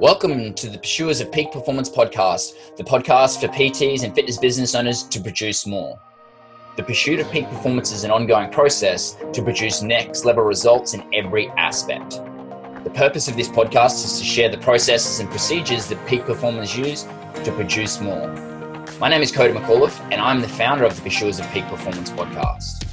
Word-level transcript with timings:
Welcome 0.00 0.54
to 0.54 0.70
the 0.70 0.78
Pursuers 0.78 1.20
of 1.20 1.30
Peak 1.30 1.52
Performance 1.52 1.90
podcast, 1.90 2.74
the 2.78 2.82
podcast 2.82 3.38
for 3.38 3.48
PTs 3.48 4.02
and 4.02 4.14
fitness 4.14 4.38
business 4.38 4.74
owners 4.74 5.02
to 5.02 5.20
produce 5.20 5.66
more. 5.66 6.00
The 6.78 6.82
pursuit 6.82 7.20
of 7.20 7.30
peak 7.30 7.46
performance 7.46 7.92
is 7.92 8.02
an 8.02 8.10
ongoing 8.10 8.50
process 8.50 9.18
to 9.34 9.42
produce 9.42 9.82
next 9.82 10.24
level 10.24 10.42
results 10.42 10.94
in 10.94 11.04
every 11.12 11.48
aspect. 11.58 12.12
The 12.82 12.90
purpose 12.94 13.28
of 13.28 13.36
this 13.36 13.48
podcast 13.48 14.02
is 14.02 14.18
to 14.18 14.24
share 14.24 14.48
the 14.48 14.56
processes 14.56 15.20
and 15.20 15.28
procedures 15.28 15.86
that 15.88 16.06
peak 16.06 16.24
performers 16.24 16.74
use 16.74 17.02
to 17.44 17.52
produce 17.52 18.00
more. 18.00 18.26
My 19.00 19.10
name 19.10 19.20
is 19.20 19.30
Cody 19.30 19.52
McAuliffe, 19.52 20.00
and 20.10 20.14
I'm 20.14 20.40
the 20.40 20.48
founder 20.48 20.84
of 20.84 20.96
the 20.96 21.02
Pursuers 21.02 21.40
of 21.40 21.46
Peak 21.50 21.66
Performance 21.66 22.08
podcast. 22.08 22.86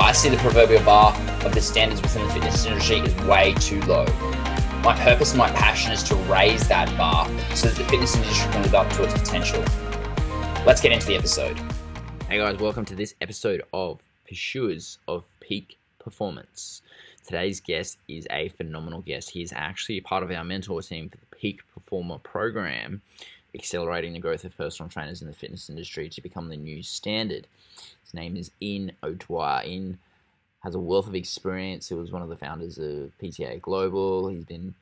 I 0.00 0.12
see 0.12 0.30
the 0.30 0.38
proverbial 0.38 0.82
bar 0.84 1.14
of 1.44 1.52
the 1.52 1.60
standards 1.60 2.00
within 2.00 2.26
the 2.26 2.32
fitness 2.32 2.64
industry 2.64 3.00
is 3.00 3.14
way 3.26 3.52
too 3.60 3.82
low 3.82 4.06
my 4.82 4.94
purpose 5.00 5.30
and 5.30 5.38
my 5.38 5.50
passion 5.50 5.92
is 5.92 6.02
to 6.04 6.14
raise 6.14 6.68
that 6.68 6.88
bar 6.96 7.26
so 7.54 7.68
that 7.68 7.76
the 7.76 7.84
fitness 7.84 8.14
industry 8.16 8.50
can 8.52 8.62
live 8.62 8.74
up 8.74 8.90
to 8.92 9.04
its 9.04 9.14
potential. 9.14 9.62
Let's 10.64 10.80
get 10.80 10.92
into 10.92 11.06
the 11.06 11.16
episode. 11.16 11.58
Hey 12.28 12.38
guys, 12.38 12.58
welcome 12.58 12.84
to 12.86 12.94
this 12.94 13.14
episode 13.20 13.62
of 13.72 14.00
Pursuers 14.28 14.98
of 15.08 15.24
Peak 15.40 15.78
Performance. 15.98 16.82
Today's 17.24 17.60
guest 17.60 17.98
is 18.06 18.26
a 18.30 18.48
phenomenal 18.50 19.00
guest. 19.00 19.30
He 19.30 19.42
is 19.42 19.52
actually 19.52 19.98
a 19.98 20.02
part 20.02 20.22
of 20.22 20.30
our 20.30 20.44
mentor 20.44 20.82
team 20.82 21.08
for 21.08 21.16
the 21.16 21.26
Peak 21.36 21.62
Performer 21.74 22.18
program, 22.18 23.02
accelerating 23.54 24.12
the 24.12 24.20
growth 24.20 24.44
of 24.44 24.56
personal 24.56 24.88
trainers 24.88 25.20
in 25.20 25.26
the 25.26 25.34
fitness 25.34 25.68
industry 25.68 26.08
to 26.08 26.20
become 26.20 26.48
the 26.48 26.56
new 26.56 26.82
standard. 26.82 27.46
His 28.04 28.14
name 28.14 28.36
is 28.36 28.52
Ian 28.62 28.92
O'Dwyer. 29.02 29.64
Ian 29.66 29.98
has 30.66 30.74
a 30.74 30.80
wealth 30.80 31.06
of 31.06 31.14
experience. 31.14 31.88
He 31.88 31.94
was 31.94 32.10
one 32.10 32.22
of 32.22 32.28
the 32.28 32.36
founders 32.36 32.76
of 32.76 33.12
PTA 33.22 33.62
Global. 33.62 34.26
He's 34.26 34.44
been 34.44 34.74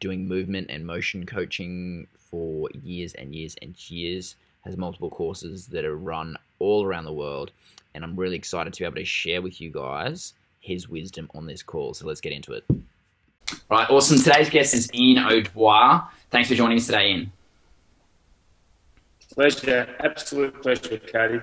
doing 0.00 0.26
movement 0.26 0.70
and 0.70 0.86
motion 0.86 1.26
coaching 1.26 2.06
for 2.16 2.70
years 2.82 3.12
and 3.12 3.34
years 3.34 3.54
and 3.60 3.76
years. 3.90 4.36
Has 4.64 4.78
multiple 4.78 5.10
courses 5.10 5.66
that 5.66 5.84
are 5.84 5.98
run 5.98 6.38
all 6.58 6.86
around 6.86 7.04
the 7.04 7.12
world, 7.12 7.50
and 7.94 8.02
I'm 8.02 8.16
really 8.16 8.36
excited 8.36 8.72
to 8.72 8.80
be 8.80 8.86
able 8.86 8.96
to 8.96 9.04
share 9.04 9.42
with 9.42 9.60
you 9.60 9.70
guys 9.70 10.32
his 10.60 10.88
wisdom 10.88 11.30
on 11.34 11.44
this 11.44 11.62
call. 11.62 11.92
So 11.92 12.06
let's 12.06 12.22
get 12.22 12.32
into 12.32 12.54
it. 12.54 12.64
All 12.70 12.78
right, 13.70 13.90
awesome. 13.90 14.16
Today's 14.16 14.48
guest 14.48 14.72
is 14.72 14.88
Ian 14.94 15.26
O'Dwyer. 15.26 16.02
Thanks 16.30 16.48
for 16.48 16.54
joining 16.54 16.78
us 16.78 16.86
today, 16.86 17.10
Ian. 17.10 17.32
Pleasure, 19.34 19.86
absolute 20.00 20.62
pleasure, 20.62 20.98
Cody. 20.98 21.40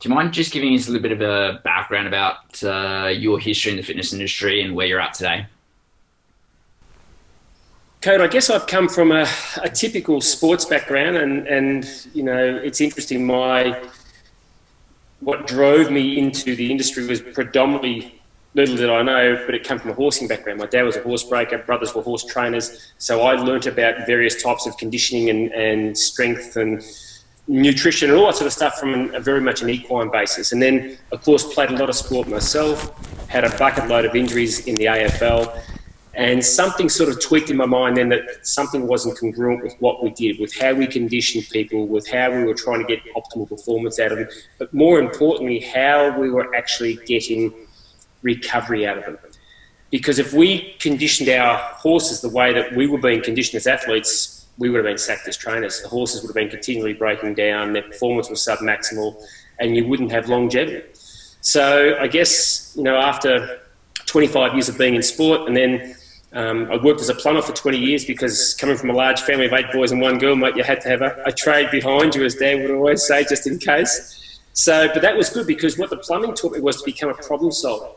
Do 0.00 0.08
you 0.08 0.14
mind 0.14 0.32
just 0.32 0.52
giving 0.52 0.74
us 0.74 0.86
a 0.86 0.92
little 0.92 1.02
bit 1.02 1.12
of 1.12 1.20
a 1.20 1.60
background 1.64 2.06
about 2.06 2.62
uh, 2.62 3.08
your 3.08 3.40
history 3.40 3.72
in 3.72 3.76
the 3.76 3.82
fitness 3.82 4.12
industry 4.12 4.62
and 4.62 4.76
where 4.76 4.86
you're 4.86 5.00
at 5.00 5.14
today? 5.14 5.46
Code, 8.00 8.20
I 8.20 8.28
guess 8.28 8.48
I've 8.48 8.68
come 8.68 8.88
from 8.88 9.10
a, 9.10 9.26
a, 9.60 9.68
typical 9.68 10.20
sports 10.20 10.64
background, 10.64 11.16
and, 11.16 11.48
and 11.48 12.06
you 12.14 12.22
know 12.22 12.38
it's 12.38 12.80
interesting. 12.80 13.26
My 13.26 13.88
what 15.18 15.48
drove 15.48 15.90
me 15.90 16.16
into 16.16 16.54
the 16.54 16.70
industry 16.70 17.04
was 17.08 17.20
predominantly 17.20 18.20
little 18.54 18.76
did 18.76 18.88
I 18.88 19.02
know, 19.02 19.42
but 19.46 19.54
it 19.56 19.64
came 19.64 19.80
from 19.80 19.90
a 19.90 19.94
horsing 19.94 20.28
background. 20.28 20.60
My 20.60 20.66
dad 20.66 20.82
was 20.82 20.96
a 20.96 21.02
horse 21.02 21.24
breaker, 21.24 21.58
brothers 21.58 21.92
were 21.92 22.02
horse 22.02 22.24
trainers, 22.24 22.92
so 22.98 23.22
I 23.22 23.34
learnt 23.34 23.66
about 23.66 24.06
various 24.06 24.40
types 24.40 24.64
of 24.64 24.76
conditioning 24.76 25.28
and, 25.28 25.52
and 25.52 25.98
strength 25.98 26.56
and 26.56 26.82
nutrition 27.48 28.10
and 28.10 28.18
all 28.18 28.26
that 28.26 28.36
sort 28.36 28.46
of 28.46 28.52
stuff 28.52 28.78
from 28.78 29.14
a 29.14 29.20
very 29.20 29.40
much 29.40 29.62
an 29.62 29.70
equine 29.70 30.10
basis. 30.10 30.52
And 30.52 30.60
then, 30.60 30.98
of 31.12 31.22
course, 31.22 31.42
played 31.54 31.70
a 31.70 31.76
lot 31.76 31.88
of 31.88 31.96
sport 31.96 32.28
myself, 32.28 32.92
had 33.28 33.44
a 33.44 33.56
bucket 33.58 33.88
load 33.88 34.04
of 34.04 34.14
injuries 34.14 34.66
in 34.66 34.74
the 34.76 34.84
AFL, 34.84 35.60
and 36.14 36.44
something 36.44 36.88
sort 36.88 37.08
of 37.08 37.20
tweaked 37.20 37.48
in 37.48 37.56
my 37.56 37.64
mind 37.64 37.96
then 37.96 38.08
that 38.08 38.44
something 38.46 38.86
wasn't 38.86 39.16
congruent 39.18 39.62
with 39.62 39.74
what 39.78 40.02
we 40.02 40.10
did, 40.10 40.38
with 40.40 40.54
how 40.54 40.74
we 40.74 40.86
conditioned 40.86 41.48
people, 41.50 41.86
with 41.86 42.08
how 42.08 42.30
we 42.30 42.44
were 42.44 42.54
trying 42.54 42.84
to 42.84 42.86
get 42.86 43.00
optimal 43.14 43.48
performance 43.48 43.98
out 43.98 44.12
of 44.12 44.18
them, 44.18 44.28
but 44.58 44.72
more 44.74 44.98
importantly, 44.98 45.60
how 45.60 46.18
we 46.18 46.28
were 46.28 46.54
actually 46.54 46.96
getting 47.06 47.52
recovery 48.22 48.86
out 48.86 48.98
of 48.98 49.04
them. 49.04 49.18
Because 49.90 50.18
if 50.18 50.34
we 50.34 50.74
conditioned 50.80 51.28
our 51.28 51.56
horses 51.56 52.20
the 52.20 52.28
way 52.28 52.52
that 52.52 52.74
we 52.74 52.86
were 52.86 52.98
being 52.98 53.22
conditioned 53.22 53.56
as 53.56 53.66
athletes, 53.66 54.37
we 54.58 54.68
would 54.68 54.78
have 54.78 54.86
been 54.86 54.98
sacked 54.98 55.26
as 55.28 55.36
trainers. 55.36 55.80
The 55.82 55.88
horses 55.88 56.22
would 56.22 56.28
have 56.28 56.34
been 56.34 56.50
continually 56.50 56.92
breaking 56.92 57.34
down, 57.34 57.72
their 57.72 57.82
performance 57.82 58.28
was 58.28 58.40
submaximal, 58.40 59.22
and 59.60 59.76
you 59.76 59.86
wouldn't 59.86 60.10
have 60.10 60.28
longevity. 60.28 60.84
So 61.40 61.96
I 61.98 62.08
guess, 62.08 62.74
you 62.76 62.82
know, 62.82 62.96
after 62.96 63.60
25 64.06 64.54
years 64.54 64.68
of 64.68 64.76
being 64.76 64.94
in 64.94 65.02
sport, 65.02 65.46
and 65.46 65.56
then 65.56 65.94
um, 66.32 66.70
I 66.70 66.76
worked 66.76 67.00
as 67.00 67.08
a 67.08 67.14
plumber 67.14 67.40
for 67.40 67.52
20 67.52 67.78
years 67.78 68.04
because 68.04 68.54
coming 68.54 68.76
from 68.76 68.90
a 68.90 68.92
large 68.92 69.20
family 69.22 69.46
of 69.46 69.52
eight 69.52 69.72
boys 69.72 69.92
and 69.92 70.00
one 70.00 70.18
girl, 70.18 70.36
mate, 70.36 70.56
you 70.56 70.64
had 70.64 70.80
to 70.82 70.88
have 70.88 71.02
a, 71.02 71.22
a 71.24 71.32
trade 71.32 71.70
behind 71.70 72.14
you, 72.14 72.24
as 72.24 72.34
Dad 72.34 72.60
would 72.60 72.70
always 72.70 73.06
say, 73.06 73.24
just 73.24 73.46
in 73.46 73.58
case. 73.58 74.40
So, 74.52 74.88
but 74.92 75.02
that 75.02 75.16
was 75.16 75.30
good 75.30 75.46
because 75.46 75.78
what 75.78 75.88
the 75.88 75.96
plumbing 75.96 76.34
taught 76.34 76.52
me 76.52 76.60
was 76.60 76.78
to 76.78 76.84
become 76.84 77.10
a 77.10 77.14
problem 77.14 77.52
solver. 77.52 77.90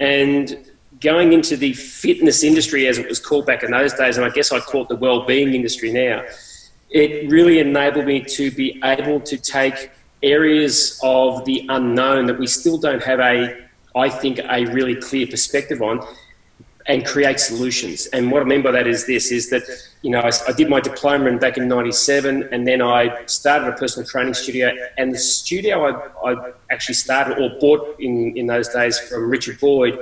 And 0.00 0.66
going 1.00 1.32
into 1.32 1.56
the 1.56 1.72
fitness 1.72 2.42
industry, 2.42 2.86
as 2.86 2.98
it 2.98 3.08
was 3.08 3.18
called 3.18 3.46
back 3.46 3.62
in 3.62 3.70
those 3.70 3.94
days, 3.94 4.16
and 4.16 4.24
I 4.24 4.30
guess 4.30 4.52
I 4.52 4.60
call 4.60 4.82
it 4.82 4.88
the 4.88 4.96
well-being 4.96 5.54
industry 5.54 5.92
now, 5.92 6.24
it 6.90 7.30
really 7.30 7.58
enabled 7.58 8.06
me 8.06 8.20
to 8.20 8.50
be 8.50 8.80
able 8.84 9.20
to 9.20 9.36
take 9.36 9.90
areas 10.22 11.00
of 11.02 11.44
the 11.44 11.64
unknown 11.70 12.26
that 12.26 12.38
we 12.38 12.46
still 12.46 12.76
don't 12.76 13.02
have 13.02 13.20
a, 13.20 13.66
I 13.96 14.08
think, 14.08 14.38
a 14.38 14.66
really 14.66 14.96
clear 14.96 15.26
perspective 15.26 15.80
on, 15.80 16.06
and 16.86 17.06
create 17.06 17.38
solutions. 17.38 18.06
And 18.06 18.32
what 18.32 18.42
I 18.42 18.46
mean 18.46 18.62
by 18.62 18.72
that 18.72 18.86
is 18.86 19.06
this: 19.06 19.30
is 19.30 19.48
that 19.50 19.62
you 20.02 20.10
know 20.10 20.20
I, 20.20 20.30
I 20.48 20.52
did 20.52 20.68
my 20.68 20.80
diploma 20.80 21.26
in 21.26 21.38
back 21.38 21.56
in 21.56 21.68
'97, 21.68 22.48
and 22.52 22.66
then 22.66 22.82
I 22.82 23.24
started 23.26 23.68
a 23.68 23.72
personal 23.72 24.08
training 24.08 24.34
studio. 24.34 24.72
And 24.98 25.14
the 25.14 25.18
studio 25.18 25.84
I, 25.84 26.32
I 26.32 26.52
actually 26.70 26.96
started 26.96 27.38
or 27.38 27.58
bought 27.60 28.00
in 28.00 28.36
in 28.36 28.46
those 28.46 28.68
days 28.68 28.98
from 28.98 29.30
Richard 29.30 29.60
Boyd 29.60 30.00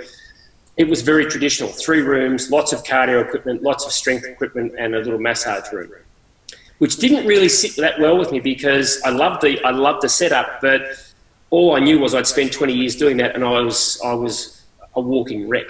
it 0.79 0.89
was 0.89 1.03
very 1.03 1.27
traditional 1.27 1.71
three 1.71 2.03
rooms, 2.03 2.51
lots 2.51 2.73
of 2.73 2.85
cardio 2.85 3.21
equipment, 3.21 3.63
lots 3.63 3.85
of 3.85 3.91
strength 3.91 4.25
equipment, 4.25 4.75
and 4.79 4.95
a 4.95 4.99
little 4.99 5.19
massage 5.19 5.71
room, 5.73 5.91
which 6.79 6.97
didn't 6.97 7.27
really 7.27 7.49
sit 7.49 7.75
that 7.77 7.99
well 7.99 8.17
with 8.17 8.31
me 8.31 8.39
because 8.39 9.03
I 9.05 9.11
loved 9.11 9.43
the, 9.43 9.63
I 9.65 9.71
loved 9.71 10.03
the 10.03 10.09
setup, 10.09 10.61
but 10.61 10.83
all 11.51 11.75
I 11.75 11.81
knew 11.81 11.99
was 11.99 12.15
I'd 12.15 12.29
spent 12.29 12.53
20 12.53 12.73
years 12.73 12.95
doing 12.95 13.17
that 13.17 13.35
and 13.35 13.45
I 13.45 13.61
was, 13.61 14.01
I 14.05 14.15
was 14.15 14.65
a 14.95 15.01
walking 15.01 15.49
wreck. 15.49 15.67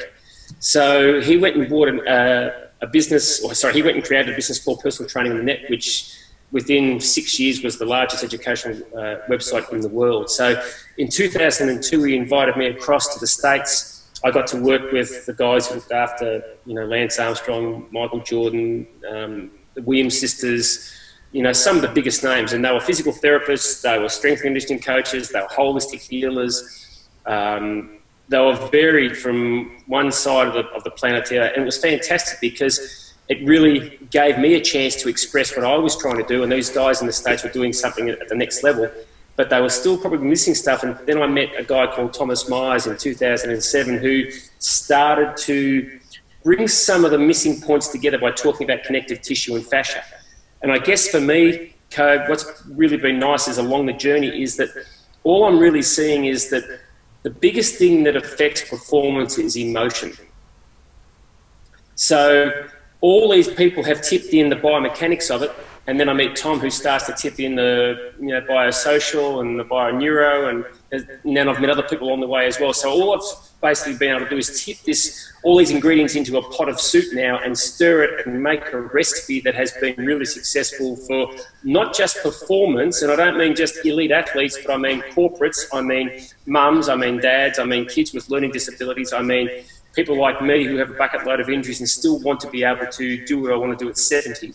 So 0.61 1.23
he 1.23 1.39
went 1.39 1.57
and 1.57 1.69
bought 1.71 1.89
an, 1.89 2.07
uh, 2.07 2.69
a 2.83 2.87
business, 2.87 3.43
or 3.43 3.55
sorry, 3.55 3.75
he 3.75 3.83
went 3.83 3.97
and 3.97 4.05
created 4.05 4.33
a 4.33 4.37
business 4.37 4.63
called 4.63 4.81
Personal 4.81 5.09
Training 5.09 5.33
on 5.33 5.39
the 5.39 5.45
Net, 5.45 5.61
which 5.71 6.15
within 6.53 7.01
six 7.01 7.41
years 7.41 7.63
was 7.63 7.79
the 7.79 7.87
largest 7.87 8.25
educational 8.25 8.77
uh, 8.95 9.17
website 9.31 9.71
in 9.73 9.81
the 9.81 9.89
world. 9.89 10.31
So 10.31 10.63
in 10.99 11.09
2002, 11.09 12.03
he 12.05 12.17
invited 12.17 12.57
me 12.57 12.67
across 12.67 13.15
to 13.15 13.21
the 13.21 13.27
States 13.27 13.98
I 14.25 14.31
got 14.31 14.47
to 14.49 14.61
work 14.61 14.91
with 14.91 15.27
the 15.27 15.33
guys 15.33 15.69
who 15.69 15.77
looked 15.77 15.93
after, 15.93 16.43
you 16.67 16.75
know, 16.75 16.85
Lance 16.85 17.19
Armstrong, 17.19 17.87
Michael 17.91 18.21
Jordan, 18.21 18.87
um, 19.09 19.51
the 19.75 19.83
Williams 19.83 20.19
sisters, 20.19 20.93
you 21.31 21.43
know, 21.43 21.53
some 21.53 21.77
of 21.77 21.83
the 21.83 21.89
biggest 21.89 22.25
names. 22.25 22.53
And 22.53 22.65
they 22.65 22.73
were 22.73 22.81
physical 22.81 23.13
therapists, 23.13 23.83
they 23.83 23.99
were 23.99 24.09
strength 24.09 24.43
conditioning 24.43 24.83
coaches, 24.83 25.29
they 25.29 25.41
were 25.41 25.47
holistic 25.47 26.01
healers. 26.01 27.07
Um, 27.27 27.99
they 28.29 28.39
were 28.39 28.57
varied 28.71 29.17
from 29.17 29.83
one 29.87 30.13
side 30.13 30.49
of 30.49 30.55
the, 30.55 30.67
of 30.71 30.85
the 30.85 30.91
planet 30.91 31.29
here. 31.29 31.45
And 31.45 31.63
it 31.63 31.65
was 31.65 31.79
fantastic 31.79 32.41
because 32.41 33.15
it 33.29 33.47
really 33.47 33.99
gave 34.11 34.39
me 34.39 34.55
a 34.55 34.61
chance 34.61 34.97
to 34.97 35.09
express 35.09 35.57
what 35.57 35.65
I 35.65 35.77
was 35.77 35.97
trying 35.97 36.17
to 36.17 36.25
do. 36.25 36.43
And 36.43 36.51
these 36.51 36.71
guys 36.71 37.01
in 37.01 37.07
the 37.07 37.13
States 37.13 37.45
were 37.45 37.51
doing 37.51 37.73
something 37.73 38.09
at 38.09 38.29
the 38.29 38.35
next 38.35 38.63
level 38.63 38.91
but 39.39 39.51
they 39.51 39.61
were 39.61 39.71
still 39.71 39.97
probably 39.97 40.27
missing 40.27 40.53
stuff. 40.53 40.83
And 40.83 40.99
then 41.07 41.23
I 41.23 41.29
met 41.29 41.51
a 41.57 41.63
guy 41.63 41.87
called 41.87 42.13
Thomas 42.13 42.49
Myers 42.49 42.89
in 42.89 42.97
2007 42.97 43.99
who 43.99 44.25
started 44.59 45.37
to 45.45 46.01
bring 46.43 46.67
some 46.67 47.05
of 47.05 47.13
the 47.13 47.19
missing 47.19 47.61
points 47.61 47.87
together 47.87 48.19
by 48.19 48.33
talking 48.33 48.69
about 48.69 48.83
connective 48.83 49.23
tissue 49.23 49.55
and 49.55 49.65
fascia. 49.65 50.03
And 50.61 50.73
I 50.73 50.79
guess 50.79 51.07
for 51.07 51.21
me, 51.21 51.73
Code, 51.93 52.29
what's 52.29 52.65
really 52.67 52.97
been 52.97 53.21
nice 53.21 53.47
is 53.47 53.59
along 53.59 53.87
the 53.87 53.93
journey 53.93 54.43
is 54.43 54.57
that 54.57 54.71
all 55.23 55.45
I'm 55.45 55.61
really 55.61 55.83
seeing 55.83 56.25
is 56.25 56.51
that 56.51 56.65
the 57.23 57.31
biggest 57.31 57.77
thing 57.77 58.03
that 58.05 58.17
affects 58.17 58.69
performance 58.69 59.39
is 59.39 59.57
emotion. 59.57 60.15
So 61.95 62.51
all 63.01 63.31
these 63.31 63.49
people 63.49 63.85
have 63.85 64.03
tipped 64.03 64.35
in 64.35 64.49
the 64.49 64.57
biomechanics 64.57 65.31
of 65.33 65.43
it, 65.43 65.53
and 65.89 65.99
then 65.99 66.11
I 66.11 66.13
meet 66.13 66.37
Tom, 66.37 66.61
who 66.61 66.69
starts 66.69 67.07
to 67.07 67.15
tip 67.15 67.41
in 67.41 67.57
the 67.57 68.13
you 68.21 68.29
know 68.29 68.43
biosocial 68.43 69.41
and 69.41 69.59
the 69.59 69.65
bioneuro, 69.65 70.51
and, 70.51 70.65
and 70.93 71.35
then 71.37 71.49
I've 71.49 71.63
met 71.63 71.71
other 71.71 71.83
people 71.83 72.09
along 72.09 72.21
the 72.21 72.27
way 72.27 72.47
as 72.47 72.61
well. 72.61 72.75
So 72.75 72.91
all 72.91 73.15
I've 73.15 73.61
basically 73.63 73.97
been 73.97 74.15
able 74.15 74.27
to 74.27 74.29
do 74.29 74.37
is 74.37 74.63
tip 74.63 74.77
this 74.85 75.33
all 75.45 75.57
these 75.57 75.71
ingredients 75.71 76.15
into 76.15 76.37
a 76.37 76.43
pot 76.51 76.69
of 76.69 76.79
soup 76.79 77.15
now 77.15 77.39
and 77.39 77.59
stir 77.59 78.03
it 78.03 78.27
and 78.27 78.43
make 78.43 78.71
a 78.71 78.83
recipe 78.83 79.41
that 79.41 79.55
has 79.55 79.73
been 79.81 79.97
really 79.97 80.27
successful 80.27 80.95
for 80.95 81.31
not 81.65 81.95
just 81.95 82.23
performance, 82.23 83.01
and 83.01 83.11
I 83.11 83.17
don't 83.17 83.39
mean 83.39 83.57
just 83.57 83.85
elite 83.87 84.13
athletes, 84.13 84.59
but 84.63 84.75
I 84.75 84.77
mean 84.77 85.01
corporates, 85.13 85.65
I 85.73 85.81
mean 85.81 86.21
mums, 86.45 86.91
I 86.91 86.97
mean 86.97 87.19
dads, 87.19 87.59
I 87.59 87.65
mean 87.65 87.87
kids 87.87 88.13
with 88.13 88.29
learning 88.29 88.51
disabilities, 88.51 89.15
I 89.15 89.23
mean 89.23 89.49
people 89.95 90.21
like 90.21 90.43
me 90.43 90.65
who 90.65 90.77
have 90.77 90.91
a 90.91 90.95
bucket 90.95 91.27
load 91.27 91.41
of 91.41 91.49
injuries 91.49 91.81
and 91.81 91.89
still 91.89 92.21
want 92.21 92.41
to 92.41 92.51
be 92.51 92.63
able 92.63 92.87
to 92.87 93.25
do 93.25 93.41
what 93.41 93.53
I 93.53 93.57
want 93.57 93.79
to 93.79 93.83
do 93.83 93.89
at 93.89 93.97
70. 93.97 94.53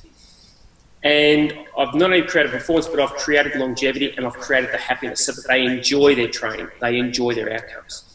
And 1.03 1.53
I've 1.77 1.93
not 1.93 2.11
only 2.11 2.21
created 2.21 2.51
performance, 2.51 2.87
but 2.87 2.99
I've 2.99 3.13
created 3.15 3.55
longevity 3.55 4.13
and 4.15 4.25
I've 4.25 4.35
created 4.35 4.71
the 4.71 4.77
happiness 4.77 5.25
so 5.25 5.33
that 5.33 5.45
they 5.47 5.65
enjoy 5.65 6.15
their 6.15 6.29
training, 6.29 6.69
they 6.79 6.97
enjoy 6.97 7.33
their 7.33 7.53
outcomes. 7.53 8.05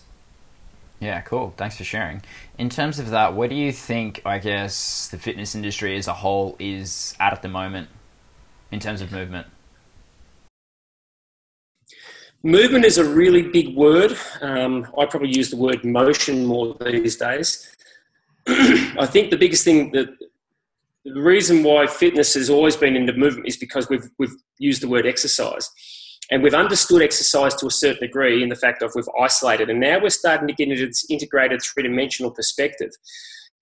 Yeah, 1.01 1.21
cool. 1.21 1.55
Thanks 1.57 1.77
for 1.77 1.85
sharing. 1.85 2.23
In 2.57 2.71
terms 2.71 2.99
of 2.99 3.11
that, 3.11 3.37
where 3.37 3.49
do 3.49 3.55
you 3.55 3.73
think, 3.73 4.21
I 4.25 4.39
guess, 4.39 5.09
the 5.09 5.19
fitness 5.19 5.55
industry 5.55 5.97
as 5.97 6.09
a 6.09 6.15
whole 6.15 6.57
is 6.59 7.15
at 7.21 7.33
at 7.33 7.43
the 7.43 7.49
moment 7.49 7.89
in 8.73 8.81
terms 8.81 9.01
of 9.01 9.13
movement? 9.13 9.47
Movement 12.43 12.85
is 12.85 12.99
a 12.99 13.05
really 13.05 13.43
big 13.43 13.77
word. 13.77 14.17
Um, 14.41 14.87
I 14.99 15.07
probably 15.07 15.37
use 15.37 15.51
the 15.51 15.57
word 15.57 15.85
motion 15.85 16.47
more 16.47 16.75
these 16.81 17.17
days. 17.17 17.69
I 18.49 19.07
think 19.07 19.31
the 19.31 19.37
biggest 19.37 19.65
thing 19.65 19.93
that 19.93 20.09
the 21.15 21.23
reason 21.23 21.63
why 21.63 21.87
fitness 21.87 22.35
has 22.35 22.51
always 22.51 22.77
been 22.77 22.97
into 22.97 23.13
movement 23.13 23.49
is 23.49 23.57
because 23.57 23.89
we've, 23.89 24.09
we've 24.19 24.35
used 24.59 24.83
the 24.83 24.89
word 24.89 25.07
exercise. 25.07 25.71
And 26.31 26.43
we've 26.43 26.55
understood 26.55 27.01
exercise 27.01 27.55
to 27.57 27.67
a 27.67 27.71
certain 27.71 28.07
degree 28.07 28.43
in 28.43 28.51
the 28.51 28.57
fact 28.57 28.83
of 28.83 28.93
we've 28.95 29.09
isolated. 29.21 29.71
And 29.71 29.81
now 29.81 29.99
we're 30.01 30.11
starting 30.11 30.47
to 30.47 30.55
get 30.55 30.69
into 30.69 30.87
this 30.87 31.07
integrated 31.09 31.63
three 31.63 31.85
dimensional 31.85 32.31
perspective. 32.31 32.91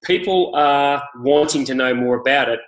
People 0.04 0.52
are 0.56 1.04
wanting 1.18 1.64
to 1.66 1.76
know 1.76 1.94
more 1.94 2.16
about 2.20 2.50
it, 2.50 2.60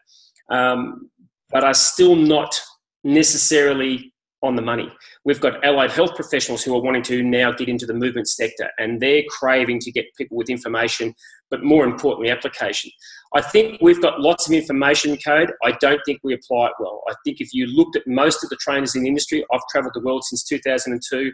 um, 0.52 1.10
but 1.50 1.64
are 1.64 1.74
still 1.74 2.16
not 2.16 2.60
necessarily 3.04 4.14
on 4.44 4.56
the 4.56 4.62
money. 4.62 4.92
We've 5.26 5.42
got 5.42 5.64
allied 5.66 5.92
health 5.92 6.16
professionals 6.16 6.64
who 6.64 6.76
are 6.76 6.82
wanting 6.82 7.02
to 7.04 7.24
now 7.24 7.52
get 7.52 7.70
into 7.70 7.88
the 7.88 7.94
movement 7.94 8.28
sector 8.28 8.70
and 8.78 9.02
they're 9.02 9.24
craving 9.30 9.80
to 9.80 9.92
get 9.92 10.06
people 10.16 10.38
with 10.38 10.50
information, 10.50 11.16
but 11.50 11.64
more 11.64 11.86
importantly, 11.86 12.30
application. 12.30 12.92
I 13.36 13.42
think 13.42 13.80
we've 13.82 14.02
got 14.02 14.22
lots 14.22 14.48
of 14.48 14.54
information 14.54 15.18
code. 15.18 15.52
I 15.64 15.72
don't 15.82 16.02
think 16.06 16.20
we 16.24 16.34
apply 16.34 16.68
it 16.68 16.74
well. 16.80 17.04
I 17.10 17.14
think 17.26 17.42
if 17.42 17.54
you 17.54 17.68
looked 17.68 17.96
at 17.96 18.08
most 18.08 18.44
of 18.44 18.50
the 18.50 18.58
trainers 18.58 18.96
in 18.96 19.04
the 19.04 19.10
industry, 19.10 19.46
I've 19.54 19.62
traveled 19.72 19.94
the 19.94 20.02
world 20.02 20.24
since 20.24 20.44
2002, 20.44 21.32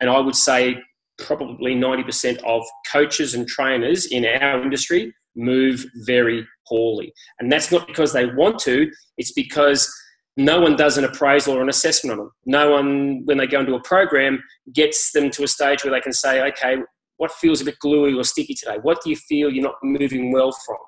and 0.00 0.10
I 0.10 0.18
would 0.20 0.36
say 0.36 0.76
probably 1.18 1.74
90% 1.74 2.42
of 2.44 2.62
coaches 2.90 3.34
and 3.34 3.46
trainers 3.46 4.06
in 4.06 4.24
our 4.24 4.62
industry 4.62 5.12
move 5.36 5.84
very 6.06 6.46
poorly. 6.68 7.12
And 7.40 7.50
that's 7.50 7.72
not 7.72 7.86
because 7.86 8.12
they 8.12 8.26
want 8.26 8.58
to, 8.60 8.90
it's 9.18 9.32
because 9.32 9.92
no 10.36 10.60
one 10.60 10.76
does 10.76 10.96
an 10.96 11.04
appraisal 11.04 11.54
or 11.54 11.62
an 11.62 11.68
assessment 11.68 12.12
on 12.12 12.18
them. 12.18 12.30
No 12.46 12.70
one, 12.70 13.22
when 13.24 13.36
they 13.36 13.46
go 13.46 13.60
into 13.60 13.74
a 13.74 13.82
program, 13.82 14.42
gets 14.74 15.12
them 15.12 15.30
to 15.30 15.44
a 15.44 15.48
stage 15.48 15.84
where 15.84 15.92
they 15.92 16.00
can 16.00 16.12
say, 16.12 16.40
okay, 16.48 16.76
what 17.18 17.32
feels 17.32 17.60
a 17.60 17.64
bit 17.64 17.78
gluey 17.80 18.14
or 18.14 18.24
sticky 18.24 18.54
today? 18.54 18.78
What 18.82 19.02
do 19.02 19.10
you 19.10 19.16
feel 19.16 19.50
you're 19.50 19.62
not 19.62 19.76
moving 19.82 20.32
well 20.32 20.52
from? 20.66 20.78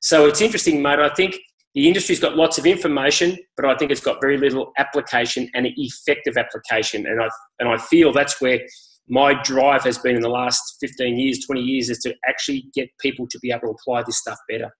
So 0.00 0.26
it's 0.26 0.40
interesting, 0.40 0.82
mate. 0.82 0.98
I 0.98 1.10
think 1.10 1.38
the 1.74 1.86
industry's 1.86 2.18
got 2.18 2.36
lots 2.36 2.58
of 2.58 2.66
information, 2.66 3.38
but 3.56 3.64
I 3.64 3.76
think 3.76 3.90
it's 3.90 4.00
got 4.00 4.20
very 4.20 4.36
little 4.36 4.72
application 4.78 5.48
and 5.54 5.68
effective 5.76 6.36
application. 6.36 7.06
And 7.06 7.22
I, 7.22 7.28
and 7.58 7.68
I 7.68 7.76
feel 7.76 8.12
that's 8.12 8.40
where 8.40 8.60
my 9.08 9.40
drive 9.42 9.82
has 9.84 9.98
been 9.98 10.16
in 10.16 10.22
the 10.22 10.28
last 10.28 10.76
15 10.80 11.18
years, 11.18 11.44
20 11.44 11.60
years, 11.60 11.90
is 11.90 11.98
to 11.98 12.14
actually 12.26 12.66
get 12.74 12.88
people 13.00 13.26
to 13.28 13.38
be 13.40 13.50
able 13.50 13.60
to 13.60 13.70
apply 13.70 14.02
this 14.02 14.18
stuff 14.18 14.38
better. 14.48 14.70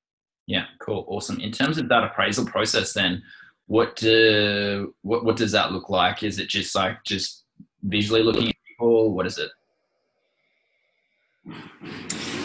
Yeah, 0.46 0.64
cool, 0.80 1.04
awesome. 1.08 1.38
In 1.38 1.52
terms 1.52 1.78
of 1.78 1.88
that 1.90 2.02
appraisal 2.02 2.46
process, 2.46 2.92
then 2.92 3.22
what 3.66 3.94
do, 3.94 4.94
what 5.02 5.24
what 5.24 5.36
does 5.36 5.52
that 5.52 5.70
look 5.70 5.90
like? 5.90 6.24
Is 6.24 6.40
it 6.40 6.48
just 6.48 6.74
like 6.74 6.96
just 7.04 7.44
visually 7.84 8.24
looking 8.24 8.48
at 8.48 8.56
people? 8.66 9.14
What 9.14 9.26
is 9.26 9.38
it? 9.38 9.50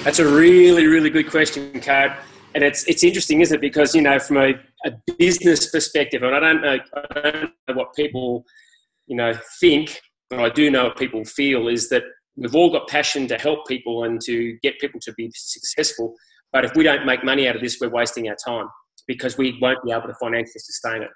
That's 0.03 0.19
a 0.19 0.27
really 0.27 0.85
really 0.85 1.09
good 1.09 1.31
question, 1.31 1.81
Card. 1.81 2.15
And 2.55 2.63
it's 2.63 2.83
it's 2.85 3.03
interesting, 3.03 3.41
isn't 3.41 3.55
it? 3.55 3.61
Because 3.61 3.93
you 3.93 4.01
know, 4.01 4.17
from 4.17 4.37
a, 4.37 4.53
a 4.85 4.91
business 5.19 5.69
perspective, 5.69 6.23
and 6.23 6.33
I 6.33 6.39
don't 6.39 6.61
know, 6.61 6.77
I 6.95 7.19
don't 7.21 7.51
know 7.67 7.75
what 7.75 7.93
people 7.95 8.45
you 9.07 9.15
know 9.15 9.33
think, 9.59 10.01
but 10.29 10.39
I 10.39 10.49
do 10.49 10.71
know 10.71 10.85
what 10.85 10.97
people 10.97 11.23
feel 11.25 11.67
is 11.67 11.89
that 11.89 12.03
we've 12.35 12.55
all 12.55 12.71
got 12.71 12.87
passion 12.87 13.27
to 13.27 13.37
help 13.37 13.67
people 13.67 14.05
and 14.05 14.19
to 14.21 14.57
get 14.63 14.79
people 14.79 14.99
to 15.01 15.13
be 15.13 15.29
successful. 15.35 16.15
But 16.51 16.65
if 16.65 16.73
we 16.75 16.83
don't 16.83 17.05
make 17.05 17.23
money 17.23 17.47
out 17.47 17.55
of 17.55 17.61
this, 17.61 17.77
we're 17.79 17.89
wasting 17.89 18.29
our 18.29 18.37
time 18.47 18.67
because 19.07 19.37
we 19.37 19.57
won't 19.61 19.83
be 19.83 19.91
able 19.91 20.07
to 20.07 20.15
financially 20.19 20.59
sustain 20.59 21.01
it. 21.03 21.09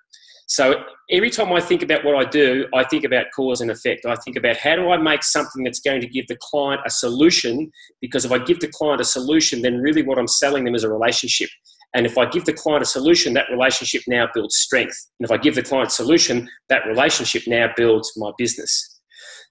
So 0.49 0.83
every 1.11 1.29
time 1.29 1.53
I 1.53 1.61
think 1.61 1.83
about 1.83 2.03
what 2.03 2.15
I 2.15 2.27
do, 2.27 2.65
I 2.73 2.83
think 2.83 3.03
about 3.03 3.27
cause 3.35 3.61
and 3.61 3.69
effect. 3.69 4.07
I 4.07 4.15
think 4.15 4.35
about 4.35 4.57
how 4.57 4.75
do 4.75 4.89
I 4.89 4.97
make 4.97 5.21
something 5.21 5.63
that's 5.63 5.79
going 5.79 6.01
to 6.01 6.07
give 6.07 6.25
the 6.25 6.37
client 6.41 6.81
a 6.87 6.89
solution? 6.89 7.71
Because 8.01 8.25
if 8.25 8.31
I 8.31 8.39
give 8.39 8.59
the 8.59 8.67
client 8.67 8.99
a 8.99 9.05
solution, 9.05 9.61
then 9.61 9.77
really 9.77 10.01
what 10.01 10.17
I'm 10.17 10.27
selling 10.27 10.63
them 10.63 10.73
is 10.73 10.83
a 10.83 10.91
relationship. 10.91 11.49
And 11.93 12.07
if 12.07 12.17
I 12.17 12.25
give 12.25 12.45
the 12.45 12.53
client 12.53 12.81
a 12.81 12.87
solution, 12.87 13.33
that 13.35 13.45
relationship 13.51 14.01
now 14.07 14.27
builds 14.33 14.55
strength. 14.55 14.97
And 15.19 15.25
if 15.25 15.31
I 15.31 15.37
give 15.37 15.53
the 15.53 15.61
client 15.61 15.89
a 15.89 15.93
solution, 15.93 16.49
that 16.69 16.83
relationship 16.87 17.43
now 17.45 17.67
builds 17.77 18.11
my 18.17 18.31
business. 18.39 18.99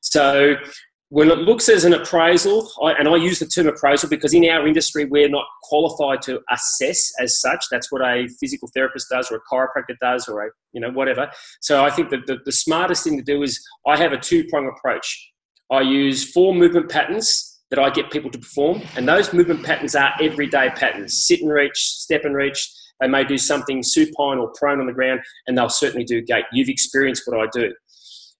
So 0.01 0.57
when 1.11 1.31
it 1.31 1.39
looks 1.39 1.71
as 1.71 1.85
an 1.85 1.95
appraisal, 1.95 2.71
and 2.83 3.09
I 3.09 3.17
use 3.17 3.39
the 3.39 3.47
term 3.47 3.67
appraisal 3.67 4.11
because 4.11 4.35
in 4.35 4.49
our 4.49 4.67
industry 4.67 5.07
we're 5.07 5.29
not 5.29 5.47
qualified 5.63 6.21
to 6.23 6.41
assess 6.51 7.13
as 7.19 7.41
such. 7.41 7.65
That's 7.71 7.91
what 7.91 8.03
a 8.03 8.29
physical 8.39 8.69
therapist 8.75 9.07
does, 9.11 9.31
or 9.31 9.37
a 9.37 9.55
chiropractor 9.55 9.97
does, 10.03 10.29
or 10.29 10.47
a 10.47 10.51
you 10.73 10.81
know 10.81 10.91
whatever. 10.91 11.31
So 11.61 11.83
I 11.83 11.91
think 11.91 12.11
that 12.11 12.27
the, 12.27 12.39
the 12.45 12.53
smartest 12.53 13.05
thing 13.05 13.17
to 13.17 13.25
do 13.25 13.43
is 13.43 13.59
I 13.87 13.97
have 13.97 14.13
a 14.13 14.19
two 14.19 14.45
prong 14.51 14.69
approach. 14.69 15.33
I 15.71 15.81
use 15.81 16.31
four 16.31 16.55
movement 16.55 16.91
patterns 16.91 17.61
that 17.71 17.79
I 17.79 17.91
get 17.91 18.11
people 18.11 18.31
to 18.31 18.39
perform, 18.39 18.83
and 18.97 19.09
those 19.09 19.33
movement 19.33 19.65
patterns 19.65 19.95
are 19.95 20.13
everyday 20.21 20.69
patterns: 20.71 21.27
sit 21.27 21.41
and 21.41 21.51
reach, 21.51 21.77
step 21.77 22.25
and 22.25 22.35
reach. 22.35 22.71
They 23.01 23.09
may 23.09 23.25
do 23.25 23.39
something 23.39 23.83
supine 23.83 24.39
or 24.39 24.53
prone 24.59 24.81
on 24.81 24.87
the 24.87 24.93
ground, 24.93 25.21
and 25.47 25.57
they'll 25.57 25.69
certainly 25.71 26.05
do 26.05 26.21
gait. 26.21 26.45
You've 26.53 26.69
experienced 26.69 27.23
what 27.27 27.41
I 27.41 27.47
do. 27.53 27.73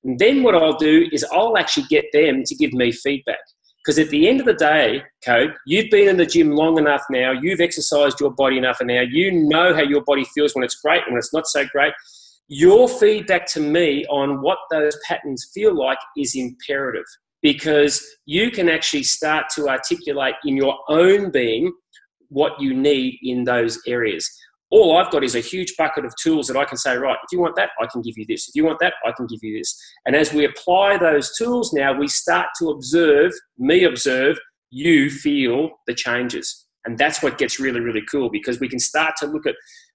And 0.05 0.19
then 0.19 0.43
what 0.43 0.55
I'll 0.55 0.77
do 0.77 1.09
is 1.13 1.25
I'll 1.33 1.57
actually 1.57 1.87
get 1.89 2.07
them 2.13 2.43
to 2.45 2.55
give 2.55 2.73
me 2.73 2.93
feedback. 2.93 3.41
Because 3.85 3.99
at 3.99 4.11
the 4.11 4.29
end 4.29 4.41
of 4.41 4.47
the 4.47 4.55
day, 4.55 5.03
Code, 5.25 5.55
you've 5.67 5.91
been 5.91 6.09
in 6.09 6.19
the 6.19 6.27
gym 6.27 6.51
long 6.51 6.79
enough 6.79 7.03
now, 7.11 7.33
you've 7.33 7.61
exercised 7.61 8.21
your 8.21 8.33
body 8.33 8.59
enough 8.59 8.81
and 8.81 8.89
now, 8.89 9.01
you 9.01 9.33
know 9.33 9.75
how 9.75 9.83
your 9.83 10.03
body 10.03 10.25
feels 10.35 10.55
when 10.55 10.65
it's 10.65 10.75
great 10.81 11.03
and 11.05 11.13
when 11.13 11.19
it's 11.19 11.33
not 11.33 11.47
so 11.47 11.65
great. 11.73 11.95
Your 12.49 12.89
feedback 12.89 13.47
to 13.53 13.61
me 13.61 14.05
on 14.07 14.43
what 14.43 14.59
those 14.71 14.97
patterns 15.07 15.51
feel 15.55 15.75
like 15.75 15.99
is 16.17 16.35
imperative 16.35 17.05
because 17.41 18.05
you 18.27 18.51
can 18.51 18.69
actually 18.69 19.05
start 19.05 19.47
to 19.55 19.69
articulate 19.69 20.35
in 20.45 20.57
your 20.57 20.77
own 20.89 21.31
being 21.31 21.73
what 22.29 22.61
you 22.61 22.75
need 22.75 23.19
in 23.23 23.45
those 23.45 23.81
areas 23.87 24.29
all 24.71 24.97
I've 24.97 25.11
got 25.11 25.25
is 25.25 25.35
a 25.35 25.41
huge 25.41 25.75
bucket 25.77 26.05
of 26.05 26.15
tools 26.23 26.47
that 26.49 26.57
I 26.57 26.65
can 26.65 26.77
say, 26.77 26.97
right, 26.97 27.17
if 27.25 27.33
you 27.33 27.41
want 27.41 27.57
that, 27.57 27.71
I 27.81 27.87
can 27.87 28.03
give 28.03 28.19
you 28.19 28.27
this. 28.29 28.49
If 28.49 28.55
you 28.55 28.65
want 28.65 28.79
that, 28.81 28.95
I 29.05 29.13
can 29.17 29.27
give 29.27 29.41
you 29.43 29.59
this. 29.59 29.75
And 30.05 30.15
as 30.15 30.33
we 30.33 30.45
apply 30.45 30.99
those 30.99 31.37
tools 31.37 31.73
now, 31.73 31.93
we 31.93 32.09
start 32.09 32.49
to 32.59 32.71
observe, 32.71 33.33
me 33.59 33.85
observe, 33.85 34.39
you 34.71 35.11
feel 35.11 35.71
the 35.87 35.95
changes. 35.95 36.67
And 36.85 36.99
that's 36.99 37.23
what 37.23 37.39
gets 37.39 37.59
really, 37.59 37.81
really 37.81 38.03
cool 38.11 38.31
because 38.31 38.61
we 38.61 38.69
can 38.69 38.79
start 38.79 39.15
to 39.19 39.27
look 39.27 39.47
at 39.47 39.55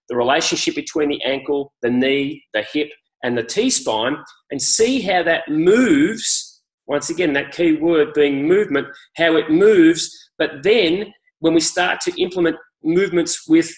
the 0.09 0.15
relationship 0.15 0.75
between 0.75 1.09
the 1.09 1.23
ankle, 1.23 1.73
the 1.81 1.89
knee, 1.89 2.43
the 2.53 2.65
hip, 2.73 2.89
and 3.23 3.37
the 3.37 3.43
T 3.43 3.69
spine 3.69 4.17
and 4.51 4.61
see 4.61 5.01
how 5.01 5.23
that 5.23 5.47
moves. 5.47 6.61
Once 6.87 7.09
again, 7.09 7.33
that 7.33 7.51
key 7.51 7.77
word 7.77 8.13
being 8.13 8.47
movement, 8.47 8.87
how 9.15 9.35
it 9.37 9.49
moves. 9.49 10.09
But 10.37 10.63
then 10.63 11.13
when 11.39 11.53
we 11.53 11.61
start 11.61 12.01
to 12.01 12.21
implement 12.21 12.57
movements 12.83 13.47
with 13.47 13.73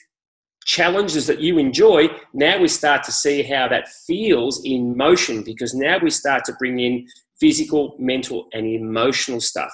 challenges 0.65 1.27
that 1.27 1.39
you 1.39 1.57
enjoy, 1.57 2.07
now 2.33 2.59
we 2.59 2.67
start 2.67 3.03
to 3.03 3.11
see 3.11 3.43
how 3.43 3.67
that 3.69 3.87
feels 4.07 4.63
in 4.65 4.97
motion 4.97 5.43
because 5.43 5.73
now 5.73 5.97
we 6.01 6.09
start 6.09 6.43
to 6.45 6.53
bring 6.59 6.79
in 6.79 7.07
physical, 7.39 7.95
mental, 7.99 8.47
and 8.53 8.65
emotional 8.65 9.39
stuff. 9.39 9.71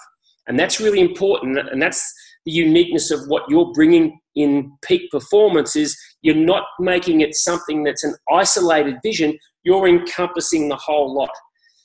And 0.48 0.60
that's 0.60 0.79
really 0.79 1.00
important. 1.00 1.57
And 1.57 1.81
that's 1.81 2.13
the 2.45 2.51
uniqueness 2.51 3.10
of 3.10 3.21
what 3.27 3.43
you're 3.48 3.71
bringing 3.74 4.19
in 4.36 4.71
peak 4.83 5.10
performance 5.12 5.75
is 5.75 5.98
you're 6.21 6.36
not 6.36 6.63
making 6.79 7.21
it 7.21 7.36
something 7.36 7.83
that's 7.83 8.03
an 8.03 8.15
isolated 8.31 8.95
vision, 9.03 9.38
you're 9.63 9.88
encompassing 9.88 10.67
the 10.67 10.75
whole 10.75 11.13
lot. 11.13 11.31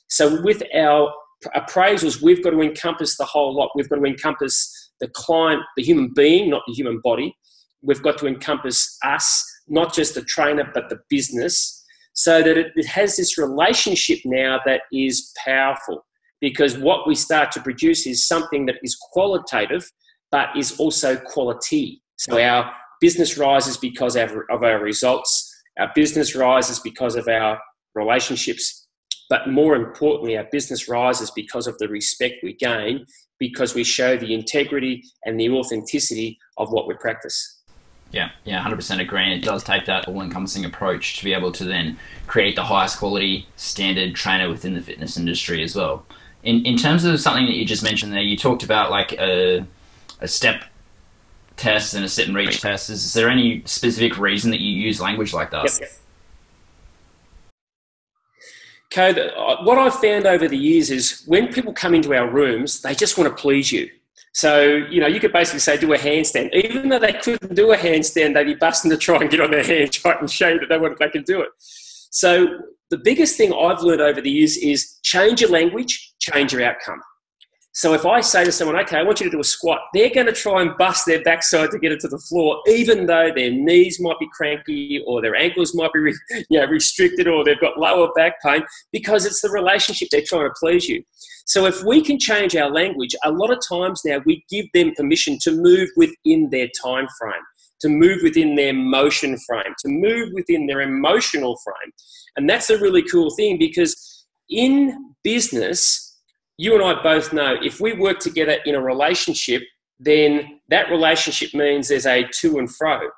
So 0.09 0.41
with 0.41 0.63
our 0.75 1.13
appraisals, 1.55 2.21
we've 2.21 2.43
got 2.43 2.51
to 2.51 2.61
encompass 2.61 3.17
the 3.17 3.25
whole 3.25 3.55
lot. 3.55 3.69
We've 3.75 3.89
got 3.89 3.97
to 3.97 4.05
encompass 4.05 4.91
the 4.99 5.07
client, 5.09 5.61
the 5.77 5.83
human 5.83 6.11
being, 6.13 6.49
not 6.49 6.63
the 6.67 6.73
human 6.73 6.99
body 7.03 7.37
we've 7.81 8.03
got 8.03 8.17
to 8.19 8.27
encompass 8.27 8.97
us, 9.03 9.45
not 9.67 9.93
just 9.93 10.15
the 10.15 10.21
trainer, 10.23 10.69
but 10.73 10.89
the 10.89 10.99
business, 11.09 11.83
so 12.13 12.41
that 12.41 12.57
it, 12.57 12.67
it 12.75 12.85
has 12.85 13.15
this 13.15 13.37
relationship 13.37 14.19
now 14.25 14.59
that 14.65 14.81
is 14.91 15.31
powerful. 15.45 16.05
Because 16.39 16.77
what 16.77 17.07
we 17.07 17.15
start 17.15 17.51
to 17.53 17.61
produce 17.61 18.05
is 18.05 18.27
something 18.27 18.65
that 18.67 18.75
is 18.83 18.95
qualitative, 18.95 19.89
but 20.31 20.49
is 20.55 20.79
also 20.79 21.15
quality. 21.15 22.01
So 22.17 22.39
our 22.41 22.71
business 23.01 23.37
rises 23.37 23.77
because 23.77 24.15
of 24.15 24.31
our 24.49 24.79
results, 24.79 25.51
our 25.79 25.91
business 25.95 26.35
rises 26.35 26.79
because 26.79 27.15
of 27.15 27.27
our 27.27 27.59
relationships, 27.95 28.87
But 29.29 29.49
more 29.49 29.75
importantly, 29.75 30.37
our 30.37 30.47
business 30.51 30.87
rises 30.87 31.31
because 31.31 31.67
of 31.67 31.77
the 31.79 31.87
respect 31.87 32.35
we 32.43 32.53
gain 32.53 33.05
because 33.39 33.75
we 33.75 33.83
show 33.83 34.17
the 34.17 34.33
integrity 34.33 35.03
and 35.25 35.39
the 35.39 35.49
authenticity 35.49 36.37
of 36.57 36.71
what 36.71 36.87
we 36.87 36.95
practice. 36.95 37.56
Yeah, 38.11 38.31
yeah, 38.45 38.63
100% 38.63 38.99
agree. 39.01 39.23
And 39.23 39.33
it 39.33 39.43
does 39.43 39.63
take 39.63 39.85
that 39.85 40.07
all 40.07 40.21
encompassing 40.21 40.65
approach 40.65 41.17
to 41.17 41.25
be 41.25 41.33
able 41.33 41.51
to 41.51 41.65
then 41.65 41.97
create 42.25 42.55
the 42.55 42.63
highest 42.63 42.99
quality 42.99 43.47
standard 43.57 44.15
trainer 44.15 44.49
within 44.49 44.73
the 44.73 44.81
fitness 44.81 45.17
industry 45.17 45.61
as 45.63 45.75
well. 45.75 46.05
In, 46.43 46.65
in 46.65 46.77
terms 46.77 47.03
of 47.03 47.19
something 47.19 47.45
that 47.45 47.55
you 47.55 47.65
just 47.65 47.83
mentioned 47.83 48.13
there, 48.13 48.21
you 48.21 48.37
talked 48.37 48.63
about 48.63 48.91
like 48.91 49.13
a, 49.13 49.65
a 50.21 50.27
step 50.27 50.63
test 51.57 51.93
and 51.95 52.05
a 52.05 52.09
sit 52.09 52.27
and 52.27 52.37
reach 52.37 52.61
test. 52.61 52.89
Is, 52.89 53.03
is 53.03 53.13
there 53.13 53.29
any 53.29 53.63
specific 53.65 54.17
reason 54.17 54.51
that 54.51 54.61
you 54.61 54.71
use 54.71 55.01
language 55.01 55.33
like 55.33 55.51
that? 55.51 55.79
Yep. 55.79 55.91
Code, 58.89 59.17
uh, 59.17 59.57
what 59.63 59.77
I've 59.77 59.99
found 59.99 60.25
over 60.25 60.47
the 60.47 60.57
years 60.57 60.89
is 60.89 61.23
when 61.25 61.51
people 61.51 61.73
come 61.73 61.93
into 61.93 62.15
our 62.15 62.29
rooms, 62.29 62.81
they 62.81 62.95
just 62.95 63.17
want 63.17 63.35
to 63.35 63.41
please 63.41 63.71
you. 63.71 63.89
So, 64.37 64.61
you 64.91 65.01
know, 65.01 65.07
you 65.07 65.19
could 65.19 65.33
basically 65.33 65.61
say, 65.61 65.77
do 65.77 65.91
a 65.93 65.97
handstand. 65.97 66.53
Even 66.53 66.89
though 66.89 66.99
they 66.99 67.13
couldn't 67.13 67.55
do 67.55 67.71
a 67.71 67.75
handstand, 67.75 68.35
they'd 68.35 68.43
be 68.43 68.53
busting 68.53 68.91
to 68.91 68.95
try 68.95 69.17
and 69.17 69.31
get 69.31 69.41
on 69.41 69.49
their 69.49 69.63
hands 69.73 70.05
right 70.05 70.19
and 70.19 70.29
show 70.29 70.59
that 70.59 70.69
they, 70.69 70.77
want, 70.77 70.99
they 70.99 71.09
can 71.09 71.23
do 71.23 71.41
it. 71.41 71.49
So, 72.11 72.59
the 72.91 72.99
biggest 72.99 73.35
thing 73.35 73.51
I've 73.51 73.81
learned 73.81 74.01
over 74.01 74.21
the 74.21 74.29
years 74.29 74.55
is 74.55 74.99
change 75.01 75.41
your 75.41 75.49
language, 75.49 76.13
change 76.19 76.53
your 76.53 76.61
outcome. 76.61 77.01
So 77.77 77.93
if 77.93 78.07
I 78.07 78.21
say 78.21 78.43
to 78.43 78.51
someone, 78.51 78.75
okay, 78.79 78.97
I 78.97 79.03
want 79.03 79.19
you 79.19 79.25
to 79.25 79.29
do 79.29 79.39
a 79.39 79.43
squat, 79.43 79.81
they're 79.93 80.09
going 80.09 80.25
to 80.25 80.33
try 80.33 80.63
and 80.63 80.75
bust 80.79 81.05
their 81.05 81.21
backside 81.21 81.69
to 81.69 81.77
get 81.77 81.91
it 81.91 81.99
to 81.99 82.07
the 82.07 82.17
floor, 82.17 82.59
even 82.67 83.05
though 83.05 83.29
their 83.31 83.51
knees 83.51 83.99
might 83.99 84.17
be 84.19 84.27
cranky 84.33 85.03
or 85.05 85.21
their 85.21 85.35
ankles 85.35 85.75
might 85.75 85.93
be 85.93 86.11
you 86.49 86.59
know, 86.59 86.65
restricted 86.65 87.27
or 87.27 87.43
they've 87.43 87.61
got 87.61 87.77
lower 87.77 88.11
back 88.15 88.41
pain 88.41 88.63
because 88.91 89.27
it's 89.27 89.41
the 89.41 89.49
relationship 89.51 90.07
they're 90.11 90.23
trying 90.25 90.49
to 90.49 90.53
please 90.59 90.89
you. 90.89 91.03
So 91.45 91.67
if 91.67 91.83
we 91.83 92.01
can 92.01 92.17
change 92.17 92.55
our 92.55 92.71
language, 92.71 93.15
a 93.23 93.31
lot 93.31 93.51
of 93.51 93.59
times 93.69 94.01
now 94.03 94.21
we 94.25 94.43
give 94.49 94.65
them 94.73 94.93
permission 94.97 95.37
to 95.43 95.51
move 95.51 95.89
within 95.95 96.49
their 96.49 96.69
time 96.83 97.05
frame, 97.19 97.43
to 97.81 97.89
move 97.89 98.21
within 98.23 98.55
their 98.55 98.73
motion 98.73 99.37
frame, 99.47 99.75
to 99.85 99.87
move 99.87 100.29
within 100.33 100.65
their 100.65 100.81
emotional 100.81 101.55
frame. 101.63 101.93
And 102.37 102.49
that's 102.49 102.71
a 102.71 102.79
really 102.79 103.03
cool 103.03 103.29
thing 103.35 103.59
because 103.59 104.25
in 104.49 105.13
business, 105.23 106.06
you 106.57 106.73
and 106.73 106.83
I 106.83 107.01
both 107.01 107.33
know 107.33 107.55
if 107.61 107.79
we 107.79 107.93
work 107.93 108.19
together 108.19 108.57
in 108.65 108.75
a 108.75 108.81
relationship, 108.81 109.63
then 109.99 110.59
that 110.69 110.89
relationship 110.89 111.53
means 111.53 111.87
there's 111.87 112.05
a 112.05 112.27
to 112.41 112.57
and 112.57 112.73
fro. 112.73 113.09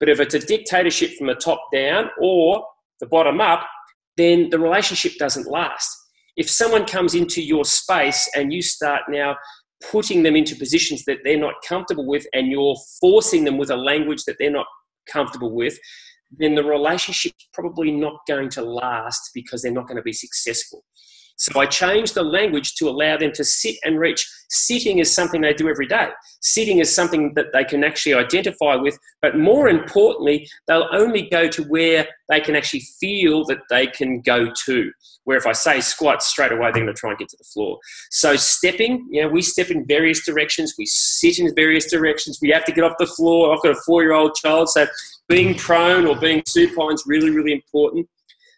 But 0.00 0.08
if 0.08 0.20
it's 0.20 0.34
a 0.34 0.38
dictatorship 0.38 1.12
from 1.16 1.26
the 1.26 1.34
top 1.34 1.60
down 1.72 2.10
or 2.20 2.64
the 3.00 3.06
bottom 3.06 3.40
up, 3.40 3.66
then 4.16 4.50
the 4.50 4.58
relationship 4.58 5.12
doesn't 5.18 5.46
last. 5.46 5.90
If 6.36 6.50
someone 6.50 6.84
comes 6.84 7.14
into 7.14 7.42
your 7.42 7.64
space 7.64 8.28
and 8.34 8.52
you 8.52 8.60
start 8.62 9.02
now 9.08 9.36
putting 9.90 10.22
them 10.22 10.36
into 10.36 10.56
positions 10.56 11.04
that 11.04 11.18
they're 11.24 11.38
not 11.38 11.54
comfortable 11.66 12.06
with 12.06 12.26
and 12.32 12.48
you're 12.48 12.76
forcing 13.00 13.44
them 13.44 13.58
with 13.58 13.70
a 13.70 13.76
language 13.76 14.24
that 14.24 14.36
they're 14.38 14.50
not 14.50 14.66
comfortable 15.10 15.54
with, 15.54 15.78
then 16.30 16.54
the 16.54 16.64
relationship's 16.64 17.48
probably 17.52 17.90
not 17.90 18.14
going 18.26 18.48
to 18.50 18.62
last 18.62 19.30
because 19.34 19.62
they're 19.62 19.72
not 19.72 19.86
going 19.86 19.96
to 19.96 20.02
be 20.02 20.12
successful. 20.12 20.82
So 21.36 21.60
I 21.60 21.66
changed 21.66 22.14
the 22.14 22.22
language 22.22 22.74
to 22.76 22.88
allow 22.88 23.16
them 23.16 23.32
to 23.32 23.44
sit 23.44 23.76
and 23.84 23.98
reach. 23.98 24.26
Sitting 24.48 24.98
is 24.98 25.14
something 25.14 25.40
they 25.40 25.52
do 25.52 25.68
every 25.68 25.86
day. 25.86 26.08
Sitting 26.40 26.78
is 26.78 26.94
something 26.94 27.34
that 27.34 27.46
they 27.52 27.64
can 27.64 27.84
actually 27.84 28.14
identify 28.14 28.74
with, 28.76 28.98
but 29.20 29.36
more 29.36 29.68
importantly, 29.68 30.48
they'll 30.66 30.88
only 30.92 31.28
go 31.28 31.48
to 31.48 31.62
where 31.64 32.06
they 32.28 32.40
can 32.40 32.56
actually 32.56 32.82
feel 33.00 33.44
that 33.46 33.58
they 33.68 33.86
can 33.86 34.20
go 34.20 34.50
to. 34.64 34.90
Where 35.24 35.36
if 35.36 35.46
I 35.46 35.52
say 35.52 35.80
squat 35.80 36.22
straight 36.22 36.52
away, 36.52 36.70
they're 36.72 36.84
going 36.84 36.86
to 36.86 36.94
try 36.94 37.10
and 37.10 37.18
get 37.18 37.28
to 37.30 37.36
the 37.36 37.44
floor. 37.44 37.78
So 38.10 38.36
stepping, 38.36 39.06
you 39.10 39.22
know, 39.22 39.28
we 39.28 39.42
step 39.42 39.70
in 39.70 39.84
various 39.84 40.24
directions. 40.24 40.74
We 40.78 40.86
sit 40.86 41.38
in 41.38 41.52
various 41.54 41.90
directions. 41.90 42.38
We 42.40 42.50
have 42.50 42.64
to 42.64 42.72
get 42.72 42.84
off 42.84 42.94
the 42.98 43.06
floor. 43.06 43.52
I've 43.52 43.62
got 43.62 43.72
a 43.72 43.80
four-year-old 43.84 44.36
child, 44.36 44.68
so 44.68 44.86
being 45.28 45.56
prone 45.56 46.06
or 46.06 46.16
being 46.16 46.42
supine 46.46 46.94
is 46.94 47.02
really, 47.06 47.30
really 47.30 47.52
important. 47.52 48.08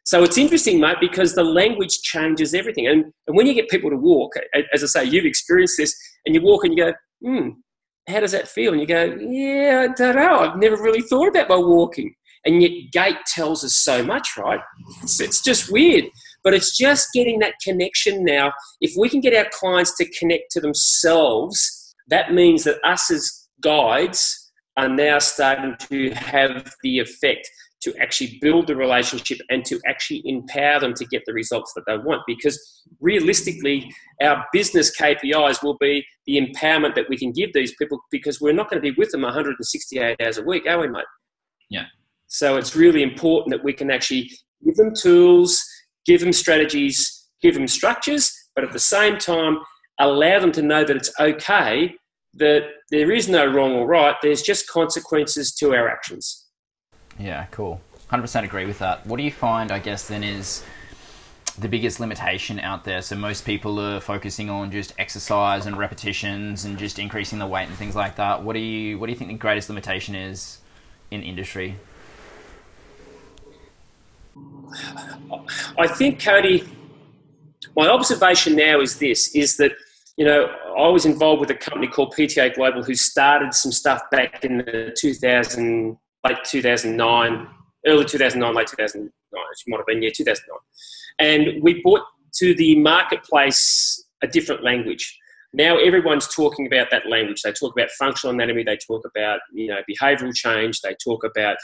So 0.08 0.22
it's 0.22 0.38
interesting, 0.38 0.80
mate, 0.80 0.96
because 1.02 1.34
the 1.34 1.44
language 1.44 2.00
changes 2.00 2.54
everything. 2.54 2.86
And, 2.86 3.12
and 3.26 3.36
when 3.36 3.46
you 3.46 3.52
get 3.52 3.68
people 3.68 3.90
to 3.90 3.96
walk, 3.96 4.32
as 4.72 4.82
I 4.82 4.86
say, 4.86 5.04
you've 5.04 5.26
experienced 5.26 5.76
this, 5.76 5.94
and 6.24 6.34
you 6.34 6.40
walk 6.40 6.64
and 6.64 6.74
you 6.74 6.86
go, 6.86 6.92
hmm, 7.22 7.48
how 8.08 8.20
does 8.20 8.32
that 8.32 8.48
feel? 8.48 8.72
And 8.72 8.80
you 8.80 8.86
go, 8.86 9.04
yeah, 9.20 9.86
I 9.86 9.92
don't 9.92 10.16
know. 10.16 10.38
I've 10.38 10.58
never 10.58 10.76
really 10.76 11.02
thought 11.02 11.28
about 11.28 11.50
my 11.50 11.58
walking. 11.58 12.14
And 12.46 12.62
yet, 12.62 12.90
gait 12.90 13.18
tells 13.26 13.62
us 13.62 13.76
so 13.76 14.02
much, 14.02 14.30
right? 14.38 14.60
It's, 15.02 15.20
it's 15.20 15.42
just 15.42 15.70
weird. 15.70 16.04
But 16.42 16.54
it's 16.54 16.74
just 16.74 17.08
getting 17.12 17.40
that 17.40 17.56
connection 17.62 18.24
now. 18.24 18.54
If 18.80 18.94
we 18.96 19.10
can 19.10 19.20
get 19.20 19.34
our 19.34 19.50
clients 19.52 19.94
to 19.98 20.10
connect 20.18 20.52
to 20.52 20.62
themselves, 20.62 21.94
that 22.06 22.32
means 22.32 22.64
that 22.64 22.82
us 22.82 23.10
as 23.10 23.30
guides 23.60 24.50
are 24.78 24.88
now 24.88 25.18
starting 25.18 25.76
to 25.90 26.12
have 26.12 26.72
the 26.82 26.98
effect 26.98 27.46
to 27.80 27.94
actually 28.00 28.38
build 28.40 28.66
the 28.66 28.74
relationship 28.74 29.38
and 29.50 29.64
to 29.64 29.80
actually 29.86 30.22
empower 30.24 30.80
them 30.80 30.94
to 30.94 31.04
get 31.06 31.22
the 31.26 31.32
results 31.32 31.72
that 31.74 31.84
they 31.86 31.96
want. 31.96 32.22
Because 32.26 32.82
realistically, 33.00 33.90
our 34.22 34.44
business 34.52 34.96
KPIs 34.96 35.62
will 35.62 35.76
be 35.78 36.04
the 36.26 36.38
empowerment 36.38 36.94
that 36.96 37.08
we 37.08 37.16
can 37.16 37.32
give 37.32 37.52
these 37.52 37.74
people 37.76 37.98
because 38.10 38.40
we're 38.40 38.52
not 38.52 38.68
going 38.68 38.82
to 38.82 38.90
be 38.92 38.96
with 38.98 39.10
them 39.10 39.22
168 39.22 40.16
hours 40.20 40.38
a 40.38 40.42
week, 40.42 40.66
are 40.66 40.80
we, 40.80 40.88
mate? 40.88 41.04
Yeah. 41.70 41.84
So 42.26 42.56
it's 42.56 42.74
really 42.74 43.02
important 43.02 43.52
that 43.52 43.64
we 43.64 43.72
can 43.72 43.90
actually 43.90 44.30
give 44.64 44.74
them 44.74 44.92
tools, 44.94 45.64
give 46.04 46.20
them 46.20 46.32
strategies, 46.32 47.28
give 47.40 47.54
them 47.54 47.68
structures, 47.68 48.32
but 48.54 48.64
at 48.64 48.72
the 48.72 48.78
same 48.78 49.18
time, 49.18 49.58
allow 50.00 50.40
them 50.40 50.52
to 50.52 50.62
know 50.62 50.84
that 50.84 50.96
it's 50.96 51.12
okay, 51.20 51.94
that 52.34 52.62
there 52.90 53.12
is 53.12 53.28
no 53.28 53.46
wrong 53.46 53.72
or 53.72 53.86
right, 53.86 54.16
there's 54.22 54.42
just 54.42 54.68
consequences 54.68 55.54
to 55.54 55.74
our 55.74 55.88
actions. 55.88 56.47
Yeah, 57.18 57.46
cool. 57.50 57.80
100% 58.10 58.44
agree 58.44 58.64
with 58.64 58.78
that. 58.78 59.06
What 59.06 59.16
do 59.16 59.22
you 59.22 59.30
find, 59.30 59.70
I 59.70 59.78
guess, 59.80 60.08
then 60.08 60.22
is 60.22 60.64
the 61.58 61.68
biggest 61.68 62.00
limitation 62.00 62.58
out 62.60 62.84
there? 62.84 63.02
So 63.02 63.16
most 63.16 63.44
people 63.44 63.78
are 63.80 64.00
focusing 64.00 64.48
on 64.48 64.70
just 64.70 64.94
exercise 64.98 65.66
and 65.66 65.76
repetitions 65.76 66.64
and 66.64 66.78
just 66.78 66.98
increasing 66.98 67.38
the 67.38 67.46
weight 67.46 67.68
and 67.68 67.76
things 67.76 67.96
like 67.96 68.16
that. 68.16 68.42
What 68.42 68.54
do 68.54 68.60
you 68.60 68.98
what 68.98 69.06
do 69.06 69.12
you 69.12 69.18
think 69.18 69.30
the 69.30 69.36
greatest 69.36 69.68
limitation 69.68 70.14
is 70.14 70.58
in 71.10 71.22
industry? 71.22 71.76
I 75.78 75.86
think 75.86 76.22
Cody 76.22 76.68
my 77.76 77.88
observation 77.88 78.56
now 78.56 78.80
is 78.80 78.98
this 78.98 79.34
is 79.34 79.56
that 79.56 79.72
you 80.16 80.24
know 80.24 80.46
I 80.78 80.88
was 80.88 81.04
involved 81.04 81.40
with 81.40 81.50
a 81.50 81.54
company 81.54 81.88
called 81.88 82.14
PTA 82.16 82.54
Global 82.54 82.82
who 82.82 82.94
started 82.94 83.54
some 83.54 83.72
stuff 83.72 84.02
back 84.10 84.44
in 84.44 84.58
the 84.58 84.94
2000 84.96 85.96
late 86.26 86.38
2009, 86.44 87.48
early 87.86 88.04
2009, 88.04 88.54
late 88.54 88.66
2009, 88.66 89.10
it 89.32 89.70
might 89.70 89.76
have 89.76 89.86
been, 89.86 90.02
yeah, 90.02 90.10
2009. 90.14 90.58
And 91.20 91.62
we 91.62 91.82
brought 91.82 92.02
to 92.36 92.54
the 92.54 92.78
marketplace 92.80 94.04
a 94.22 94.26
different 94.26 94.62
language. 94.62 95.18
Now 95.52 95.78
everyone's 95.78 96.28
talking 96.28 96.66
about 96.66 96.90
that 96.90 97.08
language. 97.08 97.42
They 97.42 97.52
talk 97.52 97.72
about 97.74 97.90
functional 97.92 98.34
anatomy. 98.34 98.64
They 98.64 98.76
talk 98.76 99.02
about 99.06 99.40
you 99.52 99.68
know 99.68 99.80
behavioural 99.90 100.34
change. 100.34 100.80
They 100.82 100.94
talk 101.02 101.24
about 101.24 101.56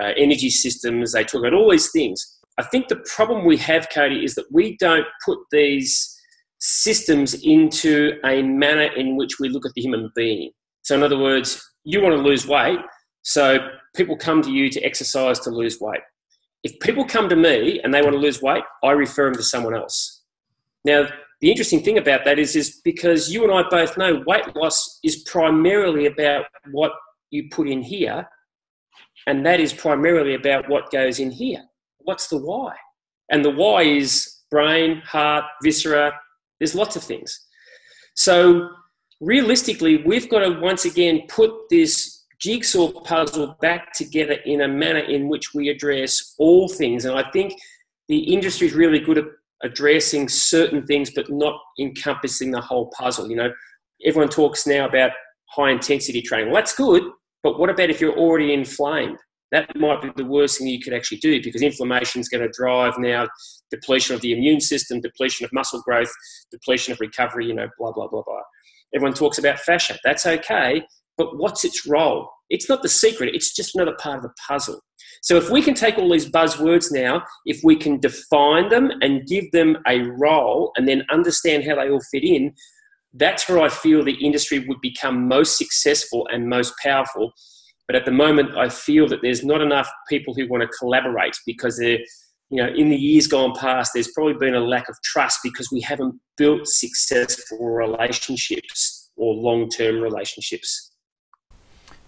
uh, 0.00 0.12
energy 0.16 0.50
systems. 0.50 1.12
They 1.12 1.24
talk 1.24 1.40
about 1.40 1.54
all 1.54 1.70
these 1.70 1.90
things. 1.90 2.38
I 2.58 2.64
think 2.64 2.88
the 2.88 3.02
problem 3.14 3.46
we 3.46 3.56
have, 3.58 3.88
Cody, 3.88 4.24
is 4.24 4.34
that 4.34 4.44
we 4.52 4.76
don't 4.78 5.06
put 5.24 5.38
these 5.50 6.14
systems 6.58 7.34
into 7.42 8.18
a 8.24 8.42
manner 8.42 8.92
in 8.94 9.16
which 9.16 9.40
we 9.40 9.48
look 9.48 9.64
at 9.64 9.72
the 9.74 9.80
human 9.80 10.10
being. 10.14 10.50
So, 10.82 10.94
in 10.94 11.02
other 11.02 11.18
words, 11.18 11.62
you 11.84 12.02
want 12.02 12.14
to 12.16 12.22
lose 12.22 12.46
weight, 12.46 12.80
so 13.22 13.58
people 13.94 14.16
come 14.16 14.42
to 14.42 14.50
you 14.50 14.68
to 14.70 14.80
exercise 14.82 15.38
to 15.40 15.50
lose 15.50 15.80
weight. 15.80 16.00
If 16.62 16.78
people 16.80 17.04
come 17.04 17.28
to 17.28 17.36
me 17.36 17.80
and 17.82 17.92
they 17.92 18.02
want 18.02 18.14
to 18.14 18.20
lose 18.20 18.42
weight, 18.42 18.64
I 18.84 18.92
refer 18.92 19.26
them 19.26 19.34
to 19.34 19.42
someone 19.42 19.74
else. 19.74 20.22
Now, 20.84 21.08
the 21.40 21.50
interesting 21.50 21.82
thing 21.82 21.98
about 21.98 22.24
that 22.24 22.38
is, 22.38 22.54
is 22.54 22.80
because 22.84 23.30
you 23.30 23.44
and 23.44 23.52
I 23.52 23.68
both 23.68 23.96
know 23.96 24.22
weight 24.26 24.54
loss 24.54 24.98
is 25.02 25.22
primarily 25.24 26.06
about 26.06 26.44
what 26.70 26.92
you 27.30 27.48
put 27.50 27.68
in 27.68 27.82
here, 27.82 28.28
and 29.26 29.44
that 29.46 29.60
is 29.60 29.72
primarily 29.72 30.34
about 30.34 30.68
what 30.68 30.90
goes 30.90 31.18
in 31.18 31.30
here. 31.30 31.62
What's 31.98 32.28
the 32.28 32.38
why? 32.38 32.74
And 33.30 33.44
the 33.44 33.50
why 33.50 33.82
is 33.82 34.40
brain, 34.50 35.00
heart, 35.06 35.44
viscera, 35.62 36.12
there's 36.58 36.74
lots 36.74 36.96
of 36.96 37.02
things. 37.02 37.46
So, 38.14 38.68
realistically, 39.20 40.02
we've 40.04 40.28
got 40.28 40.40
to 40.40 40.60
once 40.60 40.84
again 40.84 41.22
put 41.28 41.52
this 41.70 42.19
jigsaw 42.40 42.90
puzzle 43.02 43.56
back 43.60 43.92
together 43.92 44.36
in 44.44 44.62
a 44.62 44.68
manner 44.68 45.00
in 45.00 45.28
which 45.28 45.54
we 45.54 45.68
address 45.68 46.34
all 46.38 46.68
things. 46.68 47.04
And 47.04 47.18
I 47.18 47.30
think 47.30 47.54
the 48.08 48.18
industry 48.18 48.66
is 48.66 48.74
really 48.74 49.00
good 49.00 49.18
at 49.18 49.24
addressing 49.62 50.28
certain 50.28 50.86
things, 50.86 51.10
but 51.14 51.30
not 51.30 51.60
encompassing 51.78 52.50
the 52.50 52.60
whole 52.60 52.90
puzzle. 52.98 53.28
You 53.28 53.36
know, 53.36 53.52
everyone 54.04 54.30
talks 54.30 54.66
now 54.66 54.86
about 54.86 55.12
high 55.50 55.70
intensity 55.70 56.22
training. 56.22 56.46
Well, 56.46 56.60
that's 56.60 56.74
good, 56.74 57.02
but 57.42 57.58
what 57.58 57.70
about 57.70 57.90
if 57.90 58.00
you're 58.00 58.16
already 58.16 58.54
inflamed? 58.54 59.18
that 59.52 59.68
might 59.76 60.00
be 60.00 60.10
the 60.16 60.28
worst 60.28 60.58
thing 60.58 60.68
you 60.68 60.80
could 60.80 60.92
actually 60.92 61.18
do 61.18 61.42
because 61.42 61.62
inflammation 61.62 62.20
is 62.20 62.28
going 62.28 62.42
to 62.42 62.52
drive 62.56 62.94
now 62.98 63.26
depletion 63.70 64.14
of 64.14 64.20
the 64.20 64.32
immune 64.32 64.60
system, 64.60 65.00
depletion 65.00 65.44
of 65.44 65.52
muscle 65.52 65.82
growth, 65.82 66.10
depletion 66.50 66.92
of 66.92 67.00
recovery, 67.00 67.46
you 67.46 67.54
know, 67.54 67.68
blah, 67.78 67.92
blah, 67.92 68.08
blah, 68.08 68.22
blah. 68.22 68.42
Everyone 68.94 69.14
talks 69.14 69.38
about 69.38 69.58
fascia. 69.58 69.98
That's 70.04 70.26
okay, 70.26 70.82
but 71.20 71.36
what's 71.36 71.66
its 71.66 71.86
role? 71.86 72.30
It's 72.48 72.66
not 72.70 72.82
the 72.82 72.88
secret, 72.88 73.34
it's 73.34 73.54
just 73.54 73.74
another 73.74 73.94
part 74.00 74.16
of 74.16 74.22
the 74.22 74.32
puzzle. 74.48 74.80
So 75.20 75.36
if 75.36 75.50
we 75.50 75.60
can 75.60 75.74
take 75.74 75.98
all 75.98 76.10
these 76.10 76.30
buzzwords 76.30 76.90
now, 76.90 77.24
if 77.44 77.60
we 77.62 77.76
can 77.76 78.00
define 78.00 78.70
them 78.70 78.90
and 79.02 79.26
give 79.26 79.52
them 79.52 79.76
a 79.86 80.00
role 80.18 80.72
and 80.76 80.88
then 80.88 81.04
understand 81.12 81.64
how 81.64 81.74
they 81.74 81.90
all 81.90 82.00
fit 82.10 82.24
in, 82.24 82.54
that's 83.12 83.50
where 83.50 83.60
I 83.60 83.68
feel 83.68 84.02
the 84.02 84.24
industry 84.24 84.60
would 84.60 84.80
become 84.80 85.28
most 85.28 85.58
successful 85.58 86.26
and 86.32 86.48
most 86.48 86.72
powerful. 86.82 87.32
But 87.86 87.96
at 87.96 88.06
the 88.06 88.12
moment, 88.12 88.56
I 88.56 88.70
feel 88.70 89.06
that 89.08 89.20
there's 89.20 89.44
not 89.44 89.60
enough 89.60 89.90
people 90.08 90.32
who 90.32 90.48
want 90.48 90.62
to 90.62 90.78
collaborate 90.78 91.36
because 91.44 91.76
they're, 91.76 91.98
you 92.48 92.62
know, 92.62 92.68
in 92.74 92.88
the 92.88 92.96
years 92.96 93.26
gone 93.26 93.52
past, 93.54 93.90
there's 93.92 94.12
probably 94.12 94.38
been 94.40 94.54
a 94.54 94.60
lack 94.60 94.88
of 94.88 94.96
trust 95.04 95.40
because 95.44 95.68
we 95.70 95.82
haven't 95.82 96.18
built 96.38 96.66
successful 96.66 97.58
relationships 97.58 99.10
or 99.16 99.34
long 99.34 99.68
term 99.68 100.00
relationships. 100.00 100.89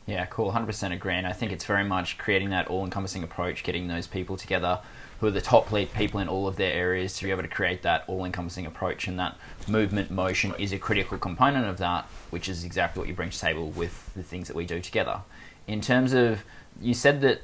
Yeah, 0.07 0.27
cool. 0.27 0.53
100% 0.53 0.93
agree. 0.93 1.15
And 1.15 1.27
I 1.27 1.33
think 1.33 1.53
it's 1.53 1.65
very 1.65 1.85
much 1.85 2.19
creating 2.19 2.51
that 2.51 2.67
all 2.69 2.85
encompassing 2.85 3.23
approach, 3.23 3.63
getting 3.63 3.89
those 3.89 4.07
people 4.07 4.37
together 4.37 4.81
who 5.21 5.29
are 5.29 5.31
the 5.31 5.41
top 5.41 5.71
lead 5.71 5.93
people 5.93 6.19
in 6.19 6.27
all 6.27 6.49
of 6.49 6.57
their 6.57 6.73
areas 6.73 7.17
to 7.17 7.25
be 7.25 7.31
able 7.31 7.43
to 7.43 7.49
create 7.49 7.83
that 7.83 8.03
all 8.09 8.25
encompassing 8.25 8.67
approach. 8.67 9.07
And 9.07 9.17
that 9.21 9.37
movement 9.69 10.11
motion 10.11 10.53
is 10.59 10.73
a 10.73 10.79
critical 10.79 11.19
component 11.19 11.67
of 11.67 11.79
that, 11.79 12.07
which 12.31 12.49
is 12.49 12.65
exactly 12.65 12.99
what 12.99 13.09
you 13.09 13.15
bring 13.15 13.31
to 13.31 13.39
table 13.39 13.71
with 13.71 14.13
the 14.15 14.25
things 14.25 14.49
that 14.49 14.57
we 14.57 14.67
do 14.67 14.81
together. 14.81 15.21
In 15.69 15.81
terms 15.81 16.13
of, 16.13 16.43
you 16.81 16.95
said 16.95 17.21
that 17.21 17.43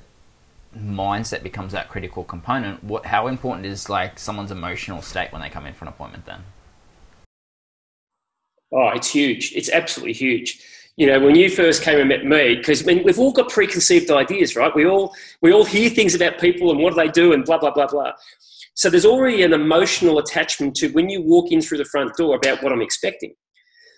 mindset 0.77 1.45
becomes 1.45 1.71
that 1.73 1.89
critical 1.89 2.25
component. 2.25 2.83
What, 2.83 3.07
how 3.07 3.29
important 3.29 3.67
is 3.67 3.89
like 3.89 4.19
someone's 4.19 4.51
emotional 4.51 5.01
state 5.01 5.31
when 5.31 5.41
they 5.41 5.49
come 5.49 5.65
in 5.65 5.75
for 5.75 5.85
an 5.85 5.89
appointment 5.91 6.27
then? 6.27 6.41
Oh, 8.73 8.89
it's 8.89 9.13
huge. 9.13 9.53
It's 9.55 9.71
absolutely 9.71 10.15
huge 10.15 10.61
you 10.99 11.07
know, 11.07 11.21
when 11.21 11.37
you 11.37 11.49
first 11.49 11.85
came 11.85 12.01
and 12.01 12.09
met 12.09 12.25
me, 12.25 12.57
because 12.57 12.83
I 12.83 12.87
mean, 12.87 13.05
we've 13.05 13.21
all 13.21 13.31
got 13.31 13.49
preconceived 13.51 14.11
ideas, 14.11 14.57
right? 14.57 14.75
We 14.75 14.85
all 14.85 15.15
we 15.41 15.53
all 15.53 15.65
hear 15.65 15.89
things 15.89 16.17
about 16.17 16.41
people 16.41 16.73
and 16.73 16.81
what 16.81 16.91
do 16.91 16.97
they 16.97 17.09
do 17.09 17.33
and 17.33 17.45
blah 17.45 17.59
blah 17.59 17.71
blah 17.71 17.87
blah. 17.87 18.13
So 18.75 18.91
there's 18.91 19.07
already 19.07 19.45
an 19.45 19.53
emotional 19.53 20.19
attachment 20.19 20.75
to 20.77 20.89
when 20.89 21.09
you 21.09 21.23
walk 21.23 21.53
in 21.53 21.63
through 21.63 21.79
the 21.79 21.85
front 21.85 22.17
door 22.17 22.35
about 22.35 22.65
what 22.65 22.73
I'm 22.73 22.83
expecting. 22.83 23.35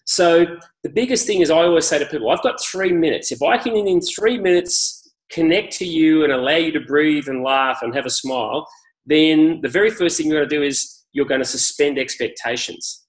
So 0.04 0.44
the 0.82 0.90
biggest 0.90 1.26
thing 1.26 1.40
is 1.40 1.50
I 1.50 1.62
always 1.62 1.86
say 1.86 1.98
to 1.98 2.04
people, 2.04 2.30
I've 2.30 2.42
got 2.42 2.62
three 2.62 2.92
minutes. 2.92 3.32
If 3.32 3.42
I 3.42 3.56
can 3.56 3.74
in 3.74 4.00
three 4.02 4.36
minutes 4.36 5.10
connect 5.30 5.72
to 5.78 5.86
you 5.86 6.24
and 6.24 6.32
allow 6.34 6.56
you 6.56 6.72
to 6.72 6.80
breathe 6.80 7.28
and 7.28 7.42
laugh 7.42 7.78
and 7.80 7.94
have 7.94 8.04
a 8.04 8.10
smile, 8.10 8.68
then 9.06 9.60
the 9.62 9.68
very 9.68 9.90
first 9.90 10.18
thing 10.18 10.26
you're 10.26 10.38
going 10.38 10.48
to 10.48 10.54
do 10.54 10.62
is 10.62 11.02
you're 11.12 11.24
going 11.24 11.40
to 11.40 11.46
suspend 11.46 11.98
expectations. 11.98 13.06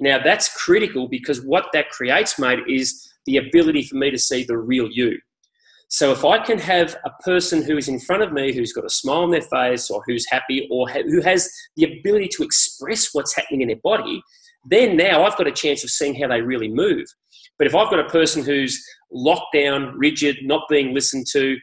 Now 0.00 0.18
that's 0.22 0.54
critical 0.54 1.08
because 1.08 1.40
what 1.40 1.68
that 1.72 1.88
creates, 1.88 2.38
mate, 2.38 2.60
is 2.68 3.08
the 3.26 3.36
ability 3.36 3.84
for 3.84 3.96
me 3.96 4.10
to 4.10 4.18
see 4.18 4.44
the 4.44 4.58
real 4.58 4.88
you. 4.90 5.18
So 5.88 6.10
if 6.10 6.24
I 6.24 6.38
can 6.38 6.58
have 6.58 6.96
a 7.04 7.10
person 7.22 7.62
who 7.62 7.76
is 7.76 7.88
in 7.88 8.00
front 8.00 8.22
of 8.22 8.32
me 8.32 8.54
who's 8.54 8.72
got 8.72 8.86
a 8.86 8.90
smile 8.90 9.24
on 9.24 9.30
their 9.30 9.42
face 9.42 9.90
or 9.90 10.02
who's 10.06 10.24
happy 10.30 10.66
or 10.70 10.88
ha- 10.88 11.02
who 11.04 11.20
has 11.20 11.50
the 11.76 11.84
ability 11.84 12.28
to 12.36 12.42
express 12.42 13.10
what's 13.12 13.36
happening 13.36 13.60
in 13.60 13.68
their 13.68 13.76
body, 13.84 14.22
then 14.64 14.96
now 14.96 15.24
I've 15.24 15.36
got 15.36 15.46
a 15.46 15.52
chance 15.52 15.84
of 15.84 15.90
seeing 15.90 16.14
how 16.14 16.28
they 16.28 16.40
really 16.40 16.68
move. 16.68 17.04
But 17.58 17.66
if 17.66 17.74
I've 17.74 17.90
got 17.90 17.98
a 17.98 18.08
person 18.08 18.42
who's 18.42 18.82
locked 19.12 19.54
down, 19.54 19.94
rigid, 19.98 20.38
not 20.42 20.62
being 20.70 20.94
listened 20.94 21.26
to, 21.32 21.58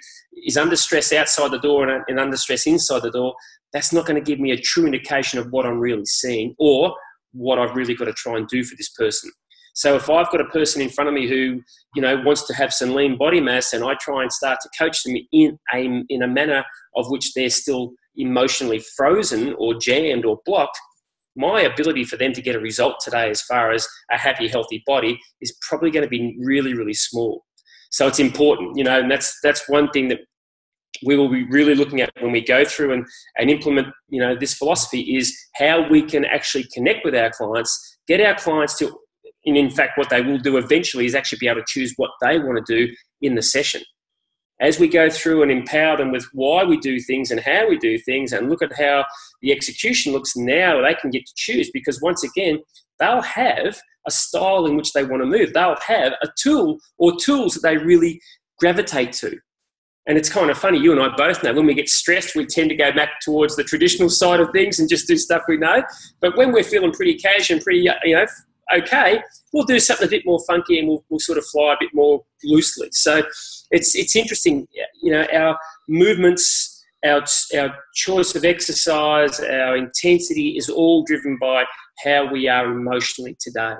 is 0.45 0.57
under 0.57 0.75
stress 0.75 1.11
outside 1.11 1.49
the 1.51 1.59
door 1.59 1.87
and, 1.87 2.03
and 2.07 2.19
under 2.19 2.37
stress 2.37 2.67
inside 2.67 3.01
the 3.01 3.11
door, 3.11 3.33
that's 3.73 3.91
not 3.91 4.05
going 4.05 4.23
to 4.23 4.25
give 4.25 4.39
me 4.39 4.51
a 4.51 4.57
true 4.57 4.85
indication 4.85 5.39
of 5.39 5.47
what 5.51 5.65
I'm 5.65 5.79
really 5.79 6.05
seeing 6.05 6.55
or 6.59 6.95
what 7.31 7.59
I've 7.59 7.75
really 7.75 7.95
got 7.95 8.05
to 8.05 8.13
try 8.13 8.37
and 8.37 8.47
do 8.47 8.63
for 8.63 8.75
this 8.75 8.89
person. 8.89 9.31
So 9.79 9.95
if 9.95 10.09
I've 10.09 10.29
got 10.29 10.41
a 10.41 10.45
person 10.49 10.81
in 10.81 10.89
front 10.89 11.07
of 11.07 11.13
me 11.13 11.25
who, 11.25 11.61
you 11.95 12.01
know, 12.01 12.21
wants 12.25 12.45
to 12.47 12.53
have 12.53 12.73
some 12.73 12.93
lean 12.93 13.17
body 13.17 13.39
mass 13.39 13.71
and 13.71 13.81
I 13.81 13.93
try 14.01 14.23
and 14.23 14.29
start 14.29 14.59
to 14.61 14.69
coach 14.77 15.03
them 15.03 15.15
in 15.31 15.57
a, 15.73 16.03
in 16.09 16.21
a 16.21 16.27
manner 16.27 16.65
of 16.97 17.09
which 17.09 17.31
they're 17.33 17.49
still 17.49 17.93
emotionally 18.17 18.83
frozen 18.97 19.55
or 19.57 19.73
jammed 19.75 20.25
or 20.25 20.39
blocked, 20.45 20.77
my 21.37 21.61
ability 21.61 22.03
for 22.03 22.17
them 22.17 22.33
to 22.33 22.41
get 22.41 22.57
a 22.57 22.59
result 22.59 22.95
today 23.01 23.29
as 23.29 23.41
far 23.43 23.71
as 23.71 23.87
a 24.11 24.17
happy, 24.17 24.49
healthy 24.49 24.83
body 24.85 25.17
is 25.39 25.57
probably 25.61 25.91
going 25.91 26.03
to 26.03 26.09
be 26.09 26.35
really, 26.43 26.73
really 26.73 26.93
small. 26.93 27.45
So 27.89 28.05
it's 28.05 28.19
important, 28.19 28.75
you 28.75 28.83
know, 28.83 28.99
and 28.99 29.09
that's 29.09 29.39
that's 29.41 29.69
one 29.69 29.89
thing 29.91 30.09
that 30.09 30.19
we 31.05 31.15
will 31.15 31.29
be 31.29 31.45
really 31.45 31.73
looking 31.73 32.01
at 32.01 32.11
when 32.19 32.33
we 32.33 32.41
go 32.41 32.65
through 32.65 32.91
and, 32.91 33.05
and 33.37 33.49
implement, 33.49 33.87
you 34.09 34.19
know, 34.19 34.35
this 34.35 34.55
philosophy 34.55 35.15
is 35.15 35.33
how 35.55 35.87
we 35.89 36.01
can 36.01 36.25
actually 36.25 36.67
connect 36.73 37.05
with 37.05 37.15
our 37.15 37.29
clients, 37.29 37.97
get 38.09 38.19
our 38.19 38.35
clients 38.35 38.77
to 38.79 38.93
and 39.45 39.57
in 39.57 39.69
fact, 39.69 39.97
what 39.97 40.09
they 40.09 40.21
will 40.21 40.37
do 40.37 40.57
eventually 40.57 41.05
is 41.05 41.15
actually 41.15 41.39
be 41.39 41.47
able 41.47 41.61
to 41.61 41.65
choose 41.67 41.93
what 41.97 42.11
they 42.21 42.39
want 42.39 42.63
to 42.65 42.75
do 42.75 42.93
in 43.21 43.35
the 43.35 43.41
session. 43.41 43.81
As 44.61 44.77
we 44.77 44.89
go 44.89 45.09
through 45.09 45.41
and 45.41 45.51
empower 45.51 45.95
them 45.95 46.11
with 46.11 46.27
why 46.33 46.65
we 46.65 46.77
do 46.77 46.99
things 46.99 47.31
and 47.31 47.39
how 47.39 47.69
we 47.69 47.77
do 47.77 47.97
things, 47.97 48.33
and 48.33 48.49
look 48.49 48.61
at 48.61 48.77
how 48.77 49.05
the 49.41 49.53
execution 49.53 50.11
looks 50.11 50.35
now, 50.35 50.81
they 50.81 50.95
can 50.95 51.09
get 51.09 51.25
to 51.25 51.33
choose 51.35 51.71
because 51.71 52.01
once 52.01 52.23
again, 52.23 52.59
they'll 52.99 53.21
have 53.21 53.79
a 54.05 54.11
style 54.11 54.65
in 54.65 54.75
which 54.75 54.91
they 54.91 55.05
want 55.05 55.21
to 55.21 55.25
move. 55.25 55.53
They'll 55.53 55.77
have 55.87 56.13
a 56.21 56.27
tool 56.41 56.79
or 56.97 57.15
tools 57.15 57.53
that 57.53 57.61
they 57.61 57.77
really 57.77 58.19
gravitate 58.59 59.13
to. 59.13 59.37
And 60.07 60.17
it's 60.17 60.29
kind 60.29 60.49
of 60.49 60.57
funny, 60.57 60.79
you 60.79 60.91
and 60.91 60.99
I 60.99 61.15
both 61.15 61.43
know 61.43 61.53
when 61.53 61.67
we 61.67 61.73
get 61.75 61.87
stressed, 61.87 62.35
we 62.35 62.45
tend 62.45 62.69
to 62.69 62.75
go 62.75 62.91
back 62.91 63.19
towards 63.21 63.55
the 63.55 63.63
traditional 63.63 64.09
side 64.09 64.39
of 64.39 64.49
things 64.51 64.79
and 64.79 64.89
just 64.89 65.07
do 65.07 65.15
stuff 65.15 65.43
we 65.47 65.57
know. 65.57 65.83
But 66.19 66.35
when 66.35 66.51
we're 66.51 66.63
feeling 66.63 66.91
pretty 66.91 67.15
cash 67.15 67.49
and 67.51 67.61
pretty, 67.61 67.87
uh, 67.87 67.93
you 68.03 68.15
know, 68.15 68.25
okay, 68.75 69.21
we'll 69.53 69.65
do 69.65 69.79
something 69.79 70.07
a 70.07 70.09
bit 70.09 70.23
more 70.25 70.39
funky 70.47 70.79
and 70.79 70.87
we'll, 70.87 71.03
we'll 71.09 71.19
sort 71.19 71.37
of 71.37 71.45
fly 71.45 71.73
a 71.73 71.77
bit 71.79 71.89
more 71.93 72.23
loosely. 72.43 72.89
So 72.91 73.23
it's, 73.71 73.95
it's 73.95 74.15
interesting, 74.15 74.67
you 75.01 75.11
know, 75.11 75.25
our 75.33 75.57
movements, 75.87 76.85
our, 77.05 77.23
our 77.57 77.75
choice 77.95 78.35
of 78.35 78.45
exercise, 78.45 79.39
our 79.39 79.75
intensity 79.75 80.57
is 80.57 80.69
all 80.69 81.03
driven 81.03 81.37
by 81.39 81.63
how 82.03 82.31
we 82.31 82.47
are 82.47 82.71
emotionally 82.71 83.37
today. 83.39 83.75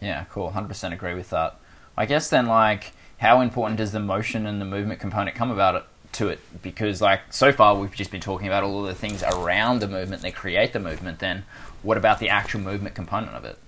Yeah, 0.00 0.24
cool. 0.30 0.50
100% 0.50 0.92
agree 0.92 1.14
with 1.14 1.30
that. 1.30 1.58
I 1.96 2.06
guess 2.06 2.28
then, 2.28 2.46
like, 2.46 2.92
how 3.18 3.40
important 3.40 3.78
does 3.78 3.92
the 3.92 4.00
motion 4.00 4.46
and 4.46 4.60
the 4.60 4.64
movement 4.64 4.98
component 4.98 5.36
come 5.36 5.50
about 5.50 5.76
it 5.76 5.84
to 6.14 6.28
it? 6.28 6.40
Because, 6.60 7.00
like, 7.00 7.20
so 7.32 7.52
far 7.52 7.76
we've 7.76 7.94
just 7.94 8.10
been 8.10 8.20
talking 8.20 8.48
about 8.48 8.64
all 8.64 8.80
of 8.80 8.86
the 8.86 8.94
things 8.94 9.22
around 9.22 9.80
the 9.80 9.88
movement 9.88 10.22
that 10.22 10.34
create 10.34 10.72
the 10.72 10.80
movement. 10.80 11.20
Then, 11.20 11.44
what 11.82 11.96
about 11.96 12.18
the 12.18 12.28
actual 12.28 12.60
movement 12.60 12.94
component 12.94 13.34
of 13.34 13.44
it? 13.44 13.58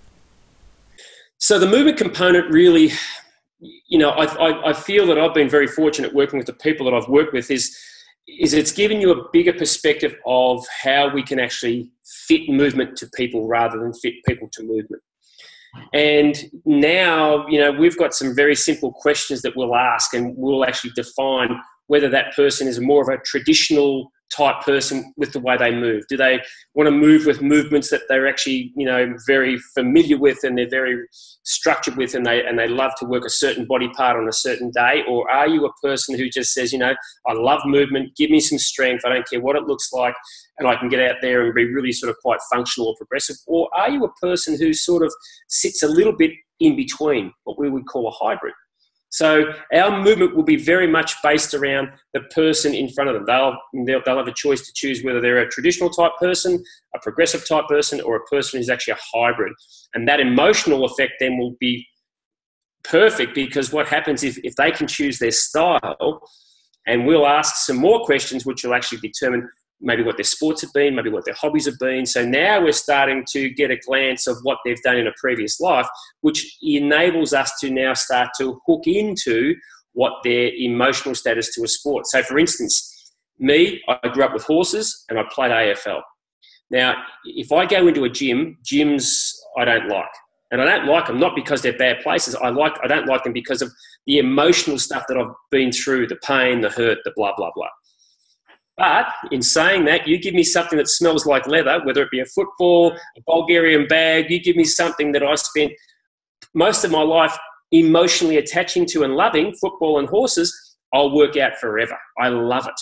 So 1.44 1.58
the 1.58 1.66
movement 1.66 1.98
component 1.98 2.50
really, 2.50 2.90
you 3.60 3.98
know, 3.98 4.12
I, 4.12 4.24
I, 4.24 4.70
I, 4.70 4.72
feel 4.72 5.06
that 5.08 5.18
I've 5.18 5.34
been 5.34 5.50
very 5.50 5.66
fortunate 5.66 6.14
working 6.14 6.38
with 6.38 6.46
the 6.46 6.54
people 6.54 6.86
that 6.86 6.94
I've 6.94 7.06
worked 7.06 7.34
with 7.34 7.50
is, 7.50 7.76
is 8.26 8.54
it's 8.54 8.72
given 8.72 8.98
you 8.98 9.12
a 9.12 9.28
bigger 9.30 9.52
perspective 9.52 10.16
of 10.26 10.64
how 10.82 11.12
we 11.12 11.22
can 11.22 11.38
actually 11.38 11.90
fit 12.26 12.48
movement 12.48 12.96
to 12.96 13.10
people 13.14 13.46
rather 13.46 13.78
than 13.78 13.92
fit 13.92 14.14
people 14.26 14.48
to 14.54 14.62
movement. 14.62 15.02
And 15.92 16.50
now, 16.64 17.46
you 17.46 17.60
know, 17.60 17.72
we've 17.72 17.98
got 17.98 18.14
some 18.14 18.34
very 18.34 18.54
simple 18.54 18.90
questions 18.90 19.42
that 19.42 19.54
we'll 19.54 19.76
ask 19.76 20.14
and 20.14 20.32
we'll 20.38 20.64
actually 20.64 20.92
define 20.96 21.50
whether 21.86 22.08
that 22.08 22.34
person 22.34 22.66
is 22.66 22.80
more 22.80 23.02
of 23.02 23.08
a 23.08 23.22
traditional 23.22 24.10
type 24.34 24.62
person 24.62 25.12
with 25.16 25.32
the 25.32 25.40
way 25.40 25.56
they 25.56 25.70
move? 25.70 26.02
Do 26.08 26.16
they 26.16 26.40
want 26.74 26.88
to 26.88 26.90
move 26.90 27.26
with 27.26 27.42
movements 27.42 27.90
that 27.90 28.02
they're 28.08 28.28
actually, 28.28 28.72
you 28.76 28.86
know, 28.86 29.14
very 29.26 29.58
familiar 29.74 30.18
with 30.18 30.38
and 30.42 30.58
they're 30.58 30.68
very 30.68 30.96
structured 31.44 31.96
with 31.96 32.14
and 32.14 32.26
they 32.26 32.44
and 32.44 32.58
they 32.58 32.66
love 32.66 32.92
to 32.98 33.06
work 33.06 33.24
a 33.24 33.30
certain 33.30 33.66
body 33.66 33.88
part 33.90 34.16
on 34.16 34.28
a 34.28 34.32
certain 34.32 34.70
day? 34.70 35.02
Or 35.08 35.30
are 35.30 35.48
you 35.48 35.66
a 35.66 35.72
person 35.82 36.18
who 36.18 36.28
just 36.28 36.52
says, 36.52 36.72
you 36.72 36.78
know, 36.78 36.94
I 37.26 37.32
love 37.32 37.60
movement, 37.64 38.16
give 38.16 38.30
me 38.30 38.40
some 38.40 38.58
strength, 38.58 39.04
I 39.04 39.10
don't 39.10 39.28
care 39.28 39.40
what 39.40 39.56
it 39.56 39.64
looks 39.64 39.92
like, 39.92 40.14
and 40.58 40.68
I 40.68 40.76
can 40.76 40.88
get 40.88 41.00
out 41.00 41.16
there 41.20 41.44
and 41.44 41.54
be 41.54 41.72
really 41.72 41.92
sort 41.92 42.10
of 42.10 42.16
quite 42.22 42.40
functional 42.52 42.88
or 42.88 42.96
progressive? 42.96 43.36
Or 43.46 43.68
are 43.74 43.90
you 43.90 44.04
a 44.04 44.12
person 44.14 44.58
who 44.58 44.72
sort 44.72 45.04
of 45.04 45.12
sits 45.48 45.82
a 45.82 45.88
little 45.88 46.16
bit 46.16 46.32
in 46.60 46.76
between, 46.76 47.32
what 47.44 47.58
we 47.58 47.70
would 47.70 47.86
call 47.86 48.08
a 48.08 48.10
hybrid? 48.10 48.54
So 49.14 49.44
our 49.72 50.02
movement 50.02 50.34
will 50.34 50.42
be 50.42 50.56
very 50.56 50.88
much 50.88 51.14
based 51.22 51.54
around 51.54 51.90
the 52.14 52.22
person 52.34 52.74
in 52.74 52.88
front 52.88 53.10
of 53.10 53.14
them. 53.14 53.24
They'll, 53.24 53.56
they'll, 53.86 54.02
they'll 54.04 54.18
have 54.18 54.26
a 54.26 54.34
choice 54.34 54.62
to 54.62 54.72
choose 54.74 55.04
whether 55.04 55.20
they're 55.20 55.38
a 55.38 55.48
traditional 55.48 55.88
type 55.88 56.10
person, 56.18 56.64
a 56.96 56.98
progressive 56.98 57.46
type 57.46 57.68
person, 57.68 58.00
or 58.00 58.16
a 58.16 58.24
person 58.24 58.58
who's 58.58 58.68
actually 58.68 58.94
a 58.94 59.16
hybrid. 59.16 59.52
And 59.94 60.08
that 60.08 60.18
emotional 60.18 60.84
effect 60.84 61.12
then 61.20 61.38
will 61.38 61.54
be 61.60 61.86
perfect 62.82 63.36
because 63.36 63.72
what 63.72 63.86
happens 63.86 64.24
if, 64.24 64.36
if 64.38 64.56
they 64.56 64.72
can 64.72 64.88
choose 64.88 65.20
their 65.20 65.30
style, 65.30 66.20
and 66.84 67.06
we'll 67.06 67.28
ask 67.28 67.54
some 67.54 67.76
more 67.76 68.04
questions 68.04 68.44
which 68.44 68.64
will 68.64 68.74
actually 68.74 68.98
determine 68.98 69.48
maybe 69.84 70.02
what 70.02 70.16
their 70.16 70.24
sports 70.24 70.62
have 70.62 70.72
been, 70.72 70.94
maybe 70.94 71.10
what 71.10 71.24
their 71.24 71.34
hobbies 71.34 71.66
have 71.66 71.78
been. 71.78 72.06
So 72.06 72.24
now 72.24 72.62
we're 72.62 72.72
starting 72.72 73.24
to 73.30 73.50
get 73.50 73.70
a 73.70 73.76
glance 73.76 74.26
of 74.26 74.38
what 74.42 74.58
they've 74.64 74.82
done 74.82 74.96
in 74.96 75.06
a 75.06 75.12
previous 75.20 75.60
life, 75.60 75.86
which 76.22 76.56
enables 76.62 77.32
us 77.32 77.52
to 77.60 77.70
now 77.70 77.94
start 77.94 78.30
to 78.38 78.60
hook 78.66 78.86
into 78.86 79.54
what 79.92 80.14
their 80.24 80.50
emotional 80.54 81.14
status 81.14 81.54
to 81.54 81.62
a 81.62 81.68
sport. 81.68 82.06
So, 82.06 82.22
for 82.22 82.38
instance, 82.38 83.12
me, 83.38 83.80
I 83.88 84.08
grew 84.08 84.24
up 84.24 84.32
with 84.32 84.44
horses 84.44 85.04
and 85.08 85.18
I 85.18 85.24
played 85.30 85.52
AFL. 85.52 86.00
Now, 86.70 87.02
if 87.24 87.52
I 87.52 87.66
go 87.66 87.86
into 87.86 88.04
a 88.04 88.10
gym, 88.10 88.58
gyms 88.64 89.32
I 89.56 89.64
don't 89.64 89.88
like. 89.88 90.08
And 90.50 90.62
I 90.62 90.64
don't 90.64 90.86
like 90.86 91.06
them 91.06 91.18
not 91.18 91.34
because 91.34 91.62
they're 91.62 91.76
bad 91.76 92.00
places. 92.00 92.34
I 92.36 92.48
like 92.50 92.74
I 92.82 92.86
don't 92.86 93.06
like 93.06 93.24
them 93.24 93.32
because 93.32 93.60
of 93.60 93.72
the 94.06 94.18
emotional 94.18 94.78
stuff 94.78 95.04
that 95.08 95.16
I've 95.16 95.34
been 95.50 95.72
through, 95.72 96.06
the 96.06 96.16
pain, 96.16 96.60
the 96.60 96.70
hurt, 96.70 96.98
the 97.04 97.12
blah 97.16 97.34
blah 97.36 97.50
blah. 97.54 97.68
But 98.76 99.06
in 99.30 99.40
saying 99.40 99.84
that, 99.84 100.08
you 100.08 100.18
give 100.18 100.34
me 100.34 100.42
something 100.42 100.76
that 100.78 100.88
smells 100.88 101.26
like 101.26 101.46
leather, 101.46 101.80
whether 101.84 102.02
it 102.02 102.10
be 102.10 102.20
a 102.20 102.26
football, 102.26 102.92
a 102.92 103.20
Bulgarian 103.26 103.86
bag, 103.86 104.30
you 104.30 104.40
give 104.40 104.56
me 104.56 104.64
something 104.64 105.12
that 105.12 105.22
I 105.22 105.34
spent 105.36 105.72
most 106.54 106.84
of 106.84 106.90
my 106.90 107.02
life 107.02 107.36
emotionally 107.70 108.36
attaching 108.36 108.86
to 108.86 109.02
and 109.02 109.14
loving, 109.14 109.54
football 109.60 109.98
and 109.98 110.08
horses, 110.08 110.76
I'll 110.92 111.14
work 111.14 111.36
out 111.36 111.56
forever. 111.58 111.96
I 112.20 112.28
love 112.28 112.66
it. 112.66 112.80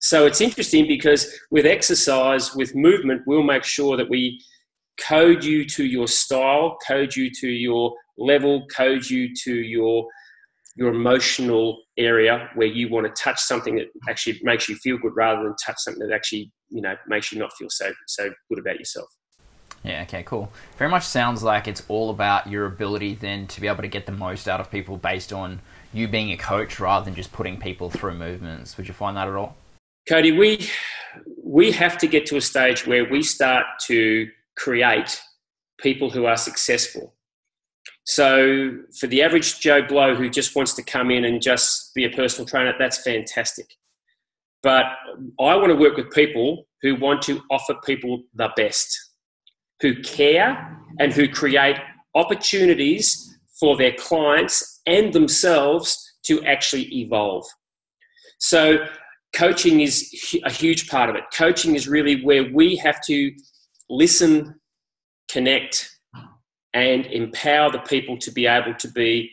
So 0.00 0.26
it's 0.26 0.40
interesting 0.40 0.86
because 0.86 1.34
with 1.50 1.66
exercise, 1.66 2.54
with 2.54 2.74
movement, 2.74 3.22
we'll 3.26 3.42
make 3.42 3.64
sure 3.64 3.96
that 3.96 4.08
we 4.08 4.40
code 5.00 5.44
you 5.44 5.64
to 5.64 5.84
your 5.84 6.06
style, 6.06 6.76
code 6.86 7.16
you 7.16 7.30
to 7.40 7.48
your 7.48 7.94
level, 8.18 8.66
code 8.66 9.08
you 9.08 9.34
to 9.44 9.54
your 9.54 10.06
your 10.78 10.90
emotional 10.94 11.82
area 11.96 12.48
where 12.54 12.68
you 12.68 12.88
want 12.88 13.04
to 13.04 13.22
touch 13.22 13.40
something 13.40 13.74
that 13.74 13.88
actually 14.08 14.38
makes 14.44 14.68
you 14.68 14.76
feel 14.76 14.96
good 14.96 15.12
rather 15.16 15.42
than 15.42 15.52
touch 15.64 15.74
something 15.78 16.06
that 16.06 16.14
actually 16.14 16.52
you 16.70 16.80
know 16.80 16.94
makes 17.08 17.32
you 17.32 17.38
not 17.38 17.52
feel 17.54 17.68
so 17.68 17.92
so 18.06 18.30
good 18.48 18.60
about 18.60 18.78
yourself. 18.78 19.08
Yeah 19.82 20.02
okay 20.02 20.22
cool. 20.22 20.52
Very 20.76 20.88
much 20.88 21.02
sounds 21.02 21.42
like 21.42 21.66
it's 21.66 21.82
all 21.88 22.10
about 22.10 22.46
your 22.46 22.64
ability 22.64 23.14
then 23.14 23.48
to 23.48 23.60
be 23.60 23.66
able 23.66 23.82
to 23.82 23.88
get 23.88 24.06
the 24.06 24.12
most 24.12 24.48
out 24.48 24.60
of 24.60 24.70
people 24.70 24.96
based 24.96 25.32
on 25.32 25.60
you 25.92 26.06
being 26.06 26.30
a 26.30 26.36
coach 26.36 26.78
rather 26.78 27.04
than 27.04 27.16
just 27.16 27.32
putting 27.32 27.58
people 27.58 27.90
through 27.90 28.14
movements. 28.14 28.76
Would 28.76 28.86
you 28.86 28.94
find 28.94 29.16
that 29.16 29.26
at 29.26 29.34
all? 29.34 29.56
Cody 30.08 30.30
we 30.30 30.70
we 31.42 31.72
have 31.72 31.98
to 31.98 32.06
get 32.06 32.24
to 32.26 32.36
a 32.36 32.40
stage 32.40 32.86
where 32.86 33.04
we 33.04 33.24
start 33.24 33.66
to 33.86 34.28
create 34.56 35.20
people 35.80 36.08
who 36.08 36.24
are 36.26 36.36
successful 36.36 37.14
so 38.08 38.70
for 38.98 39.06
the 39.06 39.22
average 39.22 39.60
Joe 39.60 39.82
Blow 39.82 40.14
who 40.14 40.30
just 40.30 40.56
wants 40.56 40.72
to 40.76 40.82
come 40.82 41.10
in 41.10 41.26
and 41.26 41.42
just 41.42 41.94
be 41.94 42.06
a 42.06 42.10
personal 42.10 42.48
trainer, 42.48 42.72
that's 42.78 43.02
fantastic. 43.02 43.66
But 44.62 44.86
I 45.38 45.54
want 45.56 45.68
to 45.68 45.74
work 45.74 45.98
with 45.98 46.10
people 46.12 46.66
who 46.80 46.94
want 46.94 47.20
to 47.22 47.42
offer 47.50 47.74
people 47.84 48.22
the 48.34 48.48
best, 48.56 48.98
who 49.82 50.00
care 50.00 50.80
and 50.98 51.12
who 51.12 51.28
create 51.28 51.76
opportunities 52.14 53.38
for 53.60 53.76
their 53.76 53.92
clients 53.92 54.80
and 54.86 55.12
themselves 55.12 56.14
to 56.24 56.42
actually 56.46 56.84
evolve. 56.94 57.44
So 58.38 58.86
coaching 59.34 59.82
is 59.82 60.10
a 60.46 60.50
huge 60.50 60.88
part 60.88 61.10
of 61.10 61.16
it. 61.16 61.24
Coaching 61.34 61.74
is 61.74 61.86
really 61.86 62.24
where 62.24 62.50
we 62.54 62.76
have 62.76 63.02
to 63.02 63.32
listen, 63.90 64.58
connect, 65.30 65.90
and 66.74 67.06
empower 67.06 67.70
the 67.70 67.78
people 67.78 68.18
to 68.18 68.30
be 68.30 68.46
able 68.46 68.74
to 68.74 68.88
be 68.88 69.30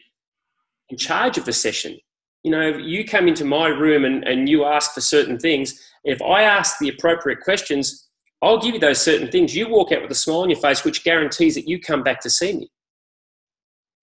in 0.90 0.98
charge 0.98 1.38
of 1.38 1.46
the 1.46 1.54
session. 1.54 1.98
You 2.44 2.52
know, 2.52 2.68
you 2.78 3.06
come 3.06 3.28
into 3.28 3.44
my 3.44 3.68
room 3.68 4.06
and, 4.06 4.24
and 4.24 4.48
you 4.48 4.66
ask 4.66 4.94
for 4.94 5.02
certain 5.02 5.40
things. 5.40 5.80
If 6.04 6.22
I 6.22 6.44
ask 6.44 6.78
the 6.80 6.90
appropriate 6.90 7.42
questions, 7.42 8.08
I'll 8.42 8.60
give 8.60 8.76
you 8.76 8.80
those 8.80 9.02
certain 9.02 9.32
things. 9.32 9.56
You 9.56 9.68
walk 9.68 9.92
out 9.92 10.04
with 10.04 10.12
a 10.12 10.16
smile 10.16 10.42
on 10.42 10.50
your 10.50 10.60
face, 10.60 10.84
which 10.84 11.04
guarantees 11.04 11.56
that 11.56 11.68
you 11.68 11.80
come 11.80 12.04
back 12.04 12.20
to 12.22 12.30
see 12.30 12.54
me. 12.54 12.72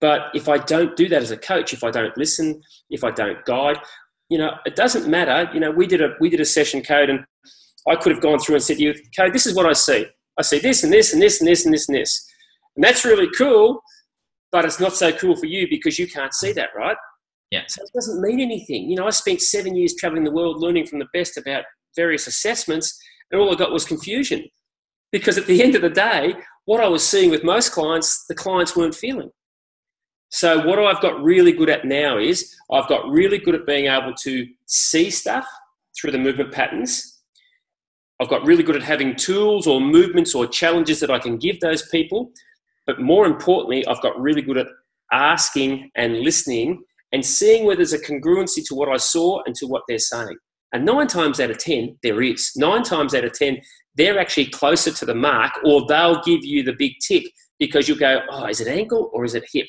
But 0.00 0.30
if 0.34 0.48
I 0.48 0.58
don't 0.58 0.96
do 0.96 1.08
that 1.08 1.22
as 1.22 1.30
a 1.30 1.36
coach, 1.36 1.72
if 1.72 1.84
I 1.84 1.92
don't 1.92 2.16
listen, 2.18 2.60
if 2.90 3.04
I 3.04 3.12
don't 3.12 3.44
guide, 3.44 3.78
you 4.28 4.38
know, 4.38 4.54
it 4.66 4.74
doesn't 4.74 5.08
matter. 5.08 5.48
You 5.54 5.60
know, 5.60 5.70
we 5.70 5.86
did 5.86 6.02
a 6.02 6.14
we 6.18 6.28
did 6.28 6.40
a 6.40 6.44
session 6.44 6.82
code, 6.82 7.08
and 7.08 7.24
I 7.86 7.94
could 7.94 8.10
have 8.10 8.20
gone 8.20 8.40
through 8.40 8.56
and 8.56 8.64
said 8.64 8.78
to 8.78 8.82
you, 8.82 8.94
"Code, 9.16 9.32
this 9.32 9.46
is 9.46 9.54
what 9.54 9.66
I 9.66 9.74
see. 9.74 10.06
I 10.38 10.42
see 10.42 10.58
this 10.58 10.82
and 10.82 10.92
this 10.92 11.12
and 11.12 11.22
this 11.22 11.40
and 11.40 11.48
this 11.48 11.64
and 11.64 11.72
this 11.72 11.88
and 11.88 11.96
this." 11.96 12.31
And 12.76 12.84
that's 12.84 13.04
really 13.04 13.28
cool, 13.36 13.82
but 14.50 14.64
it's 14.64 14.80
not 14.80 14.94
so 14.94 15.12
cool 15.12 15.36
for 15.36 15.46
you 15.46 15.66
because 15.68 15.98
you 15.98 16.06
can't 16.06 16.34
see 16.34 16.52
that, 16.52 16.70
right? 16.76 16.96
Yeah. 17.50 17.62
So 17.68 17.82
it 17.82 17.90
doesn't 17.94 18.20
mean 18.22 18.40
anything. 18.40 18.88
You 18.88 18.96
know, 18.96 19.06
I 19.06 19.10
spent 19.10 19.42
seven 19.42 19.76
years 19.76 19.94
traveling 19.98 20.24
the 20.24 20.30
world 20.30 20.58
learning 20.60 20.86
from 20.86 20.98
the 20.98 21.08
best 21.12 21.36
about 21.36 21.64
various 21.94 22.26
assessments, 22.26 22.98
and 23.30 23.40
all 23.40 23.52
I 23.52 23.56
got 23.56 23.72
was 23.72 23.84
confusion. 23.84 24.44
Because 25.10 25.36
at 25.36 25.46
the 25.46 25.62
end 25.62 25.74
of 25.74 25.82
the 25.82 25.90
day, 25.90 26.34
what 26.64 26.80
I 26.80 26.88
was 26.88 27.06
seeing 27.06 27.30
with 27.30 27.44
most 27.44 27.72
clients, 27.72 28.24
the 28.26 28.34
clients 28.34 28.74
weren't 28.74 28.94
feeling. 28.94 29.30
So, 30.30 30.66
what 30.66 30.78
I've 30.78 31.02
got 31.02 31.22
really 31.22 31.52
good 31.52 31.68
at 31.68 31.84
now 31.84 32.16
is 32.16 32.56
I've 32.70 32.88
got 32.88 33.06
really 33.10 33.36
good 33.36 33.54
at 33.54 33.66
being 33.66 33.84
able 33.84 34.14
to 34.22 34.46
see 34.64 35.10
stuff 35.10 35.46
through 35.94 36.12
the 36.12 36.18
movement 36.18 36.52
patterns. 36.52 37.20
I've 38.18 38.30
got 38.30 38.46
really 38.46 38.62
good 38.62 38.76
at 38.76 38.82
having 38.82 39.14
tools 39.14 39.66
or 39.66 39.78
movements 39.78 40.34
or 40.34 40.46
challenges 40.46 41.00
that 41.00 41.10
I 41.10 41.18
can 41.18 41.36
give 41.36 41.60
those 41.60 41.86
people 41.90 42.32
but 42.86 43.00
more 43.00 43.26
importantly, 43.26 43.86
I've 43.86 44.02
got 44.02 44.20
really 44.20 44.42
good 44.42 44.58
at 44.58 44.66
asking 45.12 45.90
and 45.94 46.20
listening 46.20 46.82
and 47.12 47.24
seeing 47.24 47.64
whether 47.64 47.78
there's 47.78 47.92
a 47.92 47.98
congruency 47.98 48.62
to 48.66 48.74
what 48.74 48.88
I 48.88 48.96
saw 48.96 49.42
and 49.44 49.54
to 49.56 49.66
what 49.66 49.82
they're 49.86 49.98
saying. 49.98 50.36
And 50.72 50.86
nine 50.86 51.06
times 51.06 51.38
out 51.38 51.50
of 51.50 51.58
10, 51.58 51.98
there 52.02 52.22
is. 52.22 52.52
Nine 52.56 52.82
times 52.82 53.14
out 53.14 53.24
of 53.24 53.32
10, 53.34 53.58
they're 53.94 54.18
actually 54.18 54.46
closer 54.46 54.90
to 54.90 55.04
the 55.04 55.14
mark, 55.14 55.52
or 55.64 55.86
they'll 55.86 56.22
give 56.22 56.44
you 56.44 56.62
the 56.62 56.74
big 56.78 56.92
tip 57.06 57.24
because 57.58 57.88
you'll 57.88 57.98
go, 57.98 58.20
Oh, 58.30 58.46
is 58.46 58.60
it 58.60 58.68
ankle 58.68 59.10
or 59.12 59.24
is 59.24 59.34
it 59.34 59.44
hip? 59.52 59.66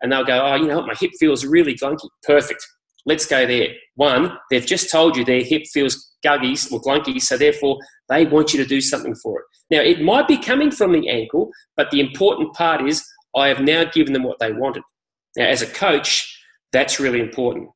And 0.00 0.12
they'll 0.12 0.24
go, 0.24 0.40
Oh, 0.40 0.54
you 0.54 0.68
know 0.68 0.76
what? 0.76 0.86
My 0.86 0.94
hip 0.98 1.10
feels 1.18 1.44
really 1.44 1.74
glunky. 1.74 2.08
Perfect. 2.22 2.64
Let's 3.04 3.26
go 3.26 3.46
there. 3.46 3.68
One, 3.96 4.38
they've 4.50 4.64
just 4.64 4.90
told 4.90 5.16
you 5.16 5.24
their 5.24 5.42
hip 5.42 5.62
feels 5.72 6.13
guggies 6.24 6.72
or 6.72 6.80
glunky, 6.80 7.20
so 7.20 7.36
therefore 7.36 7.78
they 8.08 8.24
want 8.26 8.52
you 8.52 8.62
to 8.62 8.68
do 8.68 8.80
something 8.80 9.14
for 9.14 9.40
it. 9.40 9.46
Now, 9.70 9.80
it 9.80 10.02
might 10.02 10.28
be 10.28 10.36
coming 10.36 10.70
from 10.70 10.92
the 10.92 11.08
ankle, 11.08 11.50
but 11.76 11.90
the 11.90 12.00
important 12.00 12.54
part 12.54 12.86
is 12.86 13.04
I 13.36 13.48
have 13.48 13.60
now 13.60 13.84
given 13.84 14.12
them 14.12 14.24
what 14.24 14.38
they 14.38 14.52
wanted. 14.52 14.82
Now, 15.36 15.46
as 15.46 15.62
a 15.62 15.66
coach, 15.66 16.40
that's 16.72 17.00
really 17.00 17.20
important 17.20 17.68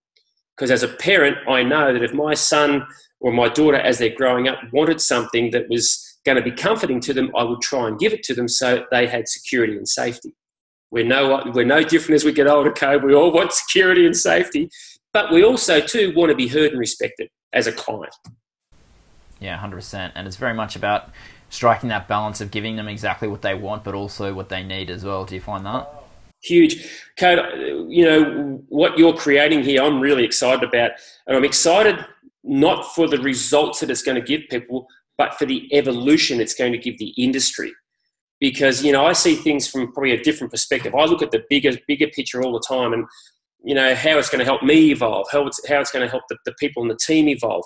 because 0.57 0.71
as 0.71 0.83
a 0.83 0.89
parent, 0.89 1.37
I 1.49 1.63
know 1.63 1.93
that 1.93 2.03
if 2.03 2.13
my 2.13 2.35
son 2.35 2.85
or 3.21 3.33
my 3.33 3.49
daughter, 3.49 3.77
as 3.77 3.99
they're 3.99 4.15
growing 4.15 4.49
up, 4.49 4.59
wanted 4.73 5.01
something 5.01 5.51
that 5.53 5.69
was 5.69 6.19
going 6.25 6.37
to 6.37 6.43
be 6.43 6.53
comforting 6.53 7.01
to 7.01 7.13
them, 7.13 7.31
I 7.37 7.45
would 7.45 7.61
try 7.61 7.89
and 7.89 7.99
give 7.99 8.13
it 8.13 8.23
to 8.25 8.35
them 8.35 8.49
so 8.49 8.85
they 8.91 9.07
had 9.07 9.29
security 9.29 9.77
and 9.77 9.89
safety. 9.89 10.35
We're 10.91 11.05
no, 11.05 11.43
we're 11.55 11.65
no 11.65 11.83
different 11.83 12.17
as 12.17 12.25
we 12.25 12.33
get 12.33 12.47
older, 12.47 12.73
Code. 12.73 13.05
We 13.05 13.15
all 13.15 13.33
want 13.33 13.53
security 13.53 14.07
and 14.07 14.17
safety, 14.17 14.69
but 15.13 15.33
we 15.33 15.45
also, 15.45 15.81
too, 15.81 16.13
want 16.17 16.31
to 16.31 16.37
be 16.37 16.49
heard 16.49 16.71
and 16.71 16.79
respected 16.79 17.29
as 17.53 17.67
a 17.67 17.73
client. 17.73 18.15
Yeah, 19.41 19.59
100%. 19.59 20.13
And 20.15 20.27
it's 20.27 20.37
very 20.37 20.55
much 20.55 20.77
about 20.77 21.11
striking 21.51 21.89
that 21.89 22.09
balance 22.09 22.41
of 22.41 22.51
giving 22.51 22.77
them 22.77 22.89
exactly 22.89 23.29
what 23.29 23.43
they 23.43 23.55
want, 23.55 23.85
but 23.85 23.95
also 23.95 24.35
what 24.35 24.49
they 24.49 24.63
need 24.63 24.91
as 24.91 25.05
well. 25.05 25.25
Do 25.25 25.35
you 25.35 25.41
find 25.41 25.65
that? 25.65 25.89
Huge. 26.43 26.89
Code, 27.19 27.39
you 27.89 28.05
know, 28.05 28.63
what 28.69 28.99
you're 28.99 29.17
creating 29.17 29.63
here, 29.63 29.83
I'm 29.83 30.01
really 30.01 30.25
excited 30.25 30.63
about. 30.63 30.93
And 31.27 31.37
I'm 31.37 31.45
excited 31.45 32.05
not 32.45 32.95
for 32.95 33.09
the 33.09 33.19
results 33.19 33.81
that 33.81 33.91
it's 33.91 34.03
going 34.03 34.21
to 34.21 34.27
give 34.27 34.43
people, 34.51 34.87
but 35.17 35.35
for 35.35 35.47
the 35.47 35.69
evolution 35.75 36.41
it's 36.41 36.55
going 36.55 36.73
to 36.73 36.79
give 36.79 36.99
the 36.99 37.13
industry. 37.17 37.73
Because, 38.41 38.85
you 38.85 38.93
know, 38.93 39.05
I 39.05 39.15
see 39.15 39.35
things 39.35 39.67
from 39.67 39.93
probably 39.93 40.13
a 40.13 40.23
different 40.23 40.53
perspective. 40.53 40.95
I 40.95 41.07
look 41.07 41.23
at 41.23 41.33
the 41.33 41.43
bigger, 41.51 41.73
bigger 41.89 42.07
picture 42.09 42.41
all 42.43 42.53
the 42.53 42.65
time 42.69 42.93
and, 42.93 43.05
you 43.65 43.75
know, 43.75 43.95
how 43.95 44.19
it's 44.19 44.31
going 44.31 44.39
to 44.39 44.45
help 44.45 44.63
me 44.63 44.91
evolve, 44.91 45.27
how 45.31 45.47
it's, 45.47 45.61
how 45.69 45.81
it's 45.81 45.91
going 45.91 46.05
to 46.05 46.11
help 46.11 46.23
the, 46.29 46.37
the 46.45 46.55
people 46.59 46.83
in 46.83 46.89
the 46.89 46.97
team 46.97 47.29
evolve 47.29 47.65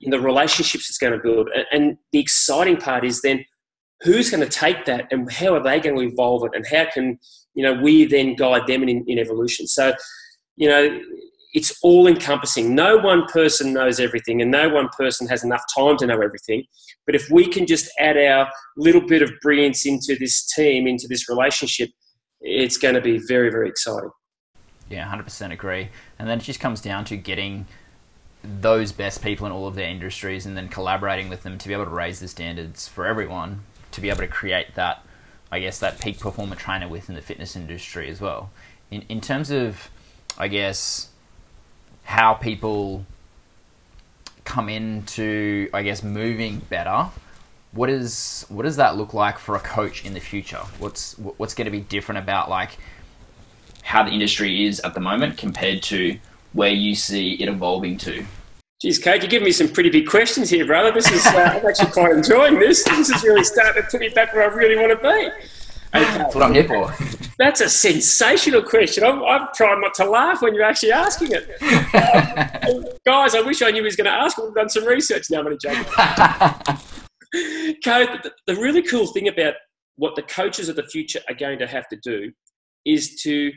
in 0.00 0.10
the 0.10 0.20
relationships 0.20 0.88
it's 0.88 0.98
going 0.98 1.12
to 1.12 1.18
build. 1.18 1.48
And 1.72 1.96
the 2.12 2.18
exciting 2.18 2.76
part 2.76 3.04
is 3.04 3.22
then 3.22 3.44
who's 4.02 4.30
going 4.30 4.42
to 4.42 4.48
take 4.48 4.84
that 4.84 5.06
and 5.10 5.30
how 5.32 5.54
are 5.54 5.62
they 5.62 5.80
going 5.80 5.96
to 5.96 6.02
evolve 6.02 6.44
it 6.44 6.52
and 6.54 6.66
how 6.66 6.86
can 6.92 7.18
you 7.54 7.62
know 7.62 7.80
we 7.80 8.04
then 8.04 8.34
guide 8.34 8.66
them 8.66 8.82
in, 8.82 9.04
in 9.06 9.18
evolution. 9.18 9.66
So 9.66 9.94
you 10.56 10.68
know 10.68 11.00
it's 11.52 11.78
all 11.82 12.06
encompassing. 12.06 12.74
No 12.74 12.96
one 12.96 13.26
person 13.26 13.72
knows 13.72 14.00
everything 14.00 14.42
and 14.42 14.50
no 14.50 14.68
one 14.68 14.88
person 14.88 15.28
has 15.28 15.44
enough 15.44 15.62
time 15.74 15.96
to 15.98 16.06
know 16.06 16.20
everything. 16.20 16.64
But 17.06 17.14
if 17.14 17.30
we 17.30 17.46
can 17.46 17.64
just 17.64 17.88
add 18.00 18.16
our 18.16 18.50
little 18.76 19.06
bit 19.06 19.22
of 19.22 19.30
brilliance 19.40 19.86
into 19.86 20.16
this 20.18 20.44
team 20.46 20.86
into 20.86 21.06
this 21.08 21.28
relationship 21.28 21.90
it's 22.40 22.76
going 22.76 22.94
to 22.94 23.00
be 23.00 23.18
very 23.26 23.50
very 23.50 23.68
exciting 23.68 24.10
yeah 24.90 25.10
100% 25.10 25.52
agree 25.52 25.88
and 26.18 26.28
then 26.28 26.38
it 26.38 26.42
just 26.42 26.60
comes 26.60 26.80
down 26.80 27.04
to 27.04 27.16
getting 27.16 27.66
those 28.42 28.92
best 28.92 29.22
people 29.22 29.46
in 29.46 29.52
all 29.52 29.66
of 29.66 29.74
their 29.74 29.88
industries 29.88 30.44
and 30.44 30.56
then 30.56 30.68
collaborating 30.68 31.28
with 31.28 31.42
them 31.42 31.56
to 31.56 31.68
be 31.68 31.74
able 31.74 31.84
to 31.84 31.90
raise 31.90 32.20
the 32.20 32.28
standards 32.28 32.86
for 32.86 33.06
everyone 33.06 33.60
to 33.90 34.00
be 34.00 34.10
able 34.10 34.20
to 34.20 34.28
create 34.28 34.74
that 34.74 35.04
I 35.54 35.60
guess 35.60 35.78
that 35.78 36.00
peak 36.00 36.18
performer 36.18 36.56
trainer 36.56 36.88
within 36.88 37.14
the 37.14 37.22
fitness 37.22 37.54
industry 37.54 38.08
as 38.10 38.20
well. 38.20 38.50
In 38.90 39.04
in 39.08 39.20
terms 39.20 39.50
of 39.50 39.88
I 40.36 40.48
guess 40.48 41.10
how 42.02 42.34
people 42.34 43.06
come 44.44 44.68
into 44.68 45.70
I 45.72 45.82
guess 45.82 46.02
moving 46.02 46.58
better 46.58 47.06
what 47.70 47.88
is 47.88 48.44
what 48.48 48.64
does 48.64 48.76
that 48.76 48.96
look 48.96 49.14
like 49.14 49.38
for 49.38 49.54
a 49.54 49.60
coach 49.60 50.04
in 50.04 50.12
the 50.12 50.20
future 50.20 50.62
what's 50.78 51.16
what's 51.18 51.54
going 51.54 51.64
to 51.64 51.70
be 51.70 51.80
different 51.80 52.18
about 52.18 52.50
like 52.50 52.76
how 53.84 54.02
the 54.02 54.10
industry 54.10 54.66
is 54.66 54.80
at 54.80 54.94
the 54.94 55.00
moment 55.00 55.38
compared 55.38 55.82
to 55.84 56.18
where 56.54 56.70
you 56.70 56.94
see 56.94 57.34
it 57.34 57.48
evolving 57.48 57.96
to? 57.98 58.26
Geez, 58.82 58.98
Kate, 58.98 59.22
you're 59.22 59.30
giving 59.30 59.44
me 59.44 59.52
some 59.52 59.68
pretty 59.68 59.90
big 59.90 60.06
questions 60.08 60.50
here, 60.50 60.66
brother. 60.66 60.90
This 60.90 61.10
is, 61.10 61.24
uh, 61.26 61.58
I'm 61.60 61.66
actually 61.66 61.92
quite 61.92 62.12
enjoying 62.12 62.58
this. 62.58 62.82
This 62.84 63.10
is 63.10 63.22
really 63.22 63.44
starting 63.44 63.82
to 63.82 63.88
put 63.88 64.00
me 64.00 64.08
back 64.08 64.34
where 64.34 64.50
I 64.50 64.54
really 64.54 64.76
want 64.76 64.90
to 64.90 64.96
be. 64.96 65.30
Okay. 65.96 66.18
That's 66.18 66.34
what 66.34 66.44
I'm 66.44 66.54
here 66.54 66.64
for. 66.64 66.92
That's 67.38 67.60
a 67.60 67.68
sensational 67.68 68.62
question. 68.62 69.04
I'm, 69.04 69.22
I'm, 69.22 69.48
trying 69.54 69.80
not 69.80 69.94
to 69.94 70.04
laugh 70.10 70.42
when 70.42 70.54
you're 70.54 70.64
actually 70.64 70.92
asking 70.92 71.30
it. 71.32 71.48
Um, 71.94 72.84
guys, 73.06 73.34
I 73.34 73.42
wish 73.42 73.62
I 73.62 73.70
knew 73.70 73.82
he 73.82 73.84
was 73.84 73.96
going 73.96 74.06
to 74.06 74.10
ask. 74.10 74.36
We've 74.38 74.54
done 74.54 74.68
some 74.68 74.86
research 74.86 75.30
now. 75.30 75.38
I'm 75.38 75.44
going 75.44 75.58
to 75.58 75.68
joke. 75.68 75.86
Kate, 77.82 78.22
the, 78.22 78.32
the 78.46 78.56
really 78.56 78.82
cool 78.82 79.06
thing 79.06 79.28
about 79.28 79.54
what 79.96 80.16
the 80.16 80.22
coaches 80.22 80.68
of 80.68 80.76
the 80.76 80.84
future 80.84 81.20
are 81.28 81.34
going 81.34 81.58
to 81.60 81.66
have 81.66 81.88
to 81.88 81.96
do 82.02 82.32
is 82.84 83.22
to 83.22 83.52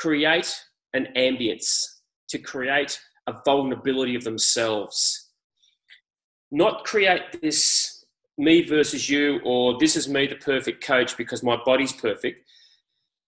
create 0.00 0.50
an 0.94 1.08
ambience, 1.16 1.84
to 2.28 2.38
create 2.38 2.98
a 3.26 3.34
vulnerability 3.44 4.14
of 4.14 4.24
themselves. 4.24 5.30
Not 6.50 6.84
create 6.84 7.40
this 7.42 8.04
me 8.38 8.62
versus 8.62 9.10
you 9.10 9.40
or 9.44 9.78
this 9.78 9.96
is 9.96 10.08
me, 10.08 10.26
the 10.26 10.36
perfect 10.36 10.82
coach, 10.82 11.16
because 11.18 11.42
my 11.42 11.58
body's 11.66 11.92
perfect. 11.92 12.48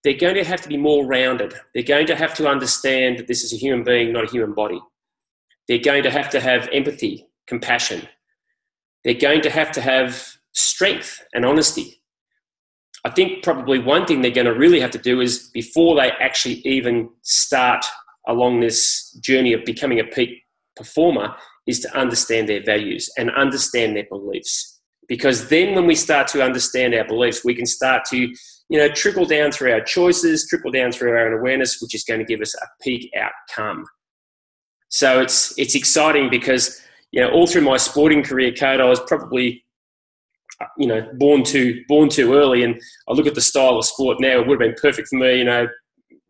They're 0.02 0.14
going 0.14 0.34
to 0.34 0.44
have 0.44 0.62
to 0.62 0.68
be 0.68 0.78
more 0.78 1.06
rounded. 1.06 1.54
They're 1.74 1.82
going 1.82 2.06
to 2.06 2.16
have 2.16 2.34
to 2.34 2.48
understand 2.48 3.18
that 3.18 3.28
this 3.28 3.44
is 3.44 3.52
a 3.52 3.56
human 3.56 3.84
being, 3.84 4.12
not 4.12 4.24
a 4.24 4.30
human 4.30 4.54
body. 4.54 4.80
They're 5.68 5.78
going 5.78 6.02
to 6.04 6.10
have 6.10 6.30
to 6.30 6.40
have 6.40 6.68
empathy, 6.72 7.28
compassion. 7.46 8.08
They're 9.04 9.14
going 9.14 9.42
to 9.42 9.50
have 9.50 9.70
to 9.72 9.80
have 9.80 10.36
strength 10.54 11.22
and 11.34 11.44
honesty. 11.44 12.01
I 13.04 13.10
think 13.10 13.42
probably 13.42 13.78
one 13.78 14.06
thing 14.06 14.22
they're 14.22 14.30
going 14.30 14.46
to 14.46 14.54
really 14.54 14.80
have 14.80 14.92
to 14.92 14.98
do 14.98 15.20
is 15.20 15.50
before 15.52 15.96
they 15.96 16.10
actually 16.20 16.60
even 16.64 17.10
start 17.22 17.84
along 18.28 18.60
this 18.60 19.10
journey 19.20 19.52
of 19.52 19.64
becoming 19.64 19.98
a 19.98 20.04
peak 20.04 20.44
performer 20.76 21.34
is 21.66 21.80
to 21.80 21.96
understand 21.96 22.48
their 22.48 22.62
values 22.62 23.10
and 23.18 23.30
understand 23.32 23.96
their 23.96 24.06
beliefs. 24.08 24.80
Because 25.08 25.48
then 25.48 25.74
when 25.74 25.86
we 25.86 25.94
start 25.94 26.28
to 26.28 26.42
understand 26.42 26.94
our 26.94 27.06
beliefs, 27.06 27.44
we 27.44 27.54
can 27.54 27.66
start 27.66 28.04
to, 28.10 28.16
you 28.16 28.78
know, 28.78 28.88
trickle 28.88 29.26
down 29.26 29.50
through 29.50 29.72
our 29.72 29.80
choices, 29.80 30.46
trickle 30.48 30.70
down 30.70 30.92
through 30.92 31.10
our 31.10 31.26
own 31.26 31.38
awareness, 31.38 31.80
which 31.82 31.94
is 31.94 32.04
going 32.04 32.20
to 32.20 32.26
give 32.26 32.40
us 32.40 32.54
a 32.54 32.66
peak 32.82 33.12
outcome. 33.16 33.84
So 34.88 35.20
it's 35.20 35.58
it's 35.58 35.74
exciting 35.74 36.30
because, 36.30 36.80
you 37.10 37.20
know, 37.20 37.30
all 37.30 37.46
through 37.46 37.62
my 37.62 37.78
sporting 37.78 38.22
career 38.22 38.52
code, 38.52 38.80
I 38.80 38.84
was 38.84 39.00
probably 39.00 39.64
you 40.78 40.86
know 40.86 41.06
born 41.18 41.42
too 41.42 41.82
born 41.88 42.08
too 42.08 42.34
early 42.34 42.62
and 42.62 42.80
I 43.08 43.12
look 43.12 43.26
at 43.26 43.34
the 43.34 43.40
style 43.40 43.78
of 43.78 43.84
sport 43.84 44.18
now 44.20 44.40
it 44.40 44.46
would 44.46 44.60
have 44.60 44.68
been 44.68 44.76
perfect 44.80 45.08
for 45.08 45.16
me 45.16 45.38
you 45.38 45.44
know 45.44 45.66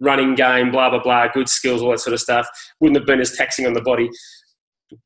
running 0.02 0.34
game, 0.34 0.70
blah, 0.70 0.90
blah, 0.90 1.02
blah, 1.02 1.28
good 1.28 1.48
skills, 1.48 1.80
all 1.80 1.90
that 1.90 2.00
sort 2.00 2.12
of 2.12 2.20
stuff. 2.20 2.46
Wouldn't 2.80 2.98
have 2.98 3.06
been 3.06 3.20
as 3.20 3.32
taxing 3.36 3.66
on 3.66 3.72
the 3.72 3.80
body. 3.80 4.10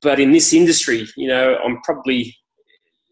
But 0.03 0.19
in 0.19 0.33
this 0.33 0.53
industry, 0.53 1.07
you 1.17 1.29
know, 1.29 1.59
I'm 1.65 1.81
probably, 1.83 2.35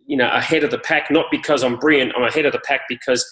you 0.07 0.17
know, 0.17 0.29
ahead 0.31 0.65
of 0.65 0.71
the 0.71 0.79
pack, 0.79 1.11
not 1.11 1.27
because 1.31 1.63
I'm 1.63 1.79
brilliant, 1.79 2.13
I'm 2.17 2.25
ahead 2.25 2.47
of 2.47 2.53
the 2.53 2.61
pack 2.67 2.83
because 2.89 3.25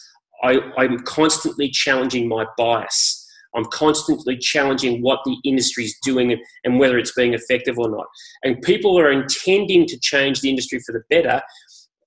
I, 0.44 0.60
I'm 0.76 0.98
constantly 1.00 1.70
challenging 1.70 2.28
my 2.28 2.46
bias. 2.56 3.18
I'm 3.54 3.64
constantly 3.66 4.38
challenging 4.38 5.02
what 5.02 5.20
the 5.24 5.36
industry 5.44 5.84
is 5.84 5.96
doing 6.02 6.32
and, 6.32 6.40
and 6.64 6.78
whether 6.78 6.98
it's 6.98 7.12
being 7.12 7.34
effective 7.34 7.78
or 7.78 7.90
not. 7.90 8.06
And 8.44 8.62
people 8.62 8.98
are 8.98 9.10
intending 9.10 9.86
to 9.86 9.98
change 10.00 10.40
the 10.40 10.48
industry 10.48 10.80
for 10.86 10.92
the 10.92 11.02
better, 11.10 11.42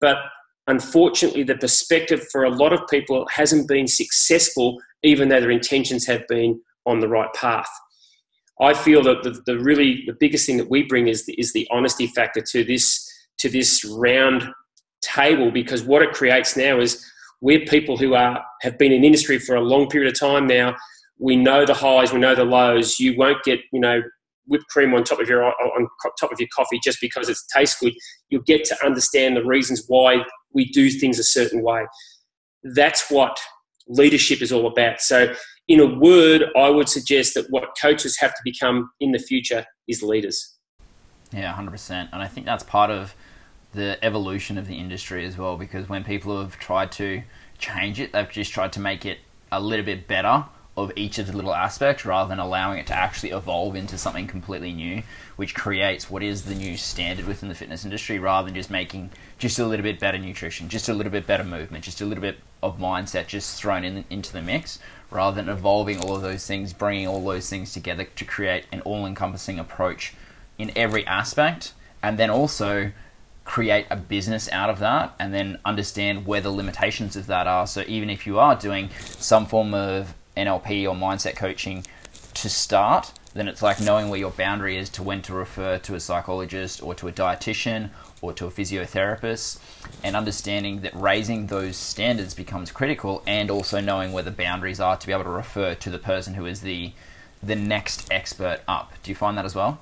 but 0.01 0.17
unfortunately, 0.67 1.43
the 1.43 1.55
perspective 1.55 2.25
for 2.31 2.43
a 2.43 2.49
lot 2.49 2.73
of 2.73 2.81
people 2.89 3.27
hasn't 3.29 3.67
been 3.67 3.87
successful 3.87 4.79
even 5.03 5.29
though 5.29 5.39
their 5.39 5.51
intentions 5.51 6.05
have 6.05 6.27
been 6.27 6.59
on 6.85 6.99
the 6.99 7.07
right 7.07 7.31
path. 7.33 7.69
I 8.61 8.73
feel 8.73 9.03
that 9.03 9.23
the, 9.23 9.41
the 9.45 9.59
really 9.59 10.03
the 10.07 10.15
biggest 10.19 10.45
thing 10.45 10.57
that 10.57 10.69
we 10.69 10.83
bring 10.83 11.07
is 11.07 11.25
the, 11.25 11.33
is 11.33 11.51
the 11.53 11.67
honesty 11.71 12.07
factor 12.07 12.41
to 12.41 12.63
this 12.63 13.11
to 13.39 13.49
this 13.49 13.83
round 13.83 14.47
table 15.01 15.51
because 15.51 15.83
what 15.83 16.01
it 16.01 16.13
creates 16.13 16.55
now 16.55 16.79
is 16.79 17.05
we're 17.41 17.65
people 17.65 17.97
who 17.97 18.13
are 18.13 18.43
have 18.61 18.77
been 18.77 18.93
in 18.93 19.03
industry 19.03 19.39
for 19.39 19.55
a 19.55 19.61
long 19.61 19.89
period 19.89 20.11
of 20.11 20.19
time 20.19 20.47
now. 20.47 20.75
We 21.19 21.35
know 21.35 21.65
the 21.65 21.73
highs, 21.73 22.13
we 22.13 22.19
know 22.19 22.35
the 22.35 22.45
lows. 22.45 22.99
You 22.99 23.17
won't 23.17 23.43
get 23.43 23.59
you 23.73 23.79
know 23.79 24.01
whipped 24.47 24.67
cream 24.67 24.93
on 24.93 25.03
top 25.03 25.19
of 25.19 25.27
your 25.27 25.43
on 25.43 25.87
top 26.19 26.31
of 26.31 26.39
your 26.39 26.49
coffee 26.55 26.79
just 26.83 26.99
because 27.01 27.29
it 27.29 27.37
tastes 27.55 27.79
good. 27.79 27.93
You'll 28.29 28.43
get 28.43 28.63
to 28.65 28.85
understand 28.85 29.35
the 29.35 29.43
reasons 29.43 29.83
why 29.87 30.23
we 30.53 30.65
do 30.71 30.89
things 30.89 31.19
a 31.19 31.23
certain 31.23 31.63
way. 31.63 31.85
That's 32.63 33.09
what 33.09 33.39
leadership 33.87 34.41
is 34.41 34.51
all 34.51 34.67
about. 34.67 35.01
So, 35.01 35.33
in 35.67 35.79
a 35.79 35.99
word, 35.99 36.45
I 36.55 36.69
would 36.69 36.89
suggest 36.89 37.33
that 37.35 37.47
what 37.49 37.69
coaches 37.79 38.17
have 38.19 38.31
to 38.31 38.41
become 38.43 38.89
in 38.99 39.11
the 39.11 39.19
future 39.19 39.65
is 39.87 40.03
leaders. 40.03 40.57
Yeah, 41.31 41.53
100%. 41.53 42.09
And 42.11 42.21
I 42.21 42.27
think 42.27 42.45
that's 42.45 42.63
part 42.63 42.91
of 42.91 43.15
the 43.73 44.03
evolution 44.03 44.57
of 44.57 44.67
the 44.67 44.75
industry 44.75 45.25
as 45.25 45.37
well, 45.37 45.57
because 45.57 45.89
when 45.89 46.03
people 46.03 46.39
have 46.39 46.57
tried 46.57 46.91
to 46.93 47.23
change 47.57 47.99
it, 47.99 48.13
they've 48.13 48.29
just 48.29 48.53
tried 48.53 48.73
to 48.73 48.79
make 48.79 49.05
it 49.05 49.19
a 49.51 49.59
little 49.59 49.85
bit 49.85 50.07
better 50.07 50.45
of 50.77 50.91
each 50.95 51.17
of 51.17 51.27
the 51.27 51.35
little 51.35 51.55
aspects 51.55 52.05
rather 52.05 52.27
than 52.27 52.39
allowing 52.39 52.79
it 52.79 52.87
to 52.87 52.93
actually 52.93 53.29
evolve 53.29 53.75
into 53.75 53.97
something 53.97 54.27
completely 54.27 54.73
new, 54.73 55.01
which 55.37 55.55
creates 55.55 56.09
what 56.09 56.21
is 56.21 56.43
the 56.43 56.55
new 56.55 56.75
standard 56.75 57.25
within 57.25 57.47
the 57.47 57.55
fitness 57.55 57.85
industry 57.85 58.19
rather 58.19 58.47
than 58.47 58.55
just 58.55 58.69
making 58.69 59.09
just 59.37 59.57
a 59.57 59.65
little 59.65 59.83
bit 59.83 59.99
better 59.99 60.17
nutrition, 60.17 60.67
just 60.67 60.89
a 60.89 60.93
little 60.93 61.11
bit 61.11 61.25
better 61.25 61.45
movement, 61.45 61.83
just 61.83 62.01
a 62.01 62.05
little 62.05 62.21
bit 62.21 62.37
of 62.61 62.77
mindset 62.77 63.27
just 63.27 63.59
thrown 63.59 63.85
in, 63.85 64.03
into 64.09 64.33
the 64.33 64.41
mix 64.41 64.79
rather 65.11 65.35
than 65.35 65.47
evolving 65.47 65.99
all 65.99 66.15
of 66.15 66.21
those 66.21 66.45
things, 66.45 66.73
bringing 66.73 67.07
all 67.07 67.23
those 67.23 67.49
things 67.49 67.71
together 67.71 68.03
to 68.03 68.25
create 68.25 68.65
an 68.71 68.81
all 68.81 69.05
encompassing 69.05 69.57
approach 69.57 70.13
in 70.57 70.71
every 70.75 71.05
aspect 71.07 71.73
and 72.03 72.17
then 72.17 72.29
also 72.29 72.91
create 73.45 73.85
a 73.91 73.95
business 73.95 74.49
out 74.51 74.69
of 74.69 74.79
that 74.79 75.13
and 75.19 75.33
then 75.33 75.59
understand 75.63 76.25
where 76.25 76.41
the 76.41 76.49
limitations 76.49 77.15
of 77.15 77.27
that 77.27 77.47
are. 77.47 77.67
So 77.67 77.83
even 77.87 78.09
if 78.09 78.25
you 78.25 78.39
are 78.39 78.55
doing 78.55 78.89
some 78.99 79.45
form 79.45 79.73
of 79.73 80.15
NLP 80.37 80.83
or 80.83 80.95
mindset 80.95 81.35
coaching 81.35 81.85
to 82.35 82.49
start, 82.49 83.11
then 83.33 83.47
it's 83.47 83.61
like 83.61 83.81
knowing 83.81 84.09
where 84.09 84.19
your 84.19 84.31
boundary 84.31 84.77
is 84.77 84.89
to 84.89 85.03
when 85.03 85.21
to 85.23 85.33
refer 85.33 85.77
to 85.79 85.95
a 85.95 85.99
psychologist 85.99 86.81
or 86.81 86.95
to 86.95 87.07
a 87.07 87.11
dietitian 87.11 87.89
or 88.21 88.33
to 88.33 88.45
a 88.45 88.51
physiotherapist 88.51 89.59
and 90.03 90.15
understanding 90.15 90.81
that 90.81 90.95
raising 90.95 91.47
those 91.47 91.75
standards 91.75 92.33
becomes 92.33 92.71
critical 92.71 93.21
and 93.27 93.51
also 93.51 93.79
knowing 93.79 94.11
where 94.11 94.23
the 94.23 94.31
boundaries 94.31 94.79
are 94.79 94.97
to 94.97 95.05
be 95.05 95.13
able 95.13 95.23
to 95.23 95.29
refer 95.29 95.75
to 95.75 95.89
the 95.89 95.99
person 95.99 96.33
who 96.33 96.45
is 96.45 96.61
the 96.61 96.91
the 97.43 97.55
next 97.55 98.11
expert 98.11 98.61
up. 98.67 98.91
Do 99.03 99.11
you 99.11 99.15
find 99.15 99.37
that 99.37 99.45
as 99.45 99.53
well? 99.53 99.79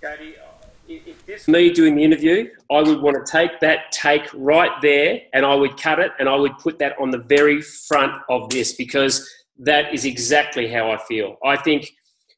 Cody, 0.00 0.36
uh, 0.36 0.64
if 0.88 1.26
this 1.26 1.48
me 1.48 1.72
doing 1.72 1.96
the 1.96 2.04
interview, 2.04 2.48
I 2.70 2.80
would 2.80 3.02
want 3.02 3.24
to 3.24 3.30
take 3.30 3.60
that 3.60 3.92
take 3.92 4.28
right 4.34 4.70
there 4.80 5.20
and 5.32 5.44
I 5.44 5.54
would 5.54 5.76
cut 5.80 5.98
it 5.98 6.12
and 6.18 6.28
I 6.28 6.36
would 6.36 6.56
put 6.58 6.78
that 6.78 6.98
on 6.98 7.10
the 7.10 7.18
very 7.18 7.60
front 7.60 8.22
of 8.30 8.48
this 8.50 8.72
because 8.72 9.28
that 9.58 9.92
is 9.94 10.04
exactly 10.04 10.68
how 10.68 10.90
I 10.90 10.98
feel. 10.98 11.36
I 11.44 11.56
think, 11.56 11.88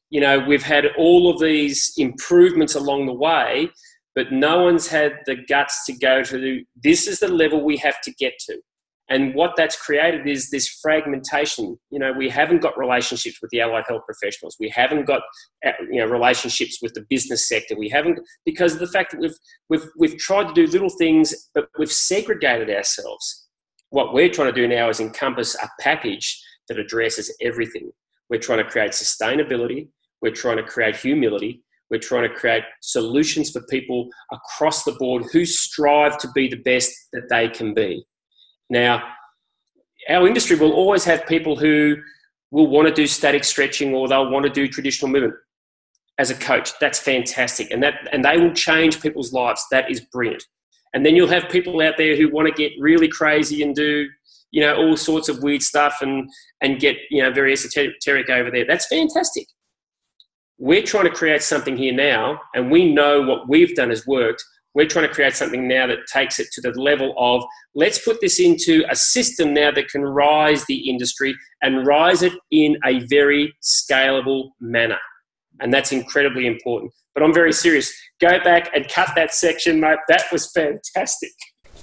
you 0.09 0.21
know, 0.21 0.39
we've 0.39 0.63
had 0.63 0.85
all 0.97 1.29
of 1.29 1.39
these 1.39 1.93
improvements 1.97 2.75
along 2.75 3.07
the 3.07 3.13
way, 3.13 3.69
but 4.15 4.31
no 4.31 4.63
one's 4.63 4.87
had 4.87 5.19
the 5.25 5.35
guts 5.35 5.85
to 5.85 5.93
go 5.93 6.23
to 6.23 6.63
this 6.83 7.07
is 7.07 7.19
the 7.19 7.27
level 7.27 7.63
we 7.63 7.77
have 7.77 8.01
to 8.01 8.13
get 8.13 8.33
to. 8.47 8.57
And 9.09 9.33
what 9.33 9.53
that's 9.55 9.79
created 9.81 10.27
is 10.27 10.49
this 10.49 10.67
fragmentation. 10.81 11.77
You 11.91 11.99
know, 11.99 12.11
we 12.11 12.29
haven't 12.29 12.61
got 12.61 12.77
relationships 12.77 13.37
with 13.41 13.51
the 13.51 13.61
allied 13.61 13.85
health 13.87 14.03
professionals. 14.05 14.57
We 14.59 14.69
haven't 14.69 15.05
got 15.05 15.21
uh, 15.65 15.71
you 15.89 16.01
know 16.01 16.07
relationships 16.07 16.79
with 16.81 16.93
the 16.93 17.05
business 17.09 17.47
sector. 17.47 17.75
We 17.77 17.87
haven't 17.87 18.19
because 18.45 18.73
of 18.73 18.79
the 18.79 18.87
fact 18.87 19.11
that 19.11 19.21
we've 19.21 19.37
we've 19.69 19.87
we've 19.97 20.17
tried 20.17 20.49
to 20.49 20.53
do 20.53 20.67
little 20.67 20.89
things, 20.89 21.33
but 21.55 21.69
we've 21.79 21.91
segregated 21.91 22.69
ourselves. 22.69 23.47
What 23.91 24.13
we're 24.13 24.29
trying 24.29 24.53
to 24.53 24.61
do 24.61 24.67
now 24.67 24.89
is 24.89 24.99
encompass 24.99 25.55
a 25.55 25.69
package 25.79 26.41
that 26.67 26.79
addresses 26.79 27.35
everything. 27.41 27.91
We're 28.29 28.39
trying 28.39 28.63
to 28.63 28.69
create 28.69 28.91
sustainability. 28.91 29.87
We're 30.21 30.31
trying 30.33 30.57
to 30.57 30.63
create 30.63 30.95
humility. 30.95 31.63
We're 31.89 31.99
trying 31.99 32.27
to 32.27 32.35
create 32.35 32.63
solutions 32.81 33.51
for 33.51 33.61
people 33.69 34.09
across 34.31 34.83
the 34.83 34.91
board 34.93 35.23
who 35.31 35.45
strive 35.45 36.17
to 36.19 36.29
be 36.33 36.47
the 36.49 36.57
best 36.57 36.91
that 37.13 37.29
they 37.29 37.47
can 37.47 37.73
be. 37.73 38.05
Now, 38.69 39.03
our 40.09 40.27
industry 40.27 40.57
will 40.57 40.73
always 40.73 41.05
have 41.05 41.25
people 41.27 41.55
who 41.55 41.95
will 42.51 42.67
want 42.67 42.87
to 42.87 42.93
do 42.93 43.07
static 43.07 43.43
stretching 43.43 43.93
or 43.93 44.07
they'll 44.07 44.29
want 44.29 44.45
to 44.45 44.51
do 44.51 44.67
traditional 44.67 45.11
movement 45.11 45.35
as 46.17 46.29
a 46.29 46.35
coach. 46.35 46.71
That's 46.79 46.99
fantastic. 46.99 47.71
And 47.71 47.81
that 47.83 48.07
and 48.11 48.23
they 48.23 48.37
will 48.37 48.53
change 48.53 49.01
people's 49.01 49.33
lives. 49.33 49.65
That 49.71 49.89
is 49.89 50.01
brilliant. 50.01 50.43
And 50.93 51.05
then 51.05 51.15
you'll 51.15 51.27
have 51.27 51.49
people 51.49 51.81
out 51.81 51.95
there 51.97 52.15
who 52.15 52.29
want 52.29 52.47
to 52.47 52.53
get 52.53 52.71
really 52.79 53.07
crazy 53.07 53.61
and 53.61 53.75
do 53.75 54.07
you 54.57 54.63
know, 54.63 54.75
all 54.75 54.97
sorts 54.97 55.29
of 55.29 55.43
weird 55.43 55.61
stuff 55.61 55.97
and, 56.01 56.27
and 56.61 56.79
get, 56.79 56.97
you 57.11 57.21
know, 57.21 57.31
very 57.31 57.53
esoteric 57.53 58.27
over 58.27 58.49
there. 58.49 58.65
That's 58.67 58.87
fantastic. 58.87 59.45
We're 60.57 60.81
trying 60.81 61.03
to 61.03 61.11
create 61.11 61.43
something 61.43 61.77
here 61.77 61.93
now, 61.93 62.41
and 62.55 62.71
we 62.71 62.91
know 62.91 63.21
what 63.21 63.47
we've 63.47 63.75
done 63.75 63.89
has 63.91 64.07
worked. 64.07 64.43
We're 64.73 64.87
trying 64.87 65.07
to 65.07 65.13
create 65.13 65.35
something 65.35 65.67
now 65.67 65.85
that 65.85 66.07
takes 66.11 66.39
it 66.39 66.47
to 66.53 66.61
the 66.61 66.71
level 66.71 67.13
of 67.19 67.43
let's 67.75 68.03
put 68.03 68.19
this 68.19 68.39
into 68.39 68.83
a 68.89 68.95
system 68.95 69.53
now 69.53 69.69
that 69.69 69.89
can 69.89 70.01
rise 70.01 70.65
the 70.65 70.89
industry 70.89 71.35
and 71.61 71.85
rise 71.85 72.23
it 72.23 72.33
in 72.49 72.79
a 72.83 73.05
very 73.05 73.53
scalable 73.63 74.49
manner. 74.59 74.97
And 75.59 75.71
that's 75.71 75.91
incredibly 75.91 76.47
important. 76.47 76.91
But 77.13 77.21
I'm 77.21 77.33
very 77.33 77.53
serious. 77.53 77.93
Go 78.19 78.39
back 78.43 78.71
and 78.73 78.89
cut 78.89 79.11
that 79.15 79.35
section, 79.35 79.79
mate. 79.79 79.99
That 80.07 80.23
was 80.31 80.51
fantastic. 80.51 81.33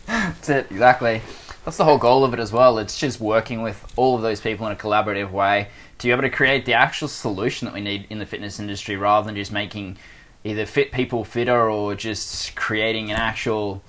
That's 0.06 0.48
it, 0.48 0.66
exactly. 0.72 1.22
That's 1.64 1.78
the 1.78 1.84
whole 1.84 1.98
goal 1.98 2.24
of 2.24 2.34
it 2.34 2.40
as 2.40 2.52
well. 2.52 2.78
It's 2.78 2.98
just 2.98 3.20
working 3.20 3.62
with 3.62 3.90
all 3.96 4.16
of 4.16 4.22
those 4.22 4.40
people 4.40 4.66
in 4.66 4.72
a 4.72 4.76
collaborative 4.76 5.30
way 5.30 5.68
to 5.98 6.06
be 6.06 6.10
able 6.10 6.22
to 6.22 6.30
create 6.30 6.66
the 6.66 6.74
actual 6.74 7.08
solution 7.08 7.64
that 7.64 7.72
we 7.72 7.80
need 7.80 8.06
in 8.10 8.18
the 8.18 8.26
fitness 8.26 8.60
industry 8.60 8.96
rather 8.96 9.24
than 9.24 9.34
just 9.34 9.50
making 9.50 9.96
either 10.44 10.66
fit 10.66 10.92
people 10.92 11.24
fitter 11.24 11.70
or 11.70 11.94
just 11.94 12.54
creating 12.54 13.10
an 13.10 13.16
actual 13.16 13.82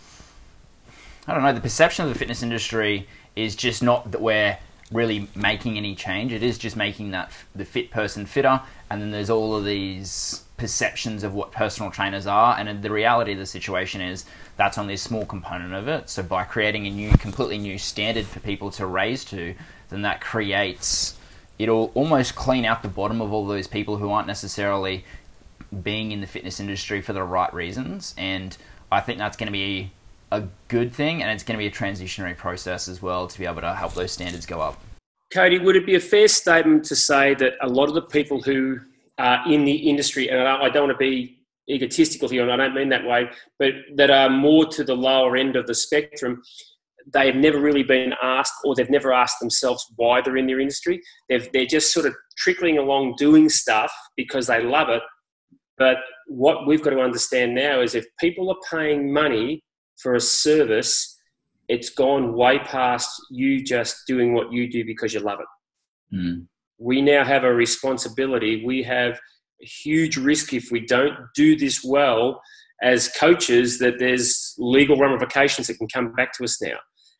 I 1.27 1.33
don't 1.33 1.43
know, 1.43 1.53
the 1.53 1.61
perception 1.61 2.05
of 2.05 2.13
the 2.13 2.17
fitness 2.17 2.43
industry 2.43 3.07
is 3.35 3.55
just 3.55 3.81
not 3.81 4.11
that 4.11 4.21
we're 4.21 4.57
really 4.91 5.27
making 5.35 5.75
any 5.75 5.95
change. 5.95 6.31
It 6.31 6.43
is 6.43 6.57
just 6.57 6.75
making 6.77 7.11
that 7.11 7.31
the 7.55 7.65
fit 7.65 7.89
person 7.89 8.25
fitter, 8.25 8.61
and 8.89 9.01
then 9.01 9.11
there's 9.11 9.31
all 9.31 9.55
of 9.55 9.65
these 9.65 10.44
perceptions 10.57 11.23
of 11.23 11.33
what 11.33 11.51
personal 11.51 11.91
trainers 11.91 12.27
are. 12.27 12.57
And 12.57 12.81
the 12.81 12.91
reality 12.91 13.33
of 13.33 13.39
the 13.39 13.45
situation 13.45 14.01
is 14.01 14.25
that's 14.57 14.77
only 14.77 14.93
a 14.93 14.97
small 14.97 15.25
component 15.25 15.73
of 15.73 15.87
it. 15.87 16.09
So 16.09 16.23
by 16.23 16.43
creating 16.43 16.87
a 16.87 16.91
new, 16.91 17.11
completely 17.17 17.57
new 17.57 17.77
standard 17.77 18.25
for 18.25 18.39
people 18.39 18.71
to 18.71 18.85
raise 18.85 19.25
to, 19.25 19.55
then 19.89 20.01
that 20.03 20.21
creates 20.21 21.17
it'll 21.57 21.91
almost 21.93 22.35
clean 22.35 22.65
out 22.65 22.81
the 22.81 22.89
bottom 22.89 23.21
of 23.21 23.31
all 23.31 23.47
those 23.47 23.67
people 23.67 23.97
who 23.97 24.09
aren't 24.09 24.27
necessarily 24.27 25.05
being 25.83 26.11
in 26.11 26.21
the 26.21 26.27
fitness 26.27 26.59
industry 26.59 27.01
for 27.01 27.13
the 27.13 27.23
right 27.23 27.53
reasons. 27.53 28.13
And 28.17 28.55
I 28.91 29.01
think 29.01 29.17
that's 29.17 29.37
going 29.37 29.47
to 29.47 29.53
be 29.53 29.91
a 30.31 30.43
good 30.67 30.93
thing, 30.93 31.21
and 31.21 31.31
it's 31.31 31.43
going 31.43 31.57
to 31.57 31.61
be 31.61 31.67
a 31.67 31.71
transitionary 31.71 32.35
process 32.35 32.87
as 32.87 33.01
well 33.01 33.27
to 33.27 33.39
be 33.39 33.45
able 33.45 33.61
to 33.61 33.73
help 33.73 33.93
those 33.93 34.11
standards 34.11 34.45
go 34.45 34.59
up. 34.59 34.81
Cody, 35.33 35.59
would 35.59 35.75
it 35.75 35.85
be 35.85 35.95
a 35.95 35.99
fair 35.99 36.27
statement 36.27 36.85
to 36.85 36.95
say 36.95 37.33
that 37.35 37.53
a 37.61 37.67
lot 37.67 37.87
of 37.87 37.95
the 37.95 38.01
people 38.01 38.41
who 38.41 38.79
are 39.17 39.41
in 39.51 39.65
the 39.65 39.89
industry, 39.89 40.29
and 40.29 40.39
I 40.39 40.69
don't 40.69 40.87
want 40.87 40.97
to 40.99 41.03
be 41.03 41.39
egotistical 41.69 42.29
here, 42.29 42.43
and 42.43 42.51
I 42.51 42.57
don't 42.57 42.75
mean 42.75 42.89
that 42.89 43.05
way, 43.05 43.29
but 43.59 43.73
that 43.95 44.11
are 44.11 44.29
more 44.29 44.65
to 44.67 44.83
the 44.83 44.95
lower 44.95 45.35
end 45.35 45.55
of 45.55 45.67
the 45.67 45.75
spectrum, 45.75 46.41
they 47.13 47.27
have 47.27 47.35
never 47.35 47.59
really 47.59 47.83
been 47.83 48.13
asked, 48.21 48.53
or 48.63 48.75
they've 48.75 48.89
never 48.89 49.13
asked 49.13 49.39
themselves 49.39 49.85
why 49.95 50.21
they're 50.21 50.37
in 50.37 50.47
their 50.47 50.59
industry. 50.59 51.01
They've, 51.29 51.47
they're 51.53 51.65
just 51.65 51.93
sort 51.93 52.05
of 52.05 52.15
trickling 52.37 52.77
along 52.77 53.15
doing 53.17 53.47
stuff 53.49 53.91
because 54.17 54.47
they 54.47 54.63
love 54.63 54.89
it. 54.89 55.03
But 55.77 55.97
what 56.27 56.65
we've 56.65 56.81
got 56.81 56.91
to 56.91 57.01
understand 57.01 57.53
now 57.53 57.81
is 57.81 57.95
if 57.95 58.05
people 58.19 58.49
are 58.49 58.57
paying 58.71 59.13
money 59.13 59.63
for 59.97 60.15
a 60.15 60.19
service, 60.19 61.19
it's 61.67 61.89
gone 61.89 62.35
way 62.35 62.59
past 62.59 63.09
you 63.31 63.63
just 63.63 63.97
doing 64.07 64.33
what 64.33 64.51
you 64.51 64.71
do 64.71 64.85
because 64.85 65.13
you 65.13 65.19
love 65.19 65.39
it. 65.39 66.15
Mm. 66.15 66.47
We 66.85 67.01
now 67.01 67.25
have 67.25 67.43
a 67.43 67.51
responsibility. 67.51 68.63
We 68.63 68.83
have 68.83 69.13
a 69.59 69.65
huge 69.65 70.17
risk 70.17 70.53
if 70.53 70.69
we 70.71 70.85
don't 70.85 71.15
do 71.33 71.57
this 71.57 71.83
well 71.83 72.39
as 72.83 73.11
coaches 73.19 73.79
that 73.79 73.97
there's 73.97 74.53
legal 74.59 74.95
ramifications 74.95 75.65
that 75.65 75.79
can 75.79 75.87
come 75.87 76.13
back 76.13 76.31
to 76.33 76.43
us 76.43 76.61
now. 76.61 76.77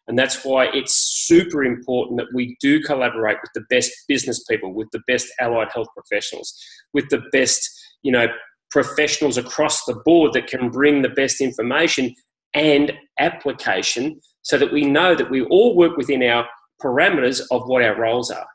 And 0.08 0.20
that's 0.20 0.46
why 0.46 0.68
it's 0.72 0.94
super 0.94 1.64
important 1.64 2.20
that 2.20 2.28
we 2.36 2.56
do 2.62 2.80
collaborate 2.80 3.38
with 3.42 3.50
the 3.56 3.66
best 3.72 3.92
business 4.08 4.44
people, 4.44 4.72
with 4.72 4.88
the 4.92 5.02
best 5.08 5.28
allied 5.42 5.70
health 5.74 5.88
professionals, 5.98 6.56
with 6.94 7.10
the 7.10 7.24
best, 7.32 7.68
you 8.04 8.12
know, 8.12 8.28
professionals 8.70 9.36
across 9.36 9.84
the 9.86 10.00
board 10.06 10.34
that 10.34 10.46
can 10.46 10.70
bring 10.70 11.02
the 11.02 11.10
best 11.10 11.42
information 11.42 12.14
and 12.54 12.94
application 13.20 14.20
so 14.44 14.60
that 14.60 14.72
we 14.72 14.86
know 14.86 15.16
that 15.16 15.32
we 15.32 15.44
all 15.46 15.76
work 15.76 15.98
within 15.98 16.22
our 16.22 16.46
parameters 16.84 17.42
of 17.50 17.64
what 17.66 17.82
our 17.82 18.00
roles 18.00 18.30
are. 18.30 18.46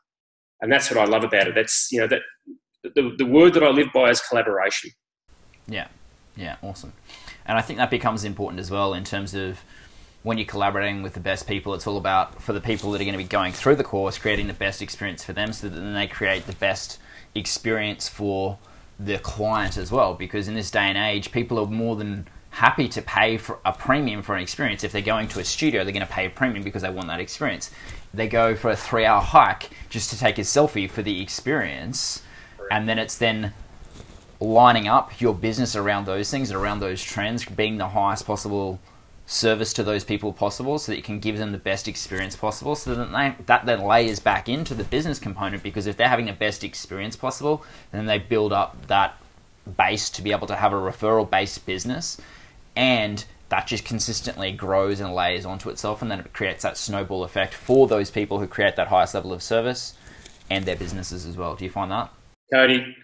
And 0.61 0.71
that's 0.71 0.91
what 0.91 0.99
I 0.99 1.05
love 1.05 1.23
about 1.23 1.47
it. 1.47 1.55
That's, 1.55 1.89
you 1.91 1.99
know, 1.99 2.07
that 2.07 2.21
the, 2.83 3.15
the 3.17 3.25
word 3.25 3.53
that 3.55 3.63
I 3.63 3.69
live 3.69 3.87
by 3.93 4.09
is 4.09 4.21
collaboration. 4.21 4.91
Yeah, 5.67 5.87
yeah, 6.35 6.57
awesome. 6.61 6.93
And 7.45 7.57
I 7.57 7.61
think 7.61 7.77
that 7.77 7.89
becomes 7.89 8.23
important 8.23 8.59
as 8.59 8.69
well 8.69 8.93
in 8.93 9.03
terms 9.03 9.33
of 9.33 9.61
when 10.23 10.37
you're 10.37 10.45
collaborating 10.45 11.01
with 11.01 11.13
the 11.13 11.19
best 11.19 11.47
people, 11.47 11.73
it's 11.73 11.87
all 11.87 11.97
about 11.97 12.41
for 12.41 12.53
the 12.53 12.61
people 12.61 12.91
that 12.91 13.01
are 13.01 13.03
going 13.03 13.13
to 13.13 13.17
be 13.17 13.23
going 13.23 13.51
through 13.51 13.75
the 13.75 13.83
course, 13.83 14.17
creating 14.17 14.47
the 14.47 14.53
best 14.53 14.81
experience 14.81 15.23
for 15.23 15.33
them 15.33 15.51
so 15.51 15.67
that 15.67 15.75
then 15.75 15.93
they 15.93 16.07
create 16.07 16.45
the 16.45 16.53
best 16.53 16.99
experience 17.33 18.07
for 18.07 18.59
the 18.99 19.17
client 19.17 19.77
as 19.77 19.91
well. 19.91 20.13
Because 20.13 20.47
in 20.47 20.53
this 20.53 20.69
day 20.69 20.81
and 20.83 20.97
age, 20.97 21.31
people 21.31 21.57
are 21.57 21.65
more 21.65 21.95
than 21.95 22.27
happy 22.51 22.87
to 22.89 23.01
pay 23.01 23.37
for 23.37 23.59
a 23.65 23.73
premium 23.73 24.21
for 24.21 24.35
an 24.35 24.41
experience. 24.41 24.83
If 24.83 24.91
they're 24.91 25.01
going 25.01 25.27
to 25.29 25.39
a 25.39 25.43
studio, 25.43 25.83
they're 25.83 25.93
going 25.93 26.05
to 26.05 26.11
pay 26.11 26.27
a 26.27 26.29
premium 26.29 26.63
because 26.63 26.83
they 26.83 26.89
want 26.89 27.07
that 27.07 27.19
experience. 27.19 27.71
They 28.13 28.27
go 28.27 28.55
for 28.55 28.69
a 28.69 28.75
three 28.75 29.05
hour 29.05 29.21
hike 29.21 29.69
just 29.89 30.09
to 30.09 30.19
take 30.19 30.37
a 30.37 30.41
selfie 30.41 30.89
for 30.89 31.01
the 31.01 31.21
experience, 31.21 32.21
and 32.69 32.87
then 32.87 32.99
it's 32.99 33.17
then 33.17 33.53
lining 34.39 34.87
up 34.87 35.21
your 35.21 35.33
business 35.33 35.75
around 35.75 36.05
those 36.05 36.31
things, 36.31 36.51
around 36.51 36.79
those 36.79 37.03
trends, 37.03 37.45
being 37.45 37.77
the 37.77 37.89
highest 37.89 38.25
possible 38.25 38.79
service 39.27 39.71
to 39.71 39.83
those 39.83 40.03
people 40.03 40.33
possible 40.33 40.77
so 40.77 40.91
that 40.91 40.97
you 40.97 41.03
can 41.03 41.19
give 41.19 41.37
them 41.37 41.53
the 41.53 41.57
best 41.57 41.87
experience 41.87 42.35
possible 42.35 42.75
so 42.75 42.93
that 42.93 43.11
they, 43.11 43.43
that 43.45 43.65
then 43.65 43.81
layers 43.81 44.19
back 44.19 44.49
into 44.49 44.73
the 44.73 44.83
business 44.83 45.19
component 45.19 45.63
because 45.63 45.87
if 45.87 45.95
they're 45.95 46.09
having 46.09 46.25
the 46.25 46.33
best 46.33 46.65
experience 46.65 47.15
possible 47.15 47.63
then 47.93 48.07
they 48.07 48.17
build 48.17 48.51
up 48.51 48.87
that 48.87 49.15
base 49.77 50.09
to 50.09 50.21
be 50.21 50.31
able 50.31 50.47
to 50.47 50.55
have 50.55 50.73
a 50.73 50.75
referral 50.75 51.29
based 51.29 51.65
business. 51.65 52.19
And 52.75 53.23
that 53.51 53.67
just 53.67 53.83
consistently 53.83 54.51
grows 54.53 55.01
and 55.01 55.13
layers 55.13 55.45
onto 55.45 55.69
itself, 55.69 56.01
and 56.01 56.09
then 56.09 56.21
it 56.21 56.33
creates 56.33 56.63
that 56.63 56.77
snowball 56.77 57.25
effect 57.25 57.53
for 57.53 57.85
those 57.85 58.09
people 58.09 58.39
who 58.39 58.47
create 58.47 58.77
that 58.77 58.87
highest 58.87 59.13
level 59.13 59.33
of 59.33 59.43
service 59.43 59.93
and 60.49 60.65
their 60.65 60.77
businesses 60.77 61.25
as 61.25 61.35
well. 61.35 61.55
Do 61.55 61.65
you 61.65 61.69
find 61.69 61.91
that? 61.91 62.11
Cody, 62.51 62.95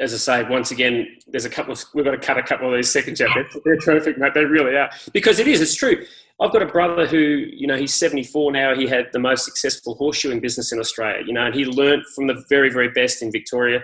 as 0.00 0.14
I 0.14 0.16
say, 0.16 0.48
once 0.48 0.70
again, 0.70 1.06
there's 1.26 1.44
a 1.44 1.50
couple 1.50 1.72
of 1.72 1.84
we've 1.94 2.04
got 2.04 2.12
to 2.12 2.18
cut 2.18 2.38
a 2.38 2.42
couple 2.44 2.70
of 2.70 2.76
these 2.76 2.90
second 2.90 3.16
chapters. 3.16 3.56
They're 3.64 3.76
terrific, 3.76 4.18
mate. 4.18 4.34
They 4.34 4.44
really 4.44 4.76
are 4.76 4.88
because 5.12 5.40
it 5.40 5.48
is. 5.48 5.60
It's 5.60 5.74
true. 5.74 6.06
I've 6.40 6.52
got 6.52 6.62
a 6.62 6.66
brother 6.66 7.04
who, 7.04 7.18
you 7.18 7.66
know, 7.66 7.76
he's 7.76 7.92
74 7.94 8.52
now. 8.52 8.76
He 8.76 8.86
had 8.86 9.06
the 9.12 9.18
most 9.18 9.44
successful 9.44 9.96
horseshoeing 9.96 10.40
business 10.40 10.70
in 10.70 10.78
Australia, 10.78 11.24
you 11.26 11.32
know, 11.32 11.44
and 11.46 11.54
he 11.54 11.64
learned 11.64 12.04
from 12.14 12.28
the 12.28 12.44
very, 12.48 12.70
very 12.70 12.90
best 12.90 13.20
in 13.20 13.32
Victoria, 13.32 13.80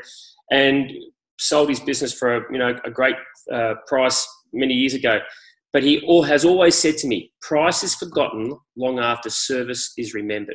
and 0.52 0.92
sold 1.40 1.68
his 1.68 1.80
business 1.80 2.12
for 2.12 2.36
a, 2.36 2.52
you 2.52 2.58
know 2.58 2.78
a 2.84 2.90
great 2.90 3.16
uh, 3.52 3.74
price 3.88 4.28
many 4.52 4.74
years 4.74 4.94
ago. 4.94 5.18
But 5.74 5.82
he 5.82 6.00
has 6.26 6.44
always 6.44 6.76
said 6.76 6.96
to 6.98 7.08
me, 7.08 7.32
price 7.42 7.82
is 7.82 7.96
forgotten 7.96 8.56
long 8.76 9.00
after 9.00 9.28
service 9.28 9.92
is 9.98 10.14
remembered. 10.14 10.54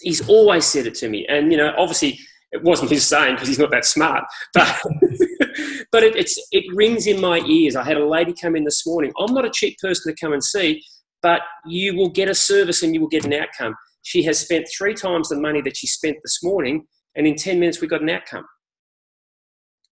He's 0.00 0.26
always 0.26 0.64
said 0.64 0.86
it 0.86 0.94
to 0.96 1.10
me. 1.10 1.26
And, 1.28 1.52
you 1.52 1.58
know, 1.58 1.74
obviously 1.76 2.18
it 2.50 2.62
wasn't 2.62 2.90
his 2.96 3.06
saying 3.06 3.34
because 3.34 3.48
he's 3.48 3.58
not 3.58 3.70
that 3.70 3.84
smart, 3.84 4.24
but, 4.54 4.80
but 5.92 6.02
it, 6.02 6.16
it's, 6.16 6.40
it 6.52 6.64
rings 6.74 7.06
in 7.06 7.20
my 7.20 7.40
ears. 7.40 7.76
I 7.76 7.84
had 7.84 7.98
a 7.98 8.08
lady 8.08 8.32
come 8.32 8.56
in 8.56 8.64
this 8.64 8.86
morning. 8.86 9.12
I'm 9.18 9.34
not 9.34 9.44
a 9.44 9.50
cheap 9.50 9.76
person 9.78 10.10
to 10.10 10.18
come 10.18 10.32
and 10.32 10.42
see, 10.42 10.82
but 11.20 11.42
you 11.66 11.94
will 11.94 12.08
get 12.08 12.30
a 12.30 12.34
service 12.34 12.82
and 12.82 12.94
you 12.94 13.02
will 13.02 13.08
get 13.08 13.26
an 13.26 13.34
outcome. 13.34 13.74
She 14.04 14.22
has 14.22 14.38
spent 14.38 14.66
three 14.74 14.94
times 14.94 15.28
the 15.28 15.36
money 15.38 15.60
that 15.60 15.76
she 15.76 15.86
spent 15.86 16.16
this 16.22 16.42
morning, 16.42 16.86
and 17.14 17.26
in 17.26 17.36
10 17.36 17.60
minutes 17.60 17.82
we 17.82 17.88
got 17.88 18.02
an 18.02 18.10
outcome. 18.10 18.44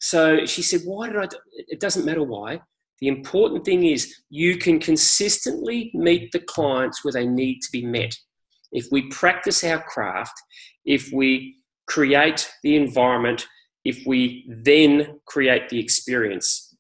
So 0.01 0.47
she 0.47 0.63
said, 0.63 0.83
Why 0.85 1.09
did 1.09 1.17
I? 1.17 1.27
Do? 1.27 1.37
It 1.69 1.81
doesn't 1.81 2.05
matter 2.05 2.23
why. 2.23 2.61
The 3.03 3.09
important 3.09 3.65
thing 3.65 3.85
is 3.85 4.15
you 4.31 4.57
can 4.57 4.79
consistently 4.79 5.91
meet 5.93 6.31
the 6.31 6.39
clients 6.39 7.05
where 7.05 7.11
they 7.11 7.27
need 7.27 7.59
to 7.63 7.73
be 7.73 7.85
met. 7.85 8.15
If 8.71 8.87
we 8.93 9.09
practice 9.09 9.65
our 9.65 9.83
craft, 9.83 10.41
if 10.85 11.11
we 11.13 11.57
create 11.89 12.49
the 12.63 12.77
environment, 12.77 13.45
if 13.85 14.07
we 14.07 14.47
then 14.49 15.19
create 15.27 15.69
the 15.69 15.81
experience, 15.81 16.77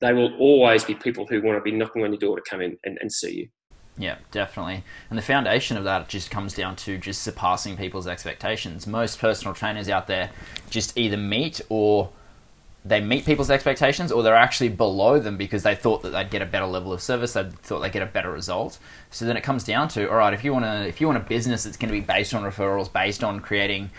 they 0.00 0.12
will 0.12 0.34
always 0.38 0.82
be 0.82 0.96
people 0.96 1.24
who 1.24 1.40
want 1.40 1.56
to 1.56 1.62
be 1.62 1.70
knocking 1.70 2.02
on 2.02 2.10
your 2.10 2.18
door 2.18 2.34
to 2.34 2.42
come 2.50 2.60
in 2.60 2.76
and, 2.82 2.98
and 3.00 3.12
see 3.12 3.32
you. 3.36 3.48
Yeah, 3.96 4.16
definitely. 4.32 4.82
And 5.08 5.16
the 5.16 5.22
foundation 5.22 5.76
of 5.76 5.84
that 5.84 6.08
just 6.08 6.32
comes 6.32 6.52
down 6.52 6.74
to 6.76 6.98
just 6.98 7.22
surpassing 7.22 7.76
people's 7.76 8.08
expectations. 8.08 8.88
Most 8.88 9.20
personal 9.20 9.54
trainers 9.54 9.88
out 9.88 10.08
there 10.08 10.30
just 10.68 10.98
either 10.98 11.16
meet 11.16 11.60
or 11.68 12.10
they 12.84 13.00
meet 13.00 13.26
people's 13.26 13.50
expectations 13.50 14.10
or 14.10 14.22
they're 14.22 14.34
actually 14.34 14.70
below 14.70 15.18
them 15.18 15.36
because 15.36 15.62
they 15.62 15.74
thought 15.74 16.02
that 16.02 16.10
they'd 16.10 16.30
get 16.30 16.40
a 16.40 16.46
better 16.46 16.66
level 16.66 16.92
of 16.92 17.02
service 17.02 17.34
they 17.34 17.44
thought 17.62 17.80
they'd 17.80 17.92
get 17.92 18.02
a 18.02 18.06
better 18.06 18.30
result. 18.30 18.78
So 19.10 19.24
then 19.24 19.36
it 19.36 19.42
comes 19.42 19.64
down 19.64 19.88
to 19.88 20.08
all 20.08 20.16
right 20.16 20.32
if 20.32 20.44
you 20.44 20.52
want 20.52 20.64
to 20.64 20.86
if 20.86 21.00
you 21.00 21.06
want 21.06 21.18
a 21.18 21.28
business 21.28 21.64
that's 21.64 21.76
going 21.76 21.92
to 21.92 22.00
be 22.00 22.04
based 22.04 22.32
on 22.34 22.42
referrals 22.42 22.90
based 22.90 23.22
on 23.22 23.40
creating 23.40 23.90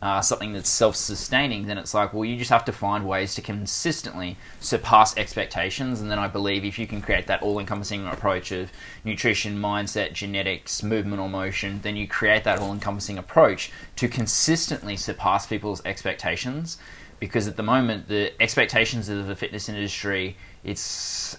uh, 0.00 0.22
something 0.22 0.54
that's 0.54 0.70
self-sustaining 0.70 1.66
then 1.66 1.76
it's 1.76 1.92
like 1.92 2.14
well 2.14 2.24
you 2.24 2.38
just 2.38 2.48
have 2.48 2.64
to 2.64 2.72
find 2.72 3.06
ways 3.06 3.34
to 3.34 3.42
consistently 3.42 4.38
surpass 4.58 5.14
expectations. 5.18 6.00
And 6.00 6.10
then 6.10 6.18
i 6.18 6.26
believe 6.26 6.64
if 6.64 6.78
you 6.78 6.86
can 6.86 7.02
create 7.02 7.26
that 7.26 7.42
all-encompassing 7.42 8.06
approach 8.06 8.52
of 8.52 8.72
nutrition 9.04 9.58
mindset 9.58 10.14
genetics 10.14 10.82
movement 10.82 11.20
or 11.20 11.28
motion 11.28 11.80
then 11.82 11.94
you 11.94 12.08
create 12.08 12.44
that 12.44 12.58
all-encompassing 12.58 13.18
approach 13.18 13.70
to 13.96 14.08
consistently 14.08 14.96
surpass 14.96 15.46
people's 15.46 15.84
expectations 15.84 16.78
because 17.20 17.46
at 17.46 17.56
the 17.56 17.62
moment 17.62 18.08
the 18.08 18.32
expectations 18.42 19.08
of 19.08 19.26
the 19.26 19.36
fitness 19.36 19.68
industry 19.68 20.36
it's 20.64 21.38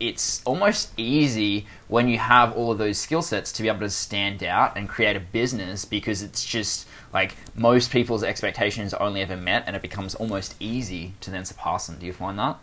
it's 0.00 0.42
almost 0.46 0.90
easy 0.96 1.66
when 1.88 2.08
you 2.08 2.18
have 2.18 2.56
all 2.56 2.72
of 2.72 2.78
those 2.78 2.96
skill 2.96 3.20
sets 3.20 3.52
to 3.52 3.62
be 3.62 3.68
able 3.68 3.80
to 3.80 3.90
stand 3.90 4.42
out 4.42 4.76
and 4.76 4.88
create 4.88 5.14
a 5.14 5.20
business 5.20 5.84
because 5.84 6.22
it's 6.22 6.42
just 6.42 6.88
like 7.12 7.36
most 7.54 7.90
people's 7.90 8.24
expectations 8.24 8.94
are 8.94 9.02
only 9.02 9.20
ever 9.20 9.36
met 9.36 9.62
and 9.66 9.76
it 9.76 9.82
becomes 9.82 10.14
almost 10.14 10.54
easy 10.58 11.12
to 11.20 11.30
then 11.30 11.44
surpass 11.44 11.86
them. 11.86 11.96
Do 12.00 12.06
you 12.06 12.14
find 12.14 12.38
that? 12.38 12.58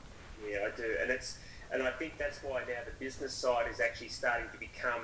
Yeah, 0.49 0.67
I 0.67 0.75
do. 0.75 0.95
And 0.99 1.11
it's 1.11 1.37
and 1.71 1.83
I 1.83 1.91
think 1.91 2.17
that's 2.17 2.39
why 2.41 2.61
now 2.61 2.79
the 2.85 2.91
business 2.99 3.33
side 3.33 3.69
is 3.71 3.79
actually 3.79 4.09
starting 4.09 4.47
to 4.51 4.57
become 4.57 5.01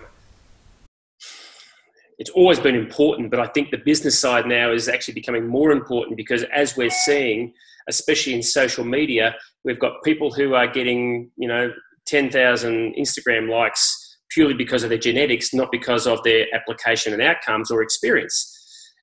it's 2.23 2.29
always 2.29 2.57
been 2.57 2.73
important, 2.73 3.29
but 3.29 3.41
I 3.41 3.47
think 3.47 3.69
the 3.69 3.77
business 3.77 4.17
side 4.17 4.45
now 4.45 4.71
is 4.71 4.87
actually 4.87 5.13
becoming 5.13 5.45
more 5.45 5.73
important 5.73 6.15
because 6.15 6.45
as 6.55 6.77
we're 6.77 6.89
seeing, 6.89 7.51
especially 7.89 8.33
in 8.33 8.41
social 8.41 8.85
media, 8.85 9.35
we've 9.65 9.77
got 9.77 10.01
people 10.05 10.31
who 10.31 10.53
are 10.53 10.65
getting, 10.65 11.29
you 11.35 11.49
know, 11.49 11.69
10,000 12.05 12.95
Instagram 12.95 13.49
likes 13.49 14.19
purely 14.29 14.53
because 14.53 14.83
of 14.83 14.89
their 14.89 14.97
genetics, 14.97 15.53
not 15.53 15.69
because 15.69 16.07
of 16.07 16.23
their 16.23 16.45
application 16.55 17.11
and 17.11 17.21
outcomes 17.21 17.69
or 17.69 17.81
experience. 17.81 18.57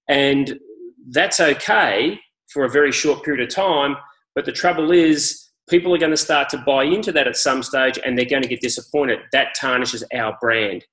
And 0.08 0.58
that's 1.10 1.40
okay 1.40 2.18
for 2.50 2.64
a 2.64 2.70
very 2.70 2.90
short 2.90 3.22
period 3.22 3.46
of 3.46 3.54
time, 3.54 3.96
but 4.34 4.46
the 4.46 4.52
trouble 4.52 4.92
is, 4.92 5.46
people 5.68 5.94
are 5.94 5.98
going 5.98 6.10
to 6.10 6.16
start 6.16 6.48
to 6.48 6.58
buy 6.66 6.84
into 6.84 7.12
that 7.12 7.28
at 7.28 7.36
some 7.36 7.62
stage 7.62 7.98
and 8.02 8.16
they're 8.16 8.24
going 8.24 8.42
to 8.42 8.48
get 8.48 8.62
disappointed. 8.62 9.18
That 9.32 9.48
tarnishes 9.60 10.02
our 10.14 10.38
brand. 10.40 10.86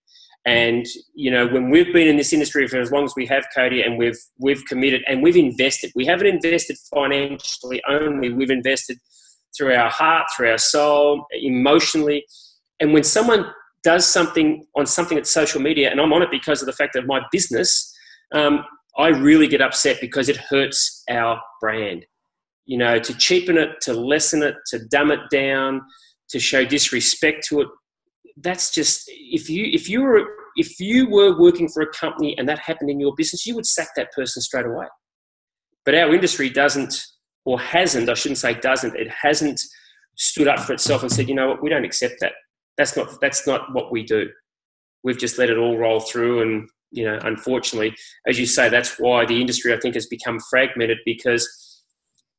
And 0.47 0.85
you 1.13 1.29
know, 1.29 1.45
when 1.45 1.69
we've 1.69 1.91
been 1.91 2.07
in 2.07 2.15
this 2.15 2.31
industry 2.31 2.65
for 2.67 2.79
as 2.79 2.89
long 2.89 3.03
as 3.03 3.13
we 3.17 3.25
have, 3.25 3.45
Cody, 3.53 3.81
and 3.81 3.97
we've 3.97 4.17
we've 4.39 4.63
committed 4.63 5.03
and 5.05 5.21
we've 5.21 5.35
invested. 5.35 5.91
We 5.93 6.05
haven't 6.05 6.27
invested 6.27 6.77
financially 6.89 7.83
only. 7.87 8.31
We've 8.31 8.49
invested 8.49 8.97
through 9.55 9.75
our 9.75 9.89
heart, 9.89 10.27
through 10.35 10.51
our 10.51 10.57
soul, 10.57 11.25
emotionally. 11.33 12.25
And 12.79 12.93
when 12.93 13.03
someone 13.03 13.45
does 13.83 14.05
something 14.05 14.65
on 14.77 14.85
something 14.85 15.17
at 15.17 15.27
social 15.27 15.59
media, 15.59 15.91
and 15.91 15.99
I'm 15.99 16.13
on 16.13 16.21
it 16.21 16.31
because 16.31 16.61
of 16.61 16.65
the 16.65 16.73
fact 16.73 16.95
of 16.95 17.05
my 17.05 17.19
business, 17.29 17.93
um, 18.33 18.63
I 18.97 19.09
really 19.09 19.47
get 19.47 19.61
upset 19.61 19.97
because 19.99 20.29
it 20.29 20.37
hurts 20.37 21.03
our 21.09 21.41
brand. 21.59 22.05
You 22.65 22.77
know, 22.77 22.99
to 22.99 23.17
cheapen 23.17 23.57
it, 23.57 23.81
to 23.81 23.93
lessen 23.93 24.43
it, 24.43 24.55
to 24.67 24.79
dumb 24.87 25.11
it 25.11 25.19
down, 25.29 25.81
to 26.29 26.39
show 26.39 26.63
disrespect 26.63 27.45
to 27.49 27.61
it 27.61 27.67
that's 28.41 28.73
just 28.73 29.03
if 29.07 29.49
you 29.49 29.65
if 29.65 29.89
you 29.89 30.01
were 30.01 30.27
if 30.55 30.79
you 30.79 31.07
were 31.09 31.39
working 31.39 31.69
for 31.69 31.81
a 31.81 31.87
company 31.87 32.37
and 32.37 32.49
that 32.49 32.59
happened 32.59 32.89
in 32.89 32.99
your 32.99 33.13
business, 33.15 33.45
you 33.45 33.55
would 33.55 33.65
sack 33.65 33.89
that 33.95 34.11
person 34.11 34.41
straight 34.41 34.65
away. 34.65 34.87
But 35.85 35.95
our 35.95 36.13
industry 36.13 36.49
doesn't, 36.49 36.99
or 37.45 37.59
hasn't, 37.59 38.09
I 38.09 38.15
shouldn't 38.15 38.39
say 38.39 38.55
doesn't, 38.55 38.95
it 38.95 39.09
hasn't 39.09 39.61
stood 40.17 40.47
up 40.47 40.59
for 40.59 40.73
itself 40.73 41.03
and 41.03 41.11
said, 41.11 41.29
you 41.29 41.35
know 41.35 41.47
what, 41.47 41.61
we 41.61 41.69
don't 41.69 41.85
accept 41.85 42.15
that. 42.21 42.33
That's 42.75 42.97
not 42.97 43.21
that's 43.21 43.47
not 43.47 43.73
what 43.73 43.91
we 43.91 44.03
do. 44.03 44.29
We've 45.03 45.17
just 45.17 45.37
let 45.37 45.49
it 45.49 45.57
all 45.57 45.77
roll 45.77 45.99
through 45.99 46.41
and 46.41 46.69
you 46.91 47.03
know, 47.03 47.19
unfortunately, 47.23 47.95
as 48.27 48.39
you 48.39 48.45
say, 48.45 48.69
that's 48.69 48.97
why 48.97 49.25
the 49.25 49.39
industry 49.41 49.73
I 49.73 49.79
think 49.79 49.95
has 49.95 50.07
become 50.07 50.39
fragmented 50.49 50.99
because 51.05 51.83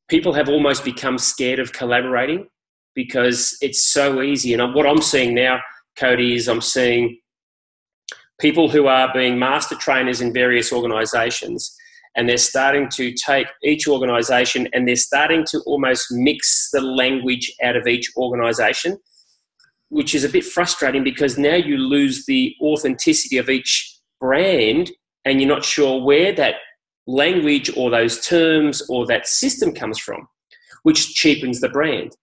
people 0.09 0.33
have 0.33 0.49
almost 0.49 0.83
become 0.83 1.17
scared 1.17 1.59
of 1.59 1.71
collaborating 1.71 2.47
because 2.95 3.57
it's 3.61 3.85
so 3.85 4.21
easy. 4.21 4.53
And 4.53 4.73
what 4.73 4.87
I'm 4.87 5.01
seeing 5.01 5.35
now, 5.35 5.59
Cody, 5.99 6.35
is 6.35 6.47
I'm 6.47 6.61
seeing 6.61 7.19
people 8.39 8.69
who 8.69 8.87
are 8.87 9.11
being 9.13 9.37
master 9.37 9.75
trainers 9.75 10.21
in 10.21 10.33
various 10.33 10.71
organizations 10.71 11.75
and 12.15 12.27
they're 12.27 12.37
starting 12.37 12.89
to 12.89 13.13
take 13.13 13.47
each 13.63 13.87
organization 13.87 14.67
and 14.73 14.87
they're 14.87 14.95
starting 14.95 15.45
to 15.45 15.59
almost 15.65 16.07
mix 16.11 16.69
the 16.71 16.81
language 16.81 17.51
out 17.63 17.75
of 17.75 17.87
each 17.87 18.11
organization 18.17 18.97
which 19.89 20.13
is 20.13 20.23
a 20.23 20.29
bit 20.29 20.45
frustrating 20.45 21.03
because 21.03 21.37
now 21.37 21.55
you 21.55 21.75
lose 21.77 22.25
the 22.25 22.55
authenticity 22.61 23.37
of 23.37 23.49
each 23.49 23.97
brand 24.19 24.91
and 25.25 25.41
you're 25.41 25.49
not 25.49 25.65
sure 25.65 26.01
where 26.03 26.31
that 26.31 26.55
language 27.07 27.71
or 27.75 27.89
those 27.89 28.23
terms 28.25 28.83
or 28.87 29.05
that 29.07 29.27
system 29.27 29.73
comes 29.73 29.99
from 29.99 30.27
which 30.83 31.13
cheapens 31.15 31.59
the 31.59 31.69
brand 31.69 32.15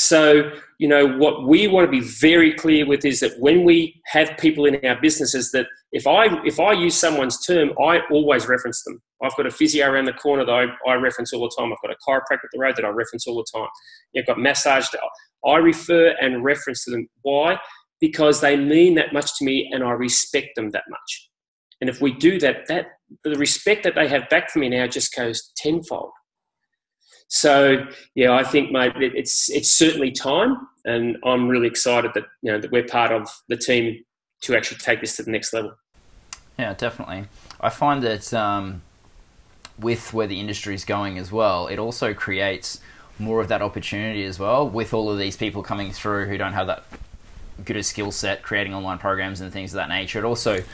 so, 0.00 0.50
you 0.78 0.88
know, 0.88 1.06
what 1.18 1.46
we 1.46 1.68
want 1.68 1.86
to 1.86 1.90
be 1.90 2.00
very 2.00 2.54
clear 2.54 2.86
with 2.86 3.04
is 3.04 3.20
that 3.20 3.38
when 3.38 3.64
we 3.64 4.00
have 4.06 4.34
people 4.38 4.64
in 4.64 4.82
our 4.82 4.98
businesses 4.98 5.52
that 5.52 5.66
if 5.92 6.06
I 6.06 6.42
if 6.46 6.58
I 6.58 6.72
use 6.72 6.96
someone's 6.96 7.44
term, 7.44 7.72
I 7.78 8.00
always 8.10 8.48
reference 8.48 8.82
them. 8.84 9.02
I've 9.22 9.36
got 9.36 9.44
a 9.44 9.50
physio 9.50 9.90
around 9.90 10.06
the 10.06 10.14
corner 10.14 10.46
that 10.46 10.50
I, 10.50 10.90
I 10.90 10.94
reference 10.94 11.34
all 11.34 11.42
the 11.42 11.54
time. 11.54 11.70
I've 11.70 11.82
got 11.86 11.94
a 11.94 12.08
chiropractor 12.08 12.44
up 12.44 12.50
the 12.50 12.58
road 12.58 12.76
that 12.76 12.86
I 12.86 12.88
reference 12.88 13.26
all 13.26 13.36
the 13.36 13.58
time. 13.58 13.68
I've 14.16 14.26
got 14.26 14.38
massage. 14.38 14.86
I 15.46 15.56
refer 15.56 16.14
and 16.18 16.42
reference 16.42 16.82
to 16.86 16.92
them. 16.92 17.06
Why? 17.20 17.58
Because 18.00 18.40
they 18.40 18.56
mean 18.56 18.94
that 18.94 19.12
much 19.12 19.36
to 19.38 19.44
me 19.44 19.68
and 19.70 19.84
I 19.84 19.90
respect 19.90 20.56
them 20.56 20.70
that 20.70 20.84
much. 20.88 21.28
And 21.82 21.90
if 21.90 22.00
we 22.00 22.14
do 22.14 22.40
that, 22.40 22.68
that 22.68 22.86
the 23.22 23.34
respect 23.34 23.82
that 23.82 23.96
they 23.96 24.08
have 24.08 24.30
back 24.30 24.48
from 24.48 24.60
me 24.60 24.70
now 24.70 24.86
just 24.86 25.14
goes 25.14 25.52
tenfold. 25.58 26.12
So 27.30 27.86
yeah, 28.16 28.32
I 28.32 28.42
think, 28.42 28.72
mate, 28.72 28.92
it's 28.96 29.48
it's 29.50 29.70
certainly 29.70 30.10
time, 30.10 30.66
and 30.84 31.16
I'm 31.24 31.48
really 31.48 31.68
excited 31.68 32.10
that 32.14 32.24
you 32.42 32.50
know 32.52 32.60
that 32.60 32.72
we're 32.72 32.84
part 32.84 33.12
of 33.12 33.28
the 33.48 33.56
team 33.56 34.04
to 34.42 34.56
actually 34.56 34.78
take 34.78 35.00
this 35.00 35.16
to 35.16 35.22
the 35.22 35.30
next 35.30 35.52
level. 35.52 35.72
Yeah, 36.58 36.74
definitely. 36.74 37.26
I 37.60 37.70
find 37.70 38.02
that 38.02 38.34
um, 38.34 38.82
with 39.78 40.12
where 40.12 40.26
the 40.26 40.40
industry 40.40 40.74
is 40.74 40.84
going 40.84 41.18
as 41.18 41.30
well, 41.30 41.68
it 41.68 41.78
also 41.78 42.12
creates 42.14 42.80
more 43.20 43.40
of 43.40 43.46
that 43.48 43.62
opportunity 43.62 44.24
as 44.24 44.40
well. 44.40 44.68
With 44.68 44.92
all 44.92 45.08
of 45.08 45.16
these 45.18 45.36
people 45.36 45.62
coming 45.62 45.92
through 45.92 46.26
who 46.26 46.36
don't 46.36 46.54
have 46.54 46.66
that 46.66 46.82
good 47.64 47.76
a 47.76 47.82
skill 47.84 48.10
set, 48.10 48.42
creating 48.42 48.74
online 48.74 48.98
programs 48.98 49.40
and 49.40 49.52
things 49.52 49.72
of 49.72 49.76
that 49.76 49.88
nature, 49.88 50.18
it 50.18 50.24
also 50.24 50.64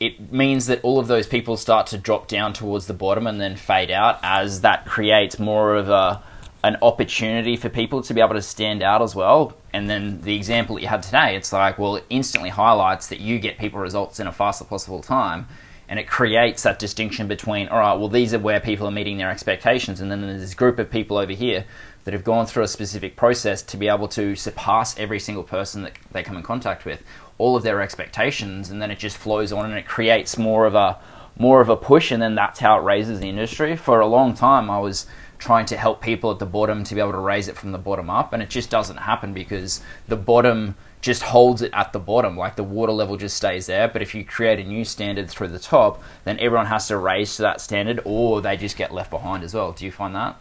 it 0.00 0.32
means 0.32 0.66
that 0.66 0.82
all 0.82 0.98
of 0.98 1.06
those 1.06 1.26
people 1.26 1.58
start 1.58 1.86
to 1.88 1.98
drop 1.98 2.26
down 2.26 2.54
towards 2.54 2.86
the 2.86 2.94
bottom 2.94 3.26
and 3.26 3.38
then 3.38 3.54
fade 3.54 3.90
out 3.90 4.18
as 4.22 4.62
that 4.62 4.86
creates 4.86 5.38
more 5.38 5.76
of 5.76 5.90
a 5.90 6.22
an 6.62 6.76
opportunity 6.82 7.56
for 7.56 7.70
people 7.70 8.02
to 8.02 8.12
be 8.12 8.20
able 8.20 8.34
to 8.34 8.42
stand 8.42 8.82
out 8.82 9.00
as 9.00 9.14
well. 9.14 9.54
And 9.72 9.88
then 9.88 10.20
the 10.20 10.36
example 10.36 10.74
that 10.74 10.82
you 10.82 10.88
had 10.88 11.02
today, 11.02 11.34
it's 11.34 11.54
like, 11.54 11.78
well, 11.78 11.96
it 11.96 12.04
instantly 12.10 12.50
highlights 12.50 13.06
that 13.06 13.18
you 13.18 13.38
get 13.38 13.56
people 13.56 13.80
results 13.80 14.20
in 14.20 14.26
a 14.26 14.32
faster 14.32 14.64
possible 14.64 15.00
time. 15.00 15.48
And 15.90 15.98
it 15.98 16.08
creates 16.08 16.62
that 16.62 16.78
distinction 16.78 17.26
between, 17.26 17.68
all 17.68 17.80
right, 17.80 17.94
well, 17.94 18.08
these 18.08 18.32
are 18.32 18.38
where 18.38 18.60
people 18.60 18.86
are 18.86 18.92
meeting 18.92 19.18
their 19.18 19.30
expectations. 19.30 20.00
And 20.00 20.10
then 20.10 20.22
there's 20.22 20.40
this 20.40 20.54
group 20.54 20.78
of 20.78 20.88
people 20.88 21.18
over 21.18 21.32
here 21.32 21.66
that 22.04 22.14
have 22.14 22.24
gone 22.24 22.46
through 22.46 22.62
a 22.62 22.68
specific 22.68 23.16
process 23.16 23.60
to 23.62 23.76
be 23.76 23.88
able 23.88 24.08
to 24.08 24.36
surpass 24.36 24.98
every 24.98 25.18
single 25.18 25.42
person 25.42 25.82
that 25.82 25.92
they 26.12 26.22
come 26.22 26.36
in 26.36 26.42
contact 26.42 26.84
with 26.84 27.02
all 27.38 27.56
of 27.56 27.62
their 27.62 27.80
expectations, 27.82 28.70
and 28.70 28.80
then 28.80 28.90
it 28.90 28.98
just 28.98 29.16
flows 29.16 29.52
on 29.52 29.64
and 29.64 29.78
it 29.78 29.86
creates 29.86 30.38
more 30.38 30.64
of 30.66 30.74
a 30.74 30.98
more 31.36 31.60
of 31.62 31.70
a 31.70 31.76
push, 31.76 32.10
and 32.10 32.20
then 32.22 32.34
that's 32.34 32.60
how 32.60 32.78
it 32.78 32.82
raises 32.82 33.18
the 33.18 33.28
industry. 33.28 33.74
For 33.74 34.00
a 34.00 34.06
long 34.06 34.34
time, 34.34 34.70
I 34.70 34.78
was 34.78 35.06
trying 35.38 35.64
to 35.66 35.76
help 35.76 36.02
people 36.02 36.30
at 36.30 36.38
the 36.38 36.46
bottom 36.46 36.84
to 36.84 36.94
be 36.94 37.00
able 37.00 37.12
to 37.12 37.18
raise 37.18 37.48
it 37.48 37.56
from 37.56 37.72
the 37.72 37.78
bottom 37.78 38.10
up, 38.10 38.34
and 38.34 38.42
it 38.42 38.50
just 38.50 38.68
doesn't 38.68 38.98
happen 38.98 39.32
because 39.32 39.80
the 40.06 40.16
bottom 40.16 40.76
just 41.00 41.22
holds 41.22 41.62
it 41.62 41.70
at 41.72 41.92
the 41.92 41.98
bottom, 41.98 42.36
like 42.36 42.56
the 42.56 42.64
water 42.64 42.92
level 42.92 43.16
just 43.16 43.36
stays 43.36 43.66
there. 43.66 43.88
But 43.88 44.02
if 44.02 44.14
you 44.14 44.24
create 44.24 44.58
a 44.58 44.64
new 44.64 44.84
standard 44.84 45.30
through 45.30 45.48
the 45.48 45.58
top, 45.58 46.02
then 46.24 46.38
everyone 46.40 46.66
has 46.66 46.88
to 46.88 46.98
raise 46.98 47.36
to 47.36 47.42
that 47.42 47.60
standard, 47.60 48.00
or 48.04 48.40
they 48.40 48.56
just 48.56 48.76
get 48.76 48.92
left 48.92 49.10
behind 49.10 49.42
as 49.42 49.54
well. 49.54 49.72
Do 49.72 49.84
you 49.84 49.92
find 49.92 50.14
that? 50.14 50.36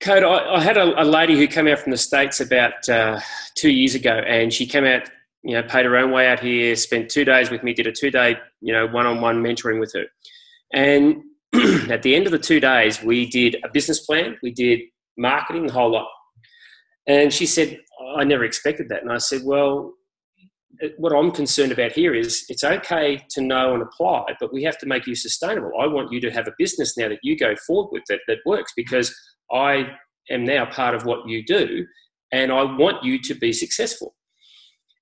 Code, 0.00 0.22
I, 0.22 0.54
I 0.54 0.60
had 0.60 0.76
a, 0.76 1.02
a, 1.02 1.04
lady 1.04 1.36
who 1.36 1.46
came 1.46 1.66
out 1.66 1.78
from 1.78 1.90
the 1.92 1.96
States 1.96 2.40
about 2.40 2.88
uh, 2.88 3.20
two 3.54 3.70
years 3.70 3.94
ago, 3.94 4.10
and 4.10 4.52
she 4.52 4.66
came 4.66 4.84
out 4.84 5.08
you 5.44 5.54
know, 5.54 5.62
paid 5.62 5.84
her 5.84 5.96
own 5.96 6.10
way 6.10 6.26
out 6.26 6.40
here, 6.40 6.74
spent 6.74 7.10
two 7.10 7.24
days 7.24 7.50
with 7.50 7.62
me, 7.62 7.74
did 7.74 7.86
a 7.86 7.92
two 7.92 8.10
day, 8.10 8.36
you 8.62 8.72
know, 8.72 8.86
one 8.86 9.06
on 9.06 9.20
one 9.20 9.42
mentoring 9.42 9.78
with 9.78 9.92
her. 9.92 10.06
And 10.72 11.22
at 11.90 12.02
the 12.02 12.16
end 12.16 12.24
of 12.24 12.32
the 12.32 12.38
two 12.38 12.60
days, 12.60 13.02
we 13.02 13.26
did 13.26 13.56
a 13.62 13.68
business 13.68 14.00
plan, 14.00 14.38
we 14.42 14.50
did 14.50 14.80
marketing, 15.18 15.66
the 15.66 15.72
whole 15.72 15.92
lot. 15.92 16.08
And 17.06 17.30
she 17.30 17.44
said, 17.44 17.78
I 18.14 18.24
never 18.24 18.44
expected 18.44 18.88
that. 18.88 19.02
And 19.02 19.12
I 19.12 19.18
said, 19.18 19.42
Well, 19.44 19.94
what 20.96 21.12
I'm 21.12 21.30
concerned 21.30 21.72
about 21.72 21.92
here 21.92 22.14
is 22.14 22.44
it's 22.48 22.64
okay 22.64 23.24
to 23.30 23.40
know 23.40 23.74
and 23.74 23.82
apply, 23.82 24.34
but 24.40 24.52
we 24.52 24.62
have 24.64 24.78
to 24.78 24.86
make 24.86 25.06
you 25.06 25.14
sustainable. 25.14 25.70
I 25.80 25.86
want 25.86 26.12
you 26.12 26.20
to 26.22 26.30
have 26.30 26.48
a 26.48 26.54
business 26.58 26.96
now 26.96 27.08
that 27.08 27.20
you 27.22 27.36
go 27.36 27.54
forward 27.66 27.90
with 27.92 28.02
that, 28.08 28.20
that 28.26 28.38
works 28.44 28.72
because 28.76 29.14
I 29.52 29.86
am 30.30 30.44
now 30.44 30.66
part 30.66 30.94
of 30.94 31.04
what 31.04 31.28
you 31.28 31.44
do 31.44 31.86
and 32.32 32.50
I 32.50 32.64
want 32.64 33.04
you 33.04 33.20
to 33.20 33.34
be 33.34 33.52
successful. 33.52 34.14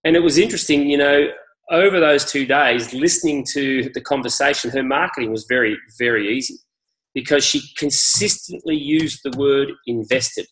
And 0.05 0.17
it 0.17 0.21
was 0.21 0.37
interesting, 0.37 0.91
you 0.91 0.99
know, 0.99 1.29
over 1.71 2.01
those 2.01 2.31
two 2.31 2.45
days, 2.45 2.93
listening 2.93 3.47
to 3.53 3.89
the 3.95 4.01
conversation, 4.01 4.71
her 4.71 4.83
marketing 4.83 5.31
was 5.31 5.47
very, 5.49 5.77
very 5.99 6.37
easy 6.37 6.57
because 7.15 7.45
she 7.45 7.63
consistently 7.77 8.77
used 8.77 9.21
the 9.23 9.37
word 9.39 9.69
invested. 9.87 10.47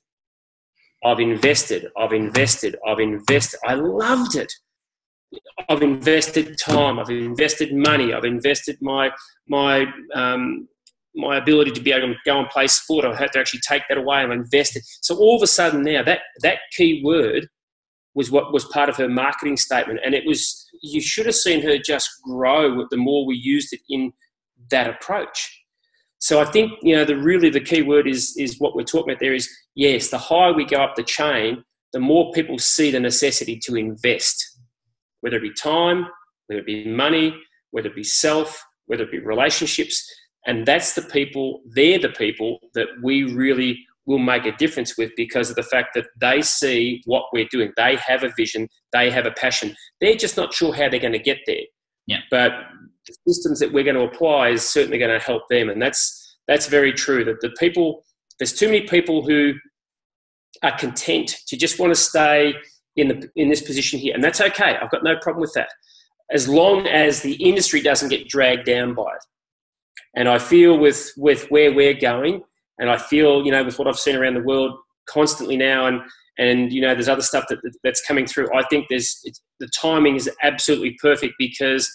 I've 1.05 1.21
invested, 1.21 1.87
I've 1.97 2.13
invested, 2.13 2.77
I've 2.87 3.01
invested. 3.01 3.61
I 3.67 3.75
loved 3.75 4.37
it. 4.37 4.53
I've 5.69 5.83
invested 5.83 6.59
time, 6.59 6.99
I've 6.99 7.11
invested 7.11 7.73
money, 7.73 8.13
I've 8.13 8.25
invested 8.25 8.79
my 8.81 9.11
my 9.49 9.87
um, 10.15 10.69
my 11.15 11.37
ability 11.37 11.71
to 11.73 11.81
be 11.81 11.93
able 11.93 12.09
to 12.09 12.19
go 12.25 12.39
and 12.39 12.49
play 12.49 12.67
sport. 12.67 13.05
I've 13.05 13.19
had 13.19 13.33
to 13.33 13.39
actually 13.39 13.61
take 13.69 13.83
that 13.89 13.99
away 13.99 14.23
and 14.23 14.33
invest 14.33 14.77
it. 14.77 14.83
So 15.01 15.17
all 15.17 15.37
of 15.37 15.43
a 15.43 15.47
sudden 15.47 15.83
now 15.83 16.03
that 16.03 16.21
that 16.43 16.59
key 16.77 17.03
word 17.05 17.49
was 18.15 18.31
what 18.31 18.53
was 18.53 18.65
part 18.67 18.89
of 18.89 18.97
her 18.97 19.09
marketing 19.09 19.57
statement. 19.57 20.01
And 20.05 20.15
it 20.15 20.25
was, 20.27 20.69
you 20.83 21.01
should 21.01 21.27
have 21.27 21.35
seen 21.35 21.63
her 21.63 21.79
just 21.79 22.09
grow 22.25 22.87
the 22.91 22.97
more 22.97 23.25
we 23.25 23.37
used 23.37 23.73
it 23.73 23.81
in 23.89 24.13
that 24.71 24.89
approach. 24.89 25.60
So 26.21 26.39
I 26.39 26.45
think, 26.45 26.73
you 26.83 26.95
know, 26.95 27.05
the 27.05 27.17
really 27.17 27.49
the 27.49 27.61
key 27.61 27.83
word 27.83 28.07
is, 28.07 28.35
is 28.37 28.61
what 28.61 28.77
we're 28.77 28.85
talking 28.85 29.11
about 29.11 29.21
there 29.21 29.35
is, 29.35 29.49
yes, 29.75 30.11
the 30.11 30.19
higher 30.19 30.53
we 30.53 30.67
go 30.67 30.77
up 30.77 30.95
the 30.95 31.03
chain, 31.03 31.65
the 31.93 32.01
more 32.01 32.31
people 32.33 32.59
see 32.59 32.91
the 32.91 33.01
necessity 33.01 33.59
to 33.65 33.75
invest, 33.75 34.59
whether 35.23 35.37
it 35.37 35.43
be 35.43 35.53
time, 35.55 36.07
whether 36.47 36.61
it 36.61 36.67
be 36.67 36.87
money, 36.87 37.35
whether 37.71 37.89
it 37.89 37.97
be 37.97 38.05
self, 38.05 38.63
whether 38.87 39.05
it 39.05 39.11
be 39.11 39.19
relationships. 39.19 40.07
And 40.47 40.67
that's 40.67 40.95
the 40.95 41.03
people, 41.03 41.63
they're 41.75 41.99
the 41.99 42.11
people 42.11 42.59
that 42.75 42.89
we 43.03 43.25
really 43.25 43.79
will 44.05 44.19
make 44.19 44.45
a 44.45 44.57
difference 44.57 44.99
with 44.99 45.11
because 45.17 45.49
of 45.49 45.57
the 45.57 45.63
fact 45.63 45.95
that 45.95 46.07
they 46.21 46.43
see 46.43 47.01
what 47.07 47.25
we're 47.33 47.49
doing. 47.51 47.73
They 47.77 47.97
have 47.97 48.25
a 48.25 48.33
vision, 48.37 48.69
they 48.93 49.11
have 49.11 49.25
a 49.25 49.31
passion. 49.33 49.75
They're 50.01 50.17
just 50.17 50.37
not 50.37 50.53
sure 50.53 50.75
how 50.75 50.89
they're 50.91 51.01
going 51.01 51.13
to 51.13 51.19
get 51.19 51.39
there. 51.47 51.63
Yeah. 52.07 52.19
But 52.31 52.53
the 53.07 53.15
systems 53.27 53.59
that 53.61 53.73
we're 53.73 53.85
going 53.85 53.97
to 53.97 54.03
apply 54.03 54.51
is 54.51 54.69
certainly 54.69 54.99
going 54.99 55.11
to 55.11 55.25
help 55.25 55.43
them. 55.49 55.69
And 55.69 55.81
that's 55.81 56.37
that's 56.49 56.67
very 56.67 56.93
true. 56.93 57.25
That 57.25 57.41
the 57.41 57.51
people 57.59 58.05
there's 58.39 58.53
too 58.53 58.67
many 58.67 58.83
people 58.83 59.25
who 59.25 59.55
are 60.63 60.77
content 60.77 61.37
to 61.47 61.57
just 61.57 61.79
want 61.79 61.91
to 61.91 62.01
stay 62.01 62.55
in 62.97 63.09
the 63.09 63.31
in 63.37 63.49
this 63.49 63.63
position 63.63 63.99
here. 63.99 64.15
And 64.15 64.23
that's 64.23 64.41
okay. 64.41 64.77
I've 64.77 64.91
got 64.91 65.05
no 65.05 65.17
problem 65.17 65.41
with 65.41 65.53
that. 65.55 65.71
As 66.33 66.49
long 66.49 66.87
as 66.87 67.23
the 67.23 67.35
industry 67.35 67.81
doesn't 67.81 68.09
get 68.09 68.29
dragged 68.29 68.65
down 68.65 68.95
by 68.95 69.03
it. 69.03 69.25
And 70.17 70.29
I 70.29 70.39
feel 70.39 70.79
with 70.79 71.13
with 71.17 71.47
where 71.51 71.73
we're 71.73 71.95
going, 71.95 72.43
and 72.79 72.91
I 72.91 72.97
feel, 72.97 73.45
you 73.45 73.53
know, 73.53 73.63
with 73.65 73.79
what 73.79 73.87
I've 73.87 73.99
seen 73.99 74.17
around 74.17 74.35
the 74.35 74.43
world 74.43 74.77
constantly 75.09 75.57
now, 75.57 75.87
and 75.87 76.01
and 76.39 76.73
you 76.73 76.81
know, 76.81 76.95
there's 76.95 77.09
other 77.09 77.23
stuff 77.23 77.45
that, 77.49 77.59
that's 77.85 78.05
coming 78.07 78.27
through. 78.27 78.49
I 78.55 78.63
think 78.65 78.87
there's 78.89 79.23
the 79.61 79.69
timing 79.81 80.17
is 80.17 80.29
absolutely 80.43 80.97
perfect 81.01 81.35
because 81.39 81.89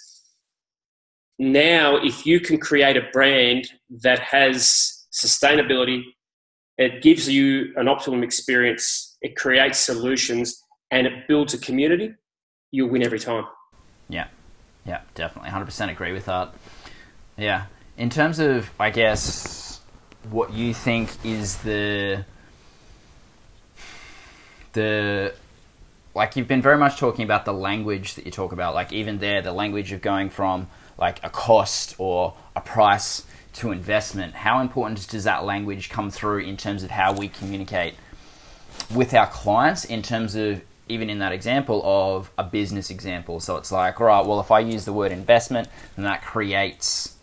now, 1.37 1.97
if 1.97 2.25
you 2.25 2.39
can 2.39 2.57
create 2.57 2.95
a 2.97 3.03
brand 3.11 3.69
that 4.01 4.19
has 4.19 5.05
sustainability, 5.11 6.03
it 6.77 7.01
gives 7.01 7.27
you 7.29 7.73
an 7.75 7.87
optimum 7.87 8.23
experience, 8.23 9.17
it 9.21 9.35
creates 9.35 9.79
solutions, 9.79 10.61
and 10.91 11.07
it 11.07 11.27
builds 11.27 11.53
a 11.53 11.57
community, 11.57 12.13
you'll 12.71 12.89
win 12.89 13.03
every 13.03 13.19
time. 13.19 13.45
Yeah, 14.09 14.27
yeah, 14.85 15.01
definitely. 15.13 15.51
100% 15.51 15.91
agree 15.91 16.11
with 16.11 16.25
that. 16.25 16.53
Yeah. 17.37 17.65
In 17.97 18.09
terms 18.09 18.39
of, 18.39 18.69
I 18.79 18.89
guess, 18.89 19.81
what 20.29 20.53
you 20.53 20.73
think 20.73 21.09
is 21.23 21.57
the 21.57 22.25
the 24.73 25.33
like 26.13 26.35
you've 26.35 26.47
been 26.47 26.61
very 26.61 26.77
much 26.77 26.97
talking 26.97 27.23
about 27.23 27.45
the 27.45 27.53
language 27.53 28.15
that 28.15 28.25
you 28.25 28.31
talk 28.31 28.51
about 28.51 28.73
like 28.73 28.91
even 28.91 29.19
there 29.19 29.41
the 29.41 29.53
language 29.53 29.91
of 29.91 30.01
going 30.01 30.29
from 30.29 30.67
like 30.97 31.23
a 31.23 31.29
cost 31.29 31.95
or 31.97 32.33
a 32.55 32.61
price 32.61 33.23
to 33.53 33.71
investment 33.71 34.33
how 34.33 34.59
important 34.59 35.07
does 35.07 35.23
that 35.23 35.45
language 35.45 35.89
come 35.89 36.09
through 36.09 36.39
in 36.39 36.57
terms 36.57 36.83
of 36.83 36.91
how 36.91 37.13
we 37.13 37.27
communicate 37.27 37.95
with 38.93 39.13
our 39.13 39.27
clients 39.27 39.85
in 39.85 40.01
terms 40.01 40.35
of 40.35 40.61
even 40.87 41.09
in 41.09 41.19
that 41.19 41.31
example 41.31 41.81
of 41.83 42.31
a 42.37 42.43
business 42.43 42.89
example 42.89 43.39
so 43.39 43.55
it's 43.57 43.71
like 43.71 43.99
right 43.99 44.25
well 44.25 44.39
if 44.39 44.51
i 44.51 44.59
use 44.59 44.85
the 44.85 44.93
word 44.93 45.11
investment 45.11 45.67
then 45.95 46.05
that 46.05 46.21
creates 46.21 47.15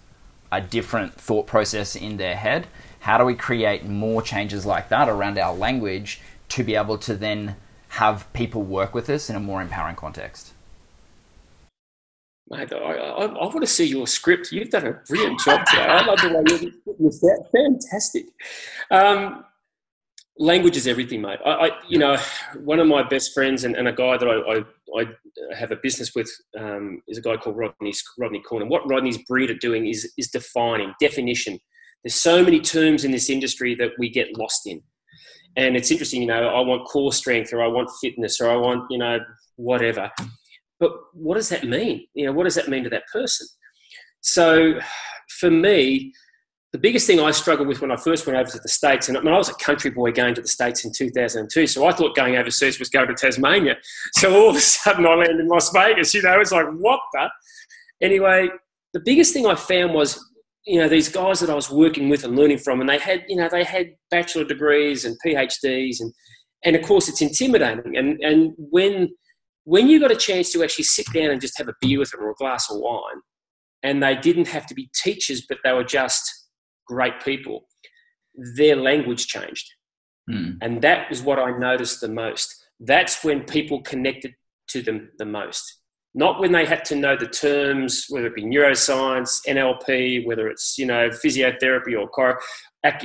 a 0.51 0.61
different 0.61 1.15
thought 1.15 1.47
process 1.47 1.95
in 1.95 2.17
their 2.17 2.37
head 2.37 2.67
how 3.03 3.19
do 3.19 3.25
we 3.25 3.35
create 3.35 3.85
more 3.85 4.23
changes 4.23 4.65
like 4.65 4.89
that 4.89 5.09
around 5.09 5.37
our 5.37 5.55
language 5.55 6.21
to 6.49 6.63
be 6.63 6.77
able 6.77 6.99
to 6.99 7.17
then 7.17 7.57
have 7.89 8.33
people 8.33 8.63
work 8.63 8.95
with 8.95 9.11
us 9.11 9.29
in 9.29 9.35
a 9.35 9.41
more 9.41 9.61
empowering 9.61 9.97
context? 9.97 10.53
Mate, 12.53 12.71
I, 12.71 12.77
I, 12.77 13.25
I, 13.25 13.47
want 13.47 13.63
to 13.63 13.67
see 13.67 13.87
your 13.87 14.07
script. 14.07 14.53
You've 14.53 14.69
done 14.69 14.87
a 14.87 14.93
brilliant 15.09 15.41
job 15.41 15.65
today. 15.65 15.87
I 15.87 16.05
love 16.05 16.21
the 16.21 16.29
way 16.29 16.45
you're 16.51 16.97
this 17.01 17.21
that. 17.21 17.47
Fantastic. 17.51 18.27
Um, 18.91 19.47
language 20.37 20.77
is 20.77 20.87
everything, 20.87 21.23
mate. 21.23 21.39
I, 21.47 21.51
I, 21.51 21.71
you 21.89 21.97
know, 21.97 22.19
one 22.63 22.79
of 22.79 22.87
my 22.87 23.03
best 23.03 23.33
friends 23.33 23.65
and, 23.65 23.75
and 23.75 23.89
a 23.89 23.93
guy 23.93 24.19
that 24.19 24.29
I, 24.29 24.35
I, 24.53 25.01
I, 25.01 25.55
have 25.57 25.73
a 25.73 25.77
business 25.77 26.15
with 26.15 26.31
um, 26.59 27.01
is 27.09 27.17
a 27.17 27.23
guy 27.23 27.39
called 27.39 27.57
Rodney 27.57 27.95
Rodney 28.19 28.43
Corn. 28.43 28.61
And 28.61 28.71
what 28.71 28.87
Rodney's 28.87 29.19
breed 29.27 29.51
at 29.51 29.61
doing 29.61 29.87
is 29.87 30.13
is 30.19 30.29
defining 30.29 30.93
definition. 31.01 31.59
There's 32.05 32.17
so 32.17 32.45
many 32.45 32.61
terms 32.61 33.05
in 33.05 33.13
this 33.13 33.31
industry 33.31 33.75
that 33.77 33.93
we 33.99 34.11
get 34.11 34.37
lost 34.37 34.67
in. 34.67 34.83
And 35.57 35.75
it's 35.75 35.91
interesting, 35.91 36.21
you 36.21 36.29
know, 36.29 36.49
I 36.49 36.61
want 36.61 36.87
core 36.87 37.15
strength 37.15 37.55
or 37.55 37.63
I 37.63 37.67
want 37.67 37.89
fitness 38.03 38.43
or 38.43 38.51
I 38.51 38.57
want, 38.57 38.85
you 38.91 38.99
know, 38.99 39.21
whatever. 39.57 40.11
But 40.83 40.91
what 41.13 41.37
does 41.37 41.49
that 41.51 41.63
mean? 41.63 42.09
You 42.13 42.27
know, 42.27 42.33
what 42.33 42.43
does 42.43 42.57
that 42.57 42.67
mean 42.67 42.83
to 42.83 42.91
that 42.91 43.05
person? 43.13 43.47
So 44.21 44.81
for 45.39 45.49
me, 45.49 46.13
the 46.73 46.79
biggest 46.79 47.07
thing 47.07 47.21
I 47.21 47.31
struggled 47.31 47.69
with 47.69 47.81
when 47.81 47.93
I 47.93 47.97
first 47.97 48.27
went 48.27 48.37
over 48.37 48.51
to 48.51 48.59
the 48.59 48.69
States, 48.69 49.09
and 49.09 49.17
I, 49.17 49.21
mean, 49.21 49.33
I 49.33 49.39
was 49.39 49.49
a 49.49 49.55
country 49.55 49.93
boy 49.93 50.11
going 50.11 50.35
to 50.35 50.43
the 50.43 50.49
States 50.49 50.85
in 50.85 50.91
2002, 50.93 51.69
so 51.69 51.87
I 51.87 51.93
thought 51.93 52.17
going 52.17 52.35
overseas 52.35 52.81
was 52.81 52.89
going 52.89 53.07
to 53.07 53.15
Tasmania. 53.15 53.77
So 54.15 54.35
all 54.35 54.51
of 54.51 54.57
a 54.57 54.61
sudden 54.61 55.07
I 55.07 55.15
landed 55.15 55.39
in 55.39 55.47
Las 55.47 55.71
Vegas, 55.71 56.15
you 56.15 56.23
know, 56.23 56.41
it's 56.41 56.51
like, 56.51 56.67
what 56.67 56.99
the? 57.13 57.29
Anyway, 58.01 58.49
the 58.93 59.03
biggest 59.05 59.33
thing 59.33 59.47
I 59.47 59.55
found 59.55 59.95
was 59.95 60.19
you 60.67 60.81
know 60.81 60.89
these 60.89 61.09
guys 61.09 61.39
that 61.41 61.51
I 61.51 61.55
was 61.55 61.71
working 61.71 62.09
with 62.09 62.25
and 62.25 62.35
learning 62.35 62.59
from, 62.59 62.81
and 62.81 62.91
they 62.91 62.99
had 62.99 63.23
you 63.29 63.37
know 63.37 63.49
they 63.49 63.63
had 63.63 63.93
bachelor 64.11 64.43
degrees 64.43 65.05
and 65.05 65.17
PhDs, 65.25 66.01
and 66.01 66.13
and 66.65 66.75
of 66.75 66.83
course 66.83 67.09
it's 67.09 67.23
intimidating. 67.23 67.97
And 67.97 68.21
and 68.21 68.53
when 68.57 69.11
when 69.65 69.89
you 69.89 70.01
got 70.01 70.11
a 70.11 70.17
chance 70.17 70.53
to 70.53 70.63
actually 70.63 70.85
sit 70.85 71.07
down 71.13 71.31
and 71.31 71.41
just 71.41 71.59
have 71.59 71.69
a 71.69 71.75
beer 71.81 71.99
with 71.99 72.11
them 72.11 72.23
or 72.23 72.31
a 72.31 72.35
glass 72.35 72.71
of 72.71 72.79
wine, 72.79 73.21
and 73.83 74.03
they 74.03 74.17
didn't 74.17 74.49
have 74.49 74.67
to 74.67 74.75
be 74.75 74.91
teachers, 74.95 75.45
but 75.49 75.59
they 75.65 75.73
were 75.73 75.85
just 75.85 76.23
great 76.87 77.23
people, 77.25 77.67
their 78.57 78.77
language 78.77 79.27
changed, 79.27 79.69
mm. 80.31 80.57
and 80.61 80.83
that 80.83 81.09
was 81.09 81.23
what 81.23 81.39
I 81.39 81.57
noticed 81.57 82.01
the 82.01 82.09
most. 82.09 82.55
That's 82.81 83.23
when 83.25 83.45
people 83.45 83.83
connected 83.83 84.35
to 84.69 84.83
them 84.83 85.11
the 85.19 85.27
most 85.27 85.83
not 86.15 86.41
when 86.41 86.53
they 86.53 86.67
had 86.67 86.85
to 86.87 86.97
know 86.97 87.17
the 87.17 87.27
terms, 87.27 88.07
whether 88.11 88.27
it 88.27 88.35
be 88.35 88.45
neuroscience, 88.45 89.41
NLP, 89.49 90.27
whether 90.27 90.49
it's 90.49 90.77
you 90.79 90.87
know 90.87 91.09
physiotherapy 91.09 91.99
or 91.99 92.09
car, 92.09 92.41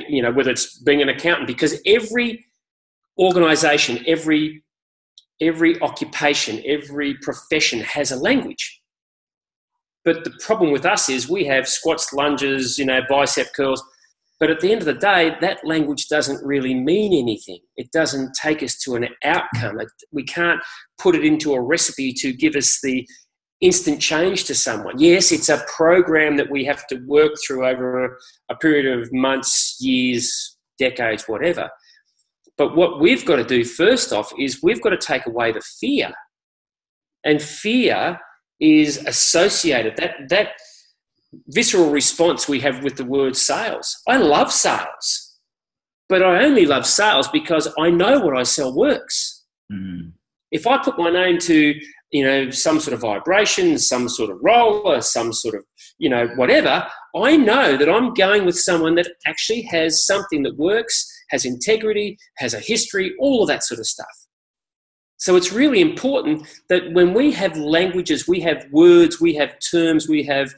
you 0.08 0.22
know 0.22 0.30
whether 0.30 0.50
it's 0.50 0.78
being 0.80 1.02
an 1.02 1.08
accountant, 1.08 1.46
because 1.46 1.80
every 1.86 2.44
organization, 3.18 4.04
every 4.06 4.62
every 5.40 5.80
occupation, 5.80 6.62
every 6.66 7.14
profession 7.14 7.80
has 7.80 8.10
a 8.10 8.16
language. 8.16 8.80
But 10.04 10.24
the 10.24 10.32
problem 10.40 10.70
with 10.70 10.86
us 10.86 11.08
is 11.08 11.28
we 11.28 11.44
have 11.44 11.68
squats, 11.68 12.12
lunges, 12.12 12.78
you 12.78 12.84
know, 12.84 13.00
bicep 13.08 13.52
curls. 13.54 13.82
But 14.40 14.50
at 14.50 14.60
the 14.60 14.70
end 14.70 14.80
of 14.80 14.86
the 14.86 14.94
day, 14.94 15.36
that 15.40 15.66
language 15.66 16.06
doesn't 16.08 16.44
really 16.46 16.72
mean 16.72 17.12
anything. 17.12 17.58
It 17.76 17.90
doesn't 17.92 18.34
take 18.34 18.62
us 18.62 18.78
to 18.84 18.94
an 18.94 19.08
outcome. 19.24 19.80
We 20.12 20.22
can't 20.22 20.60
put 20.98 21.16
it 21.16 21.24
into 21.24 21.54
a 21.54 21.60
recipe 21.60 22.12
to 22.14 22.32
give 22.32 22.54
us 22.54 22.78
the 22.82 23.06
instant 23.60 24.00
change 24.00 24.44
to 24.44 24.54
someone. 24.54 24.98
Yes, 24.98 25.32
it's 25.32 25.48
a 25.48 25.64
program 25.76 26.36
that 26.36 26.50
we 26.50 26.64
have 26.64 26.86
to 26.86 26.96
work 27.06 27.32
through 27.44 27.66
over 27.66 28.16
a 28.48 28.54
period 28.54 28.86
of 28.86 29.12
months, 29.12 29.76
years, 29.80 30.56
decades, 30.78 31.24
whatever. 31.26 31.68
But 32.58 32.76
what 32.76 33.00
we've 33.00 33.24
got 33.24 33.36
to 33.36 33.44
do 33.44 33.64
first 33.64 34.12
off 34.12 34.32
is 34.38 34.62
we've 34.62 34.82
got 34.82 34.90
to 34.90 34.98
take 34.98 35.26
away 35.26 35.52
the 35.52 35.62
fear. 35.80 36.12
And 37.24 37.40
fear 37.40 38.18
is 38.60 38.98
associated 39.06 39.96
that 39.96 40.14
that 40.28 40.48
visceral 41.48 41.90
response 41.90 42.48
we 42.48 42.60
have 42.60 42.82
with 42.82 42.96
the 42.96 43.04
word 43.04 43.36
sales. 43.36 43.96
I 44.08 44.16
love 44.16 44.52
sales, 44.52 45.36
but 46.08 46.22
I 46.22 46.44
only 46.44 46.66
love 46.66 46.86
sales 46.86 47.28
because 47.28 47.72
I 47.78 47.90
know 47.90 48.18
what 48.20 48.36
I 48.36 48.42
sell 48.42 48.74
works. 48.74 49.44
Mm. 49.72 50.12
If 50.50 50.66
I 50.66 50.78
put 50.78 50.98
my 50.98 51.10
name 51.10 51.38
to 51.40 51.74
you 52.10 52.24
know 52.24 52.50
some 52.50 52.80
sort 52.80 52.94
of 52.94 53.00
vibration, 53.00 53.78
some 53.78 54.08
sort 54.08 54.30
of 54.30 54.38
roller, 54.42 55.00
some 55.00 55.32
sort 55.32 55.54
of 55.54 55.64
you 55.98 56.08
know 56.08 56.28
whatever, 56.36 56.86
I 57.14 57.36
know 57.36 57.76
that 57.76 57.88
I'm 57.88 58.14
going 58.14 58.44
with 58.44 58.58
someone 58.58 58.94
that 58.96 59.08
actually 59.26 59.62
has 59.62 60.06
something 60.06 60.42
that 60.44 60.56
works, 60.56 61.06
has 61.30 61.44
integrity, 61.44 62.18
has 62.38 62.54
a 62.54 62.60
history, 62.60 63.14
all 63.20 63.42
of 63.42 63.48
that 63.48 63.64
sort 63.64 63.80
of 63.80 63.86
stuff. 63.86 64.06
So 65.18 65.34
it's 65.34 65.52
really 65.52 65.80
important 65.80 66.46
that 66.68 66.92
when 66.92 67.12
we 67.12 67.32
have 67.32 67.56
languages, 67.56 68.28
we 68.28 68.40
have 68.40 68.66
words, 68.70 69.20
we 69.20 69.34
have 69.34 69.56
terms, 69.70 70.08
we 70.08 70.22
have 70.24 70.54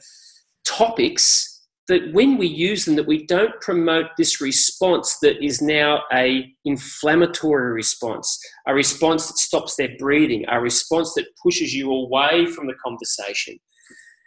topics 0.67 1.51
that 1.91 2.13
when 2.13 2.39
we 2.39 2.47
use 2.47 2.85
them 2.85 2.95
that 2.95 3.07
we 3.09 3.27
don't 3.27 3.61
promote 3.61 4.07
this 4.17 4.41
response 4.41 5.19
that 5.21 5.45
is 5.45 5.61
now 5.61 6.03
a 6.13 6.47
inflammatory 6.65 7.73
response 7.73 8.39
a 8.69 8.75
response 8.75 9.27
that 9.27 9.39
stops 9.39 9.75
their 9.75 9.91
breathing 9.99 10.45
a 10.49 10.61
response 10.61 11.13
that 11.15 11.27
pushes 11.43 11.75
you 11.75 11.91
away 11.91 12.47
from 12.47 12.69
the 12.69 12.75
conversation 12.75 13.59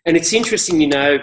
and 0.05 0.17
it's 0.17 0.33
interesting 0.33 0.81
you 0.81 0.87
know 0.87 1.17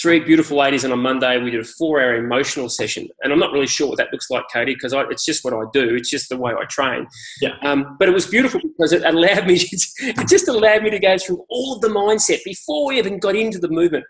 three 0.00 0.20
beautiful 0.20 0.56
ladies, 0.58 0.84
and 0.84 0.92
on 0.92 1.00
Monday 1.00 1.42
we 1.42 1.50
did 1.50 1.60
a 1.60 1.64
four-hour 1.64 2.16
emotional 2.16 2.68
session. 2.68 3.08
And 3.22 3.32
I'm 3.32 3.38
not 3.38 3.52
really 3.52 3.66
sure 3.66 3.88
what 3.88 3.98
that 3.98 4.12
looks 4.12 4.30
like, 4.30 4.44
Cody, 4.52 4.74
because 4.74 4.92
it's 4.94 5.24
just 5.24 5.44
what 5.44 5.54
I 5.54 5.62
do. 5.72 5.94
It's 5.94 6.10
just 6.10 6.28
the 6.28 6.36
way 6.36 6.52
I 6.52 6.64
train. 6.66 7.06
Yeah. 7.40 7.56
Um, 7.62 7.96
but 7.98 8.08
it 8.08 8.12
was 8.12 8.26
beautiful 8.26 8.60
because 8.60 8.92
it 8.92 9.04
allowed 9.04 9.46
me. 9.46 9.54
it 9.98 10.28
just 10.28 10.48
allowed 10.48 10.82
me 10.82 10.90
to 10.90 10.98
go 10.98 11.18
through 11.18 11.44
all 11.48 11.74
of 11.74 11.80
the 11.80 11.88
mindset 11.88 12.44
before 12.44 12.86
we 12.86 12.98
even 12.98 13.18
got 13.18 13.34
into 13.34 13.58
the 13.58 13.68
movement. 13.68 14.04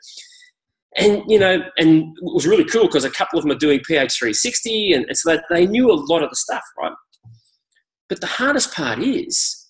And 0.96 1.22
you 1.28 1.38
know, 1.38 1.62
and 1.76 2.16
it 2.16 2.34
was 2.34 2.46
really 2.46 2.64
cool 2.64 2.86
because 2.86 3.04
a 3.04 3.10
couple 3.10 3.38
of 3.38 3.44
them 3.44 3.52
are 3.52 3.58
doing 3.58 3.80
PH 3.80 4.18
360, 4.18 4.92
and, 4.92 5.04
and 5.06 5.16
so 5.16 5.34
they, 5.34 5.40
they 5.50 5.66
knew 5.66 5.90
a 5.90 5.94
lot 5.94 6.22
of 6.22 6.30
the 6.30 6.36
stuff, 6.36 6.64
right? 6.78 6.92
But 8.08 8.20
the 8.20 8.26
hardest 8.26 8.74
part 8.74 8.98
is 8.98 9.66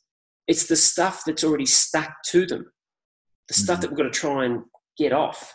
it's 0.47 0.67
the 0.67 0.77
stuff 0.77 1.23
that's 1.27 1.45
already 1.45 1.67
stuck 1.67 2.11
to 2.27 2.47
them, 2.47 2.71
the 3.49 3.55
stuff 3.55 3.81
mm-hmm. 3.81 3.83
that 3.83 3.91
we've 3.91 3.99
got 3.99 4.13
to 4.13 4.19
try 4.19 4.45
and 4.45 4.63
get 4.97 5.13
off 5.13 5.55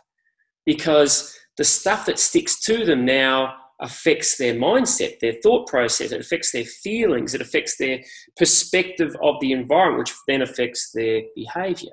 because 0.66 1.38
the 1.58 1.64
stuff 1.64 2.06
that 2.06 2.20
sticks 2.20 2.60
to 2.62 2.86
them 2.86 3.06
now 3.06 3.56
affects 3.82 4.38
their 4.38 4.54
mindset, 4.54 5.20
their 5.20 5.36
thought 5.44 5.68
process, 5.68 6.12
it 6.12 6.22
affects 6.22 6.52
their 6.52 6.66
feelings, 6.66 7.34
it 7.34 7.42
affects 7.42 7.78
their 7.78 8.00
perspective 8.38 9.16
of 9.22 9.36
the 9.42 9.52
environment, 9.52 10.00
which 10.00 10.14
then 10.28 10.42
affects 10.42 10.92
their 10.94 11.22
behavior. 11.36 11.92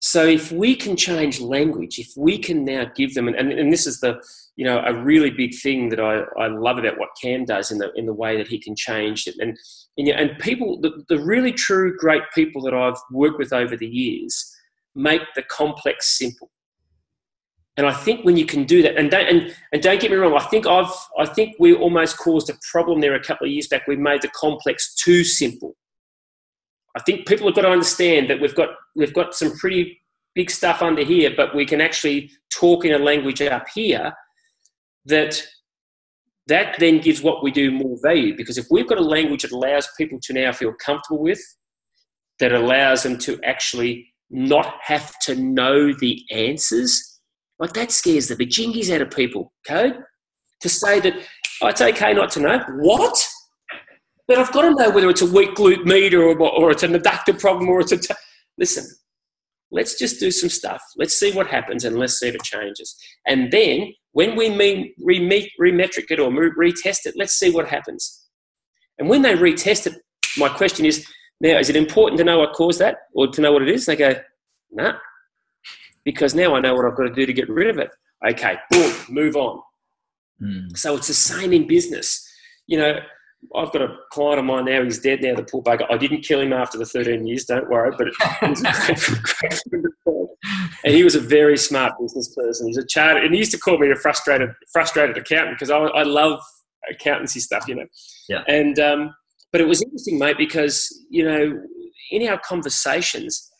So 0.00 0.26
if 0.26 0.52
we 0.52 0.76
can 0.76 0.96
change 0.96 1.40
language, 1.40 1.98
if 1.98 2.12
we 2.14 2.36
can 2.36 2.62
now 2.62 2.90
give 2.94 3.14
them, 3.14 3.26
and, 3.26 3.50
and 3.50 3.72
this 3.72 3.86
is 3.86 4.00
the, 4.00 4.22
you 4.54 4.64
know, 4.64 4.82
a 4.84 4.94
really 4.94 5.30
big 5.30 5.54
thing 5.54 5.88
that 5.88 5.98
I, 5.98 6.24
I 6.38 6.48
love 6.48 6.76
about 6.76 6.98
what 6.98 7.08
Cam 7.22 7.46
does 7.46 7.70
in 7.70 7.78
the 7.78 7.90
in 7.96 8.04
the 8.04 8.12
way 8.12 8.36
that 8.36 8.46
he 8.46 8.58
can 8.58 8.76
change 8.76 9.26
it, 9.26 9.34
and 9.38 9.56
and, 9.96 10.08
and 10.08 10.38
people, 10.40 10.78
the, 10.82 11.02
the 11.08 11.18
really 11.18 11.52
true 11.52 11.96
great 11.96 12.22
people 12.34 12.60
that 12.64 12.74
I've 12.74 13.00
worked 13.10 13.38
with 13.38 13.54
over 13.54 13.78
the 13.78 13.86
years, 13.86 14.54
make 14.94 15.22
the 15.36 15.42
complex 15.42 16.18
simple. 16.18 16.50
And 17.76 17.86
I 17.86 17.92
think 17.92 18.24
when 18.24 18.36
you 18.36 18.46
can 18.46 18.64
do 18.64 18.82
that, 18.82 18.96
and 18.96 19.10
don't 19.10 19.28
and, 19.28 19.54
and 19.72 19.82
don't 19.82 20.00
get 20.00 20.10
me 20.10 20.16
wrong, 20.16 20.34
I 20.34 20.44
think 20.44 20.66
I've 20.66 20.92
I 21.18 21.26
think 21.26 21.56
we 21.58 21.74
almost 21.74 22.16
caused 22.18 22.48
a 22.48 22.54
problem 22.70 23.00
there 23.00 23.14
a 23.14 23.22
couple 23.22 23.46
of 23.46 23.52
years 23.52 23.66
back. 23.66 23.88
We 23.88 23.96
made 23.96 24.22
the 24.22 24.28
complex 24.28 24.94
too 24.94 25.24
simple. 25.24 25.74
I 26.96 27.00
think 27.00 27.26
people 27.26 27.48
have 27.48 27.56
got 27.56 27.62
to 27.62 27.70
understand 27.70 28.30
that 28.30 28.40
we've 28.40 28.54
got 28.54 28.68
we've 28.94 29.12
got 29.12 29.34
some 29.34 29.56
pretty 29.56 30.00
big 30.36 30.50
stuff 30.50 30.82
under 30.82 31.04
here, 31.04 31.32
but 31.36 31.54
we 31.54 31.66
can 31.66 31.80
actually 31.80 32.30
talk 32.52 32.84
in 32.84 32.92
a 32.92 32.98
language 32.98 33.42
up 33.42 33.66
here 33.74 34.12
that 35.06 35.42
that 36.46 36.76
then 36.78 37.00
gives 37.00 37.22
what 37.22 37.42
we 37.42 37.50
do 37.50 37.72
more 37.72 37.98
value 38.02 38.36
because 38.36 38.58
if 38.58 38.66
we've 38.70 38.88
got 38.88 38.98
a 38.98 39.04
language 39.04 39.42
that 39.42 39.52
allows 39.52 39.88
people 39.96 40.18
to 40.22 40.32
now 40.32 40.52
feel 40.52 40.74
comfortable 40.74 41.22
with, 41.22 41.40
that 42.38 42.52
allows 42.52 43.02
them 43.02 43.18
to 43.18 43.40
actually 43.42 44.12
not 44.30 44.76
have 44.82 45.12
to 45.20 45.34
know 45.34 45.92
the 45.92 46.20
answers 46.30 47.13
like 47.58 47.72
that 47.74 47.92
scares 47.92 48.28
the 48.28 48.36
bejingies 48.36 48.94
out 48.94 49.02
of 49.02 49.10
people, 49.10 49.52
Code. 49.66 49.98
To 50.62 50.68
say 50.68 51.00
that 51.00 51.14
oh, 51.62 51.68
it's 51.68 51.80
okay 51.80 52.14
not 52.14 52.30
to 52.32 52.40
know. 52.40 52.58
What? 52.78 53.22
But 54.26 54.38
I've 54.38 54.52
got 54.52 54.62
to 54.62 54.70
know 54.70 54.90
whether 54.90 55.10
it's 55.10 55.20
a 55.22 55.30
weak 55.30 55.54
glute 55.54 55.84
med 55.84 56.14
or, 56.14 56.38
or 56.38 56.70
it's 56.70 56.82
an 56.82 56.94
adductor 56.94 57.38
problem 57.38 57.68
or 57.68 57.80
it's 57.80 57.92
a. 57.92 57.98
T- 57.98 58.14
Listen, 58.56 58.86
let's 59.70 59.98
just 59.98 60.20
do 60.20 60.30
some 60.30 60.48
stuff. 60.48 60.80
Let's 60.96 61.18
see 61.18 61.32
what 61.32 61.48
happens 61.48 61.84
and 61.84 61.98
let's 61.98 62.18
see 62.18 62.28
if 62.28 62.34
it 62.34 62.42
changes. 62.44 62.96
And 63.26 63.50
then 63.50 63.92
when 64.12 64.36
we 64.36 64.48
mean 64.48 64.94
re- 65.02 65.50
remetric 65.60 66.10
it 66.10 66.20
or 66.20 66.30
retest 66.30 67.06
it, 67.06 67.14
let's 67.16 67.34
see 67.34 67.50
what 67.50 67.68
happens. 67.68 68.28
And 68.98 69.08
when 69.08 69.22
they 69.22 69.34
retest 69.34 69.88
it, 69.88 69.94
my 70.38 70.48
question 70.48 70.86
is 70.86 71.06
now, 71.40 71.58
is 71.58 71.68
it 71.68 71.76
important 71.76 72.18
to 72.18 72.24
know 72.24 72.38
what 72.38 72.54
caused 72.54 72.78
that 72.78 72.98
or 73.12 73.26
to 73.26 73.40
know 73.40 73.52
what 73.52 73.62
it 73.62 73.68
is? 73.68 73.86
They 73.86 73.96
go, 73.96 74.14
nah, 74.70 74.94
because 76.04 76.34
now 76.34 76.54
I 76.54 76.60
know 76.60 76.74
what 76.74 76.84
I've 76.84 76.96
got 76.96 77.04
to 77.04 77.14
do 77.14 77.26
to 77.26 77.32
get 77.32 77.48
rid 77.48 77.68
of 77.68 77.78
it. 77.78 77.90
Okay, 78.26 78.56
boom, 78.70 78.94
move 79.08 79.36
on. 79.36 79.60
Mm. 80.42 80.76
So 80.76 80.96
it's 80.96 81.08
the 81.08 81.14
same 81.14 81.52
in 81.52 81.66
business. 81.66 82.26
You 82.66 82.78
know, 82.78 82.98
I've 83.54 83.72
got 83.72 83.82
a 83.82 83.96
client 84.10 84.38
of 84.38 84.44
mine 84.44 84.64
now, 84.64 84.82
he's 84.82 84.98
dead 84.98 85.22
now, 85.22 85.34
the 85.34 85.42
poor 85.42 85.62
bugger. 85.62 85.86
I 85.90 85.96
didn't 85.96 86.22
kill 86.22 86.40
him 86.40 86.52
after 86.52 86.78
the 86.78 86.86
13 86.86 87.26
years, 87.26 87.44
don't 87.44 87.68
worry, 87.68 87.92
but 87.96 88.08
it 88.08 88.14
was 88.42 88.62
great, 88.62 89.62
great 89.62 90.28
And 90.84 90.94
he 90.94 91.04
was 91.04 91.14
a 91.14 91.20
very 91.20 91.56
smart 91.56 91.94
business 92.00 92.34
person. 92.34 92.66
He's 92.66 92.76
a 92.76 92.86
chartered, 92.86 93.24
and 93.24 93.32
he 93.32 93.38
used 93.38 93.52
to 93.52 93.58
call 93.58 93.78
me 93.78 93.90
a 93.90 93.96
frustrated, 93.96 94.50
frustrated 94.72 95.16
accountant 95.16 95.58
because 95.58 95.70
I, 95.70 95.78
I 95.78 96.02
love 96.02 96.40
accountancy 96.90 97.40
stuff, 97.40 97.66
you 97.66 97.74
know. 97.76 97.86
Yeah. 98.28 98.42
And, 98.48 98.78
um, 98.78 99.14
but 99.52 99.60
it 99.60 99.68
was 99.68 99.82
interesting, 99.82 100.18
mate, 100.18 100.36
because, 100.36 101.06
you 101.10 101.24
know, 101.24 101.62
in 102.10 102.28
our 102.28 102.38
conversations, 102.38 103.50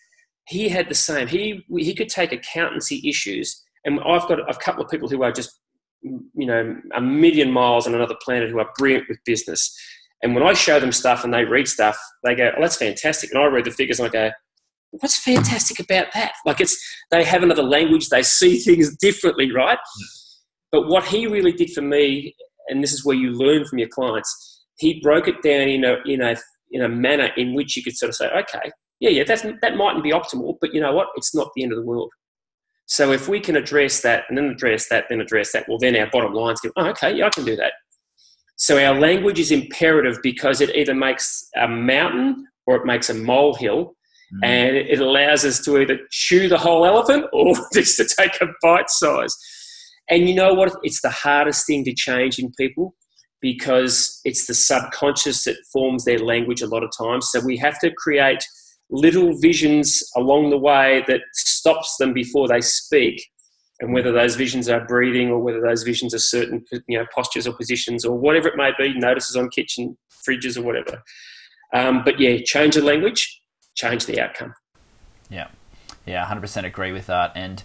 he 0.47 0.69
had 0.69 0.89
the 0.89 0.95
same. 0.95 1.27
He 1.27 1.65
he 1.79 1.95
could 1.95 2.09
take 2.09 2.33
accountancy 2.33 3.03
issues, 3.09 3.63
and 3.85 4.01
I've 4.01 4.29
got 4.29 4.39
a 4.49 4.55
couple 4.59 4.85
of 4.85 4.91
people 4.91 5.09
who 5.09 5.23
are 5.23 5.33
just 5.33 5.59
you 6.03 6.47
know 6.47 6.77
a 6.95 7.01
million 7.01 7.51
miles 7.51 7.87
on 7.87 7.95
another 7.95 8.17
planet 8.23 8.51
who 8.51 8.59
are 8.59 8.71
brilliant 8.77 9.09
with 9.09 9.19
business. 9.25 9.75
And 10.23 10.35
when 10.35 10.45
I 10.45 10.55
show 10.55 10.81
them 10.81 10.93
stuff 10.93 11.25
and 11.25 11.35
they 11.35 11.45
read 11.45 11.69
stuff, 11.69 11.99
they 12.23 12.35
go, 12.35 12.51
"Oh, 12.57 12.61
that's 12.61 12.77
fantastic." 12.77 13.31
And 13.33 13.43
I 13.43 13.47
read 13.47 13.65
the 13.65 13.71
figures 13.71 14.01
and 14.01 14.09
I 14.09 14.13
go, 14.13 14.31
"What's 14.91 15.19
fantastic 15.19 15.81
about 15.81 16.13
that?" 16.15 16.33
Like 16.45 16.61
it's 16.61 16.79
they 17.11 17.25
have 17.25 17.43
another 17.43 17.63
language, 17.63 18.09
they 18.09 18.23
see 18.23 18.59
things 18.65 18.97
differently, 18.99 19.51
right? 19.51 19.79
But 20.73 20.89
what 20.89 21.05
he 21.05 21.27
really 21.27 21.53
did 21.53 21.71
for 21.71 21.83
me, 21.83 22.35
and 22.69 22.83
this 22.83 22.93
is 22.93 23.05
where 23.05 23.17
you 23.17 23.31
learn 23.33 23.65
from 23.65 23.79
your 23.79 23.89
clients, 23.89 24.63
he 24.77 25.01
broke 25.01 25.29
it 25.29 25.43
down 25.43 25.69
in 25.69 25.85
a 25.85 25.97
in 26.05 26.21
a 26.21 26.37
in 26.71 26.83
a 26.83 26.89
manner 26.89 27.31
in 27.37 27.55
which 27.55 27.77
you 27.77 27.83
could 27.83 27.97
sort 27.97 28.11
of 28.11 28.17
say, 28.17 28.29
"Okay, 28.29 28.71
yeah, 29.01 29.11
yeah, 29.11 29.25
that's, 29.27 29.43
that 29.43 29.77
mightn't 29.77 30.05
be 30.05 30.13
optimal, 30.13 30.57
but 30.61 30.73
you 30.73 30.81
know 30.81 30.93
what? 30.93 31.09
It's 31.17 31.35
not 31.35 31.51
the 31.55 31.63
end 31.63 31.73
of 31.73 31.79
the 31.79 31.85
world. 31.85 32.11
So 32.87 33.13
if 33.13 33.29
we 33.29 33.41
can 33.41 33.57
address 33.57 34.03
that 34.03 34.25
and 34.29 34.37
then 34.37 34.47
address 34.47 34.89
that, 34.89 35.07
then 35.09 35.21
address 35.21 35.53
that, 35.53 35.67
well, 35.69 35.79
then 35.79 35.97
our 35.97 36.09
bottom 36.11 36.35
lines 36.35 36.61
go, 36.61 36.71
oh, 36.77 36.87
okay, 36.89 37.15
yeah, 37.15 37.27
I 37.27 37.31
can 37.31 37.45
do 37.45 37.57
that. 37.57 37.73
So 38.57 38.79
our 38.79 38.99
language 38.99 39.39
is 39.41 39.51
imperative 39.51 40.19
because 40.23 40.61
it 40.61 40.75
either 40.77 40.95
makes 40.95 41.49
a 41.57 41.67
mountain 41.67 42.47
or 42.67 42.77
it 42.77 42.87
makes 42.87 43.11
a 43.11 43.15
molehill. 43.15 43.95
Mm. 44.37 44.47
And 44.47 44.77
it 44.77 45.01
allows 45.01 45.45
us 45.45 45.61
to 45.65 45.79
either 45.79 45.99
chew 46.11 46.49
the 46.49 46.59
whole 46.59 46.87
elephant 46.87 47.27
or 47.33 47.55
just 47.73 47.97
to 47.97 48.09
take 48.19 48.41
a 48.41 48.47
bite 48.63 48.91
size. 48.91 49.35
And 50.09 50.29
you 50.29 50.35
know 50.35 50.53
what? 50.53 50.77
It's 50.83 51.01
the 51.01 51.11
hardest 51.11 51.67
thing 51.67 51.85
to 51.85 51.95
change 51.95 52.39
in 52.39 52.53
people 52.53 52.95
because 53.41 54.21
it's 54.25 54.47
the 54.47 54.55
subconscious 54.55 55.45
that 55.45 55.57
forms 55.73 56.05
their 56.05 56.19
language 56.19 56.63
a 56.63 56.67
lot 56.67 56.83
of 56.83 56.91
times. 56.97 57.29
So 57.31 57.41
we 57.41 57.57
have 57.57 57.79
to 57.81 57.91
create– 57.97 58.45
little 58.95 59.37
visions 59.39 60.03
along 60.17 60.51
the 60.51 60.59
way 60.59 61.05
that 61.09 61.21
stops 61.33 61.97
them 61.97 62.13
before 62.13 62.49
they 62.49 62.61
speak. 62.61 63.29
And 63.81 63.93
whether 63.93 64.13
those 64.13 64.37
visions 64.37 64.69
are 64.69 64.85
breathing 64.87 65.31
or 65.31 65.41
whether 65.41 65.61
those 65.61 65.83
visions 65.83 66.15
are 66.15 66.21
certain 66.21 66.65
you 66.87 66.97
know 66.97 67.05
postures 67.13 67.47
or 67.47 67.55
positions 67.55 68.05
or 68.05 68.17
whatever 68.17 68.49
it 68.49 68.57
may 68.57 68.71
be 68.79 68.97
notices 68.99 69.35
on 69.37 69.51
kitchen 69.51 69.99
fridges 70.27 70.57
or 70.57 70.63
whatever. 70.63 71.03
Um, 71.73 72.03
but 72.05 72.21
yeah 72.21 72.39
change 72.45 72.77
the 72.77 72.83
language 72.83 73.43
change 73.75 74.07
the 74.07 74.21
outcome. 74.21 74.55
Yeah. 75.29 75.49
Yeah 76.07 76.25
100% 76.25 76.65
agree 76.65 76.93
with 76.93 77.07
that. 77.07 77.33
And 77.35 77.63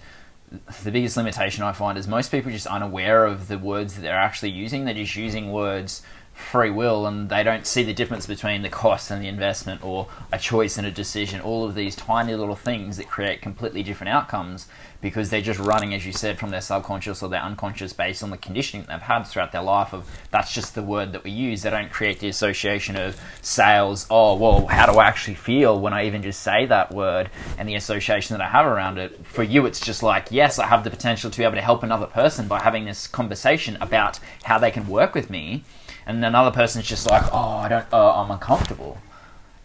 the 0.84 0.90
biggest 0.90 1.16
limitation 1.16 1.64
i 1.64 1.72
find 1.72 1.96
is 1.96 2.08
most 2.08 2.32
people 2.32 2.52
just 2.52 2.66
unaware 2.66 3.26
of 3.26 3.48
the 3.48 3.60
words 3.60 3.94
that 3.94 4.02
they're 4.02 4.16
actually 4.16 4.50
using. 4.50 4.86
They're 4.86 4.96
just 4.96 5.16
using 5.16 5.52
words 5.52 6.02
free 6.40 6.72
will 6.72 7.06
and 7.06 7.30
they 7.30 7.44
don't 7.44 7.68
see 7.68 7.84
the 7.84 7.94
difference 7.94 8.26
between 8.26 8.64
the 8.64 8.70
cost 8.70 9.12
and 9.12 9.22
the 9.22 9.28
investment 9.28 9.84
or 9.84 10.08
a 10.32 10.40
choice 10.40 10.78
and 10.78 10.88
a 10.88 10.92
decision. 10.92 11.42
All 11.42 11.64
of 11.64 11.76
these 11.76 11.96
tiny 11.96 12.34
little 12.34 12.56
things 12.56 12.98
that 12.98 13.08
create 13.08 13.42
completely 13.42 13.84
different 13.84 14.10
outcomes 14.10 14.68
because 15.02 15.30
they're 15.30 15.42
just 15.42 15.60
running 15.60 15.94
as 15.94 16.06
you 16.06 16.12
said 16.12 16.40
from 16.40 16.50
their 16.50 16.62
subconscious 16.62 17.22
or 17.22 17.30
their 17.30 17.42
unconscious 17.42 17.94
based 17.94 18.24
on 18.24 18.32
the 18.32 18.38
conditioning 18.38 18.86
they've 18.90 19.00
had 19.00 19.24
throughout 19.24 19.52
their 19.52 19.62
life 19.62 19.94
of 19.94 20.10
that's 20.32 20.54
just 20.54 20.76
the 20.76 20.82
word 20.82 21.12
that 21.12 21.24
we 21.24 21.30
use. 21.30 21.62
They 21.62 21.70
don't 21.70 21.92
create 21.92 22.20
the 22.20 22.30
association 22.30 22.96
of 22.96 23.22
sales 23.42 24.08
oh 24.10 24.36
well 24.36 24.66
how 24.68 24.92
do 24.92 24.98
i 24.98 25.06
actually 25.06 25.36
feel 25.36 25.80
when 25.80 25.94
i 25.94 26.06
even 26.06 26.24
just 26.24 26.42
say 26.42 26.66
that 26.66 26.92
word? 26.92 27.30
And 27.60 27.70
the 27.70 27.76
association 27.76 28.36
that 28.36 28.44
i 28.44 28.50
have 28.50 28.66
around 28.66 28.98
it. 28.98 29.26
For 29.28 29.44
you 29.44 29.66
it's 29.68 29.80
just 29.80 30.02
like 30.02 30.30
yes 30.32 30.58
i 30.58 30.66
have 30.66 30.84
the 30.84 30.90
potential 30.90 31.30
to 31.30 31.38
be 31.38 31.44
able 31.44 31.56
to 31.56 31.62
help 31.62 31.84
another 31.84 32.08
person 32.08 32.48
by 32.48 32.62
having 32.62 32.86
this 32.86 33.06
conversation 33.06 33.78
about 33.80 34.20
how 34.44 34.58
they 34.58 34.72
can 34.72 34.88
work 34.88 35.14
with 35.14 35.30
me 35.30 35.64
and 36.10 36.26
another 36.26 36.50
person's 36.50 36.88
just 36.88 37.08
like, 37.08 37.24
oh, 37.32 37.38
I 37.38 37.70
don't, 37.70 37.86
uh, 37.94 38.16
I'm 38.16 38.32
uncomfortable, 38.32 38.98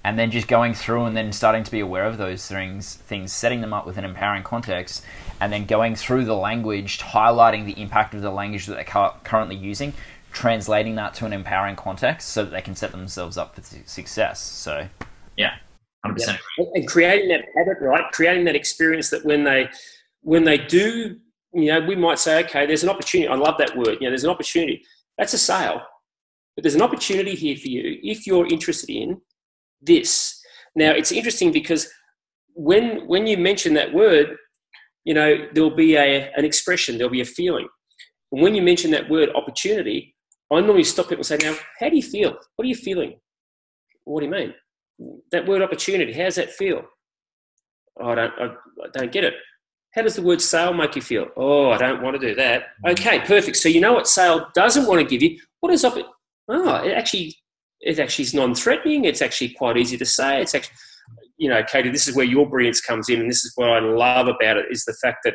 and 0.04 0.18
then 0.18 0.30
just 0.30 0.46
going 0.46 0.74
through 0.74 1.06
and 1.06 1.16
then 1.16 1.32
starting 1.32 1.64
to 1.64 1.70
be 1.70 1.80
aware 1.80 2.04
of 2.04 2.18
those 2.18 2.46
things, 2.46 2.96
things, 2.96 3.32
setting 3.32 3.62
them 3.62 3.72
up 3.72 3.86
with 3.86 3.96
an 3.96 4.04
empowering 4.04 4.42
context, 4.42 5.02
and 5.40 5.50
then 5.50 5.64
going 5.64 5.96
through 5.96 6.26
the 6.26 6.36
language, 6.36 6.98
highlighting 6.98 7.64
the 7.64 7.80
impact 7.80 8.12
of 8.12 8.20
the 8.20 8.30
language 8.30 8.66
that 8.66 8.74
they're 8.74 9.10
currently 9.24 9.56
using, 9.56 9.94
translating 10.32 10.96
that 10.96 11.14
to 11.14 11.24
an 11.24 11.32
empowering 11.32 11.76
context 11.76 12.28
so 12.28 12.44
that 12.44 12.50
they 12.50 12.60
can 12.60 12.74
set 12.74 12.90
themselves 12.90 13.38
up 13.38 13.54
for 13.54 13.62
success. 13.86 14.38
So, 14.38 14.86
yeah, 15.38 15.54
hundred 16.04 16.16
percent. 16.16 16.38
And 16.74 16.86
creating 16.86 17.30
that 17.30 17.46
habit, 17.56 17.78
right? 17.80 18.04
Creating 18.12 18.44
that 18.44 18.54
experience 18.54 19.08
that 19.08 19.24
when 19.24 19.44
they 19.44 19.70
when 20.20 20.44
they 20.44 20.58
do, 20.58 21.16
you 21.54 21.66
know, 21.72 21.80
we 21.80 21.96
might 21.96 22.18
say, 22.18 22.44
okay, 22.44 22.66
there's 22.66 22.82
an 22.82 22.90
opportunity. 22.90 23.28
I 23.28 23.34
love 23.34 23.56
that 23.56 23.74
word. 23.74 23.96
You 24.00 24.08
know, 24.08 24.10
there's 24.10 24.24
an 24.24 24.30
opportunity. 24.30 24.84
That's 25.16 25.32
a 25.32 25.38
sale. 25.38 25.80
But 26.56 26.62
there's 26.62 26.74
an 26.74 26.82
opportunity 26.82 27.34
here 27.34 27.56
for 27.56 27.68
you 27.68 27.98
if 28.02 28.26
you're 28.26 28.46
interested 28.46 28.90
in 28.90 29.20
this. 29.82 30.40
Now, 30.76 30.92
it's 30.92 31.12
interesting 31.12 31.52
because 31.52 31.88
when 32.54 33.06
when 33.06 33.26
you 33.26 33.36
mention 33.36 33.74
that 33.74 33.92
word, 33.92 34.36
you 35.04 35.14
know, 35.14 35.46
there'll 35.52 35.74
be 35.74 35.96
a, 35.96 36.30
an 36.36 36.44
expression, 36.44 36.96
there'll 36.96 37.10
be 37.10 37.20
a 37.20 37.24
feeling. 37.24 37.68
And 38.32 38.42
when 38.42 38.54
you 38.54 38.62
mention 38.62 38.90
that 38.92 39.08
word 39.10 39.30
opportunity, 39.34 40.14
I 40.52 40.60
normally 40.60 40.84
stop 40.84 41.06
people 41.06 41.18
and 41.18 41.26
say, 41.26 41.38
now, 41.42 41.56
how 41.80 41.88
do 41.88 41.96
you 41.96 42.02
feel? 42.02 42.36
What 42.56 42.64
are 42.64 42.68
you 42.68 42.74
feeling? 42.74 43.18
What 44.04 44.20
do 44.20 44.26
you 44.26 44.32
mean? 44.32 44.54
That 45.32 45.46
word 45.46 45.62
opportunity, 45.62 46.12
how 46.12 46.24
does 46.24 46.36
that 46.36 46.52
feel? 46.52 46.82
Oh, 48.00 48.08
I 48.08 48.14
don't, 48.14 48.32
I, 48.38 48.44
I 48.44 48.88
don't 48.92 49.12
get 49.12 49.24
it. 49.24 49.34
How 49.94 50.02
does 50.02 50.16
the 50.16 50.22
word 50.22 50.40
sale 50.40 50.74
make 50.74 50.96
you 50.96 51.02
feel? 51.02 51.28
Oh, 51.36 51.70
I 51.70 51.78
don't 51.78 52.02
want 52.02 52.20
to 52.20 52.28
do 52.28 52.34
that. 52.34 52.64
Mm. 52.84 52.92
Okay, 52.92 53.20
perfect. 53.20 53.56
So 53.56 53.68
you 53.68 53.80
know 53.80 53.92
what 53.92 54.08
sale 54.08 54.48
doesn't 54.54 54.86
want 54.86 55.00
to 55.00 55.06
give 55.06 55.22
you. 55.22 55.38
What 55.60 55.72
is? 55.72 55.84
Oh, 56.48 56.76
it 56.76 56.92
actually, 56.92 57.34
it 57.80 57.98
actually 57.98 58.24
is 58.24 58.34
non-threatening. 58.34 59.04
It's 59.04 59.22
actually 59.22 59.50
quite 59.50 59.76
easy 59.76 59.96
to 59.96 60.04
say. 60.04 60.40
It's 60.40 60.54
actually, 60.54 60.76
you 61.38 61.48
know, 61.48 61.62
Katie, 61.62 61.90
this 61.90 62.06
is 62.06 62.14
where 62.14 62.24
your 62.24 62.48
brilliance 62.48 62.80
comes 62.80 63.08
in, 63.08 63.20
and 63.20 63.30
this 63.30 63.44
is 63.44 63.52
what 63.56 63.70
I 63.70 63.80
love 63.80 64.28
about 64.28 64.56
it 64.56 64.66
is 64.70 64.84
the 64.84 64.96
fact 65.02 65.18
that 65.24 65.34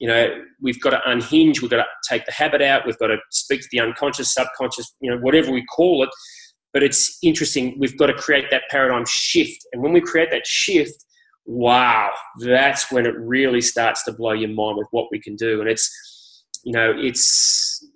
you 0.00 0.08
know 0.08 0.42
we've 0.60 0.80
got 0.80 0.90
to 0.90 1.00
unhinge, 1.06 1.62
we've 1.62 1.70
got 1.70 1.78
to 1.78 1.86
take 2.08 2.26
the 2.26 2.32
habit 2.32 2.62
out, 2.62 2.84
we've 2.84 2.98
got 2.98 3.08
to 3.08 3.18
speak 3.30 3.60
to 3.60 3.68
the 3.72 3.80
unconscious, 3.80 4.34
subconscious, 4.34 4.94
you 5.00 5.10
know, 5.10 5.18
whatever 5.18 5.50
we 5.50 5.64
call 5.66 6.02
it. 6.02 6.10
But 6.72 6.82
it's 6.82 7.18
interesting. 7.22 7.76
We've 7.78 7.96
got 7.96 8.06
to 8.06 8.14
create 8.14 8.50
that 8.50 8.64
paradigm 8.70 9.04
shift, 9.06 9.64
and 9.72 9.82
when 9.82 9.92
we 9.92 10.00
create 10.00 10.30
that 10.30 10.46
shift, 10.46 11.04
wow, 11.46 12.10
that's 12.40 12.90
when 12.90 13.06
it 13.06 13.14
really 13.18 13.60
starts 13.60 14.04
to 14.04 14.12
blow 14.12 14.32
your 14.32 14.50
mind 14.50 14.78
with 14.78 14.88
what 14.90 15.06
we 15.10 15.20
can 15.20 15.36
do. 15.36 15.60
And 15.60 15.70
it's, 15.70 15.90
you 16.64 16.72
know, 16.72 16.92
it's 16.96 17.86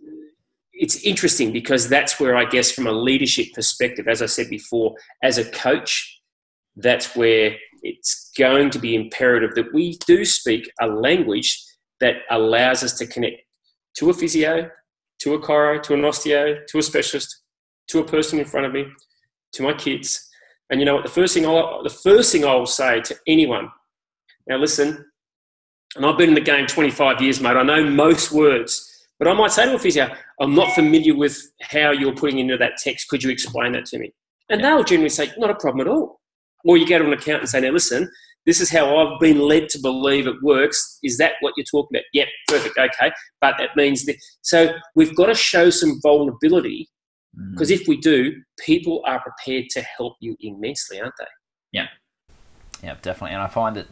it's 0.79 1.03
interesting 1.03 1.53
because 1.53 1.89
that's 1.89 2.21
where 2.21 2.37
I 2.37 2.45
guess 2.45 2.71
from 2.71 2.87
a 2.87 2.93
leadership 2.93 3.49
perspective, 3.53 4.07
as 4.09 4.23
I 4.23 4.27
said 4.27 4.49
before, 4.49 4.95
as 5.23 5.37
a 5.37 5.45
coach, 5.51 6.21
that's 6.77 7.17
where 7.17 7.57
it's 7.83 8.31
going 8.39 8.71
to 8.71 8.79
be 8.79 8.95
imperative 8.95 9.55
that 9.57 9.75
we 9.75 9.99
do 10.07 10.25
speak 10.25 10.71
a 10.81 10.87
language 10.87 11.61
that 12.01 12.17
allows 12.31 12.85
us 12.85 12.97
to 12.99 13.07
connect 13.07 13.43
to 13.97 14.11
a 14.11 14.15
physio, 14.15 14.71
to 15.21 15.35
a 15.35 15.41
chiro, 15.41 15.83
to 15.83 15.95
an 15.95 16.03
osteo, 16.03 16.65
to 16.69 16.79
a 16.79 16.83
specialist, 16.83 17.43
to 17.89 17.99
a 17.99 18.05
person 18.05 18.39
in 18.39 18.45
front 18.45 18.67
of 18.67 18.73
me, 18.73 18.87
to 19.53 19.63
my 19.63 19.73
kids. 19.73 20.29
And 20.71 20.81
you 20.81 20.87
know 20.87 20.95
what? 20.97 21.05
The 21.05 21.11
first 21.11 21.35
thing 21.35 21.45
I 21.45 21.81
the 21.83 21.91
first 21.91 22.31
thing 22.31 22.45
I 22.45 22.55
will 22.55 22.67
say 22.67 23.01
to 23.01 23.17
anyone. 23.27 23.69
Now 24.47 24.59
listen, 24.59 25.05
and 25.97 26.07
I've 26.07 26.19
been 26.19 26.29
in 26.29 26.35
the 26.35 26.41
game 26.41 26.67
25 26.67 27.21
years, 27.21 27.41
mate. 27.41 27.57
I 27.57 27.63
know 27.63 27.85
most 27.85 28.31
words, 28.31 28.88
but 29.19 29.29
I 29.29 29.35
might 29.35 29.53
say 29.53 29.65
to 29.65 29.75
a 29.75 29.79
physio, 29.79 30.09
"I'm 30.41 30.55
not 30.55 30.75
familiar 30.75 31.15
with 31.15 31.37
how 31.61 31.91
you're 31.91 32.15
putting 32.15 32.39
into 32.39 32.57
that 32.59 32.77
text. 32.77 33.09
Could 33.09 33.23
you 33.23 33.31
explain 33.31 33.73
that 33.73 33.87
to 33.87 33.99
me?" 33.99 34.13
And 34.49 34.63
they'll 34.63 34.85
generally 34.85 35.11
say, 35.11 35.33
"Not 35.39 35.51
a 35.51 35.55
problem 35.55 35.87
at 35.87 35.91
all." 35.91 36.19
Or 36.65 36.77
you 36.77 36.87
go 36.87 36.99
to 36.99 37.05
an 37.05 37.13
accountant 37.13 37.43
and 37.43 37.49
say, 37.49 37.61
now 37.61 37.71
listen, 37.71 38.11
this 38.47 38.61
is 38.61 38.71
how 38.71 38.97
I've 38.97 39.21
been 39.21 39.41
led 39.41 39.69
to 39.71 39.79
believe 39.81 40.27
it 40.27 40.43
works. 40.43 40.99
Is 41.03 41.19
that 41.19 41.35
what 41.41 41.55
you're 41.57 41.65
talking 41.65 41.97
about? 41.97 42.05
Yep, 42.13 42.29
perfect, 42.49 42.79
okay. 42.79 43.13
But 43.41 43.57
that 43.59 43.71
means 43.77 44.05
that. 44.07 44.17
So 44.43 44.73
we've 44.95 45.15
got 45.15 45.27
to 45.27 45.35
show 45.35 45.71
some 45.71 46.01
vulnerability 46.03 46.89
because 47.53 47.71
mm. 47.71 47.81
if 47.81 47.87
we 47.87 47.99
do, 47.99 48.35
people 48.59 49.03
are 49.07 49.21
prepared 49.21 49.67
to 49.71 49.83
help 49.83 50.15
you 50.21 50.37
immensely, 50.41 51.01
aren't 51.01 51.15
they? 51.19 51.27
Yeah, 51.73 51.87
yeah, 52.83 52.97
definitely. 53.03 53.35
And 53.35 53.43
I 53.43 53.49
find 53.49 53.77
that 53.77 53.87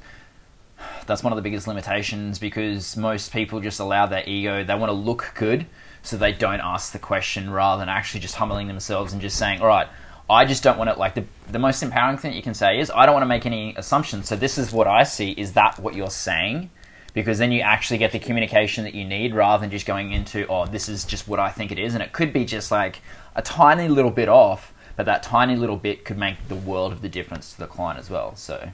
that's 1.06 1.22
one 1.22 1.32
of 1.32 1.36
the 1.36 1.42
biggest 1.42 1.66
limitations 1.66 2.38
because 2.38 2.96
most 2.96 3.32
people 3.32 3.60
just 3.60 3.80
allow 3.80 4.06
their 4.06 4.24
ego, 4.28 4.64
they 4.64 4.74
want 4.74 4.90
to 4.90 4.94
look 4.94 5.32
good, 5.34 5.66
so 6.02 6.16
they 6.16 6.32
don't 6.32 6.60
ask 6.60 6.92
the 6.92 6.98
question 6.98 7.50
rather 7.50 7.80
than 7.80 7.88
actually 7.88 8.20
just 8.20 8.36
humbling 8.36 8.68
themselves 8.68 9.12
and 9.12 9.22
just 9.22 9.36
saying, 9.36 9.60
all 9.60 9.66
right, 9.66 9.88
I 10.28 10.44
just 10.44 10.62
don't 10.62 10.76
want 10.76 10.90
to 10.90 10.98
like 10.98 11.14
the 11.14 11.24
the 11.50 11.58
most 11.58 11.82
empowering 11.82 12.18
thing 12.18 12.34
you 12.34 12.42
can 12.42 12.54
say 12.54 12.80
is 12.80 12.90
I 12.90 13.06
don't 13.06 13.14
want 13.14 13.22
to 13.22 13.28
make 13.28 13.46
any 13.46 13.74
assumptions. 13.76 14.28
So 14.28 14.34
this 14.34 14.58
is 14.58 14.72
what 14.72 14.88
I 14.88 15.04
see. 15.04 15.30
Is 15.30 15.52
that 15.52 15.78
what 15.78 15.94
you're 15.94 16.10
saying? 16.10 16.70
Because 17.14 17.38
then 17.38 17.52
you 17.52 17.60
actually 17.60 17.98
get 17.98 18.12
the 18.12 18.18
communication 18.18 18.84
that 18.84 18.94
you 18.94 19.04
need 19.04 19.34
rather 19.34 19.60
than 19.60 19.70
just 19.70 19.86
going 19.86 20.12
into 20.12 20.46
oh 20.48 20.66
this 20.66 20.88
is 20.88 21.04
just 21.04 21.28
what 21.28 21.38
I 21.38 21.50
think 21.50 21.70
it 21.70 21.78
is, 21.78 21.94
and 21.94 22.02
it 22.02 22.12
could 22.12 22.32
be 22.32 22.44
just 22.44 22.70
like 22.70 23.00
a 23.36 23.42
tiny 23.42 23.88
little 23.88 24.10
bit 24.10 24.28
off, 24.28 24.74
but 24.96 25.06
that 25.06 25.22
tiny 25.22 25.54
little 25.54 25.76
bit 25.76 26.04
could 26.04 26.18
make 26.18 26.48
the 26.48 26.56
world 26.56 26.92
of 26.92 27.02
the 27.02 27.08
difference 27.08 27.52
to 27.52 27.60
the 27.60 27.66
client 27.66 28.00
as 28.00 28.10
well. 28.10 28.34
So 28.34 28.70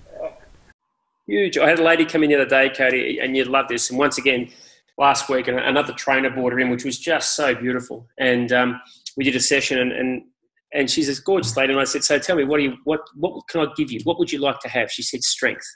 huge. 1.33 1.59
I 1.59 1.68
had 1.68 1.78
a 1.78 1.83
lady 1.83 2.05
come 2.05 2.22
in 2.22 2.30
the 2.30 2.37
other 2.37 2.47
day, 2.47 2.68
Cody, 2.68 3.18
and 3.20 3.37
you'd 3.37 3.49
love 3.49 3.68
this. 3.68 3.89
And 3.91 3.99
once 3.99 4.18
again, 4.18 4.51
last 4.99 5.28
week, 5.28 5.49
another 5.49 5.93
trainer 5.95 6.30
brought 6.30 6.53
her 6.53 6.61
in, 6.61 6.70
which 6.70 6.85
was 6.85 6.99
just 6.99 7.35
so 7.35 7.55
beautiful. 7.55 8.07
And 8.18 8.53
um, 8.53 8.80
we 9.16 9.24
did 9.24 9.37
a 9.37 9.41
session, 9.41 9.78
and, 9.78 9.93
and 9.93 10.22
and 10.74 10.91
she's 10.91 11.07
this 11.07 11.20
gorgeous 11.20 11.57
lady. 11.57 11.72
And 11.72 11.80
I 11.80 11.85
said, 11.85 12.05
"So 12.05 12.18
tell 12.18 12.37
me, 12.37 12.45
what 12.45 12.59
do 12.59 12.64
you 12.64 12.76
what 12.85 13.01
what 13.14 13.49
can 13.49 13.62
I 13.62 13.72
give 13.76 13.91
you? 13.91 14.01
What 14.05 14.18
would 14.18 14.30
you 14.30 14.39
like 14.39 14.61
to 14.61 14.68
have?" 14.68 14.91
She 14.91 15.03
said, 15.03 15.22
"Strength." 15.22 15.66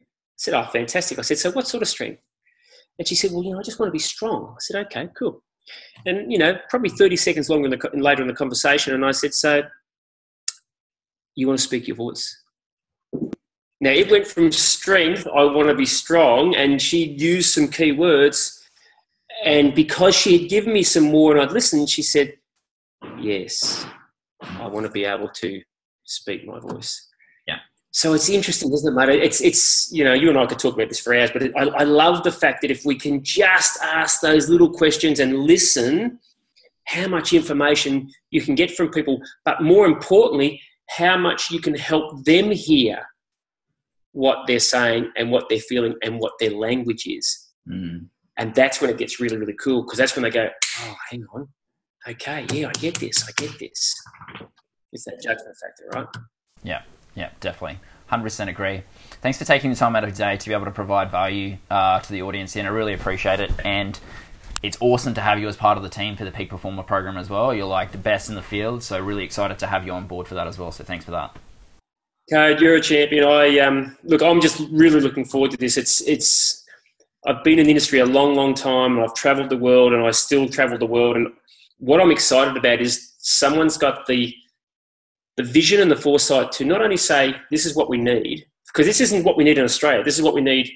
I 0.00 0.04
said, 0.38 0.54
"Oh, 0.54 0.64
fantastic." 0.64 1.18
I 1.18 1.22
said, 1.22 1.38
"So 1.38 1.50
what 1.50 1.66
sort 1.66 1.82
of 1.82 1.88
strength?" 1.88 2.22
And 2.98 3.06
she 3.06 3.14
said, 3.14 3.32
"Well, 3.32 3.42
you 3.42 3.52
know, 3.52 3.58
I 3.58 3.62
just 3.62 3.78
want 3.78 3.88
to 3.88 3.92
be 3.92 3.98
strong." 3.98 4.54
I 4.56 4.60
said, 4.60 4.86
"Okay, 4.86 5.08
cool." 5.18 5.42
And 6.06 6.30
you 6.30 6.38
know, 6.38 6.56
probably 6.70 6.90
thirty 6.90 7.16
seconds 7.16 7.50
longer 7.50 7.66
in 7.66 7.78
the, 7.78 8.00
later 8.00 8.22
in 8.22 8.28
the 8.28 8.34
conversation, 8.34 8.94
and 8.94 9.04
I 9.04 9.10
said, 9.10 9.34
"So 9.34 9.62
you 11.34 11.48
want 11.48 11.58
to 11.58 11.64
speak 11.64 11.88
your 11.88 11.96
voice?" 11.96 12.45
Now 13.80 13.90
it 13.90 14.10
went 14.10 14.26
from 14.26 14.50
strength, 14.52 15.26
I 15.26 15.44
want 15.44 15.68
to 15.68 15.74
be 15.74 15.86
strong, 15.86 16.54
and 16.54 16.80
she 16.80 17.04
used 17.04 17.52
some 17.52 17.68
key 17.68 17.92
words. 17.92 18.62
And 19.44 19.74
because 19.74 20.14
she 20.16 20.38
had 20.38 20.48
given 20.48 20.72
me 20.72 20.82
some 20.82 21.04
more 21.04 21.32
and 21.32 21.40
I'd 21.40 21.52
listened, 21.52 21.90
she 21.90 22.02
said, 22.02 22.34
Yes, 23.20 23.86
I 24.42 24.66
want 24.66 24.86
to 24.86 24.92
be 24.92 25.04
able 25.04 25.28
to 25.28 25.60
speak 26.04 26.46
my 26.46 26.58
voice. 26.58 27.06
Yeah. 27.46 27.58
So 27.90 28.14
it's 28.14 28.30
interesting, 28.30 28.72
isn't 28.72 28.92
it, 28.92 28.96
mate? 28.96 29.22
It's 29.22 29.42
it's 29.42 29.92
you 29.92 30.04
know 30.04 30.14
you 30.14 30.30
and 30.30 30.38
I 30.38 30.46
could 30.46 30.58
talk 30.58 30.74
about 30.74 30.88
this 30.88 31.00
for 31.00 31.14
hours, 31.14 31.30
but 31.30 31.42
it, 31.42 31.52
I, 31.56 31.64
I 31.64 31.84
love 31.84 32.24
the 32.24 32.32
fact 32.32 32.62
that 32.62 32.70
if 32.70 32.84
we 32.86 32.94
can 32.94 33.22
just 33.22 33.78
ask 33.82 34.20
those 34.22 34.48
little 34.48 34.70
questions 34.70 35.20
and 35.20 35.40
listen, 35.40 36.18
how 36.86 37.08
much 37.08 37.34
information 37.34 38.10
you 38.30 38.40
can 38.40 38.54
get 38.54 38.70
from 38.70 38.90
people, 38.90 39.20
but 39.44 39.62
more 39.62 39.86
importantly, 39.86 40.60
how 40.88 41.18
much 41.18 41.50
you 41.50 41.60
can 41.60 41.74
help 41.74 42.24
them 42.24 42.50
hear 42.50 43.04
what 44.16 44.46
they're 44.46 44.58
saying 44.58 45.12
and 45.18 45.30
what 45.30 45.46
they're 45.50 45.60
feeling 45.60 45.94
and 46.02 46.18
what 46.18 46.32
their 46.40 46.50
language 46.50 47.06
is. 47.06 47.50
Mm. 47.68 48.06
And 48.38 48.54
that's 48.54 48.80
when 48.80 48.88
it 48.88 48.96
gets 48.96 49.20
really, 49.20 49.36
really 49.36 49.54
cool 49.62 49.82
because 49.82 49.98
that's 49.98 50.16
when 50.16 50.22
they 50.22 50.30
go, 50.30 50.48
oh, 50.80 50.96
hang 51.10 51.22
on, 51.34 51.48
okay, 52.08 52.46
yeah, 52.50 52.68
I 52.68 52.72
get 52.72 52.98
this, 52.98 53.28
I 53.28 53.32
get 53.36 53.58
this. 53.58 53.94
It's 54.90 55.04
that 55.04 55.20
judgment 55.22 55.54
factor, 55.60 55.84
right? 55.92 56.06
Yeah, 56.62 56.82
yeah, 57.14 57.28
definitely. 57.40 57.78
100% 58.10 58.48
agree. 58.48 58.84
Thanks 59.20 59.36
for 59.36 59.44
taking 59.44 59.68
the 59.68 59.76
time 59.76 59.94
out 59.94 60.02
of 60.02 60.10
your 60.10 60.16
day 60.16 60.38
to 60.38 60.48
be 60.48 60.54
able 60.54 60.64
to 60.64 60.70
provide 60.70 61.10
value 61.10 61.58
uh, 61.70 62.00
to 62.00 62.10
the 62.10 62.22
audience, 62.22 62.56
and 62.56 62.66
I 62.66 62.70
really 62.70 62.94
appreciate 62.94 63.40
it. 63.40 63.52
And 63.66 64.00
it's 64.62 64.78
awesome 64.80 65.12
to 65.12 65.20
have 65.20 65.38
you 65.38 65.48
as 65.48 65.56
part 65.56 65.76
of 65.76 65.82
the 65.82 65.90
team 65.90 66.16
for 66.16 66.24
the 66.24 66.30
Peak 66.30 66.48
Performer 66.48 66.84
program 66.84 67.18
as 67.18 67.28
well. 67.28 67.52
You're 67.52 67.66
like 67.66 67.92
the 67.92 67.98
best 67.98 68.30
in 68.30 68.34
the 68.34 68.42
field, 68.42 68.82
so 68.82 68.98
really 68.98 69.24
excited 69.24 69.58
to 69.58 69.66
have 69.66 69.84
you 69.84 69.92
on 69.92 70.06
board 70.06 70.26
for 70.26 70.36
that 70.36 70.46
as 70.46 70.58
well. 70.58 70.72
So 70.72 70.84
thanks 70.84 71.04
for 71.04 71.10
that. 71.10 71.36
Code, 72.30 72.60
you're 72.60 72.76
a 72.76 72.80
champion. 72.80 73.24
I 73.24 73.58
um, 73.60 73.96
look, 74.02 74.22
I'm 74.22 74.40
just 74.40 74.60
really 74.70 75.00
looking 75.00 75.24
forward 75.24 75.52
to 75.52 75.56
this. 75.56 75.76
It's 75.76 76.00
it's. 76.02 76.64
I've 77.26 77.42
been 77.42 77.58
in 77.58 77.64
the 77.64 77.70
industry 77.70 77.98
a 78.00 78.06
long, 78.06 78.34
long 78.34 78.54
time, 78.54 78.96
and 78.96 79.04
I've 79.04 79.14
travelled 79.14 79.50
the 79.50 79.56
world, 79.56 79.92
and 79.92 80.04
I 80.04 80.10
still 80.10 80.48
travel 80.48 80.78
the 80.78 80.86
world, 80.86 81.16
and 81.16 81.28
what 81.78 82.00
I'm 82.00 82.10
excited 82.10 82.56
about 82.56 82.80
is 82.80 83.14
someone's 83.18 83.78
got 83.78 84.06
the 84.06 84.34
the 85.36 85.42
vision 85.42 85.80
and 85.80 85.90
the 85.90 85.96
foresight 85.96 86.50
to 86.52 86.64
not 86.64 86.82
only 86.82 86.96
say 86.96 87.34
this 87.50 87.66
is 87.66 87.76
what 87.76 87.90
we 87.90 87.98
need 87.98 88.46
because 88.66 88.86
this 88.86 89.00
isn't 89.00 89.24
what 89.24 89.36
we 89.36 89.44
need 89.44 89.58
in 89.58 89.64
Australia. 89.64 90.02
This 90.02 90.18
is 90.18 90.22
what 90.22 90.34
we 90.34 90.40
need 90.40 90.70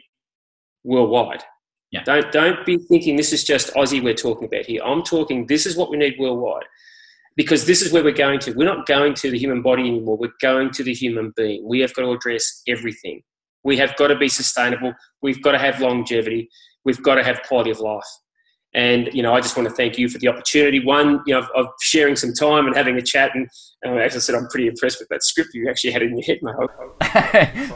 worldwide. 0.84 1.42
Yeah. 1.90 2.04
Don't 2.04 2.30
don't 2.30 2.64
be 2.64 2.76
thinking 2.76 3.16
this 3.16 3.32
is 3.32 3.42
just 3.42 3.72
Aussie 3.74 4.02
we're 4.02 4.14
talking 4.14 4.46
about 4.46 4.66
here. 4.66 4.82
I'm 4.84 5.02
talking 5.02 5.46
this 5.46 5.66
is 5.66 5.76
what 5.76 5.90
we 5.90 5.96
need 5.96 6.16
worldwide. 6.18 6.64
Because 7.36 7.66
this 7.66 7.80
is 7.80 7.92
where 7.92 8.02
we're 8.02 8.12
going 8.12 8.40
to. 8.40 8.52
We're 8.52 8.64
not 8.64 8.86
going 8.86 9.14
to 9.14 9.30
the 9.30 9.38
human 9.38 9.62
body 9.62 9.82
anymore. 9.82 10.16
We're 10.16 10.32
going 10.40 10.70
to 10.72 10.82
the 10.82 10.92
human 10.92 11.32
being. 11.36 11.66
We 11.66 11.80
have 11.80 11.94
got 11.94 12.02
to 12.02 12.10
address 12.10 12.62
everything. 12.66 13.22
We 13.62 13.76
have 13.76 13.96
got 13.96 14.08
to 14.08 14.16
be 14.16 14.28
sustainable. 14.28 14.92
We've 15.22 15.42
got 15.42 15.52
to 15.52 15.58
have 15.58 15.80
longevity. 15.80 16.48
We've 16.84 17.02
got 17.02 17.16
to 17.16 17.24
have 17.24 17.42
quality 17.42 17.70
of 17.70 17.80
life. 17.80 18.04
And 18.72 19.10
you 19.12 19.22
know, 19.22 19.34
I 19.34 19.40
just 19.40 19.56
want 19.56 19.68
to 19.68 19.74
thank 19.74 19.98
you 19.98 20.08
for 20.08 20.18
the 20.18 20.28
opportunity. 20.28 20.84
One, 20.84 21.20
you 21.26 21.34
know, 21.34 21.46
of, 21.56 21.66
sharing 21.80 22.14
some 22.14 22.32
time 22.32 22.66
and 22.66 22.76
having 22.76 22.96
a 22.96 23.02
chat. 23.02 23.32
And 23.34 23.48
uh, 23.84 23.94
as 23.94 24.14
I 24.14 24.20
said, 24.20 24.36
I'm 24.36 24.46
pretty 24.46 24.68
impressed 24.68 25.00
with 25.00 25.08
that 25.08 25.24
script 25.24 25.50
you 25.54 25.68
actually 25.68 25.90
had 25.90 26.02
in 26.02 26.16
your 26.16 26.24
head, 26.24 26.38
mate. 26.42 26.54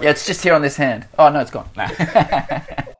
yeah, 0.02 0.10
it's 0.10 0.26
just 0.26 0.42
here 0.42 0.54
on 0.54 0.62
this 0.62 0.76
hand. 0.76 1.06
Oh 1.18 1.30
no, 1.30 1.40
it's 1.40 1.50
gone. 1.50 1.68
Nah. 1.76 1.88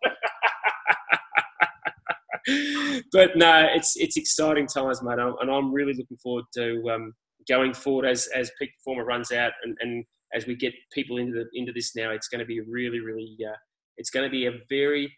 but 3.13 3.37
no, 3.37 3.67
it's 3.75 3.97
it's 3.97 4.17
exciting 4.17 4.67
times, 4.67 5.03
mate, 5.03 5.19
and 5.19 5.51
I'm 5.51 5.73
really 5.73 5.95
looking 5.95 6.19
forward 6.23 6.45
to 6.55 6.91
um, 6.91 7.13
going 7.49 7.75
forward 7.75 8.07
as 8.07 8.29
as 8.35 8.51
Peak 8.59 8.71
Performer 8.79 9.05
runs 9.05 9.33
out, 9.33 9.53
and, 9.63 9.77
and 9.81 10.05
as 10.35 10.47
we 10.47 10.55
get 10.55 10.75
people 10.93 11.19
into 11.19 11.33
the 11.33 11.59
into 11.59 11.73
this 11.73 11.95
now. 11.97 12.11
It's 12.11 12.29
going 12.29 12.41
to 12.41 12.45
be 12.45 12.61
really, 12.61 13.01
really. 13.01 13.37
Uh, 13.41 13.57
it's 13.97 14.11
going 14.11 14.25
to 14.25 14.31
be 14.31 14.47
a 14.47 14.53
very, 14.69 15.15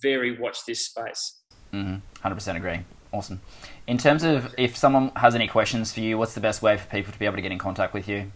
very 0.00 0.38
watch 0.38 0.64
this 0.66 0.86
space. 0.86 1.40
Mm-hmm. 1.72 2.26
100% 2.26 2.56
agree. 2.56 2.80
Awesome. 3.12 3.40
In 3.88 3.98
terms 3.98 4.22
of 4.22 4.54
if 4.56 4.76
someone 4.76 5.10
has 5.16 5.34
any 5.34 5.48
questions 5.48 5.92
for 5.92 6.00
you, 6.00 6.16
what's 6.16 6.34
the 6.34 6.40
best 6.40 6.62
way 6.62 6.76
for 6.76 6.88
people 6.88 7.12
to 7.12 7.18
be 7.18 7.26
able 7.26 7.36
to 7.36 7.42
get 7.42 7.50
in 7.50 7.58
contact 7.58 7.92
with 7.92 8.08
you? 8.08 8.30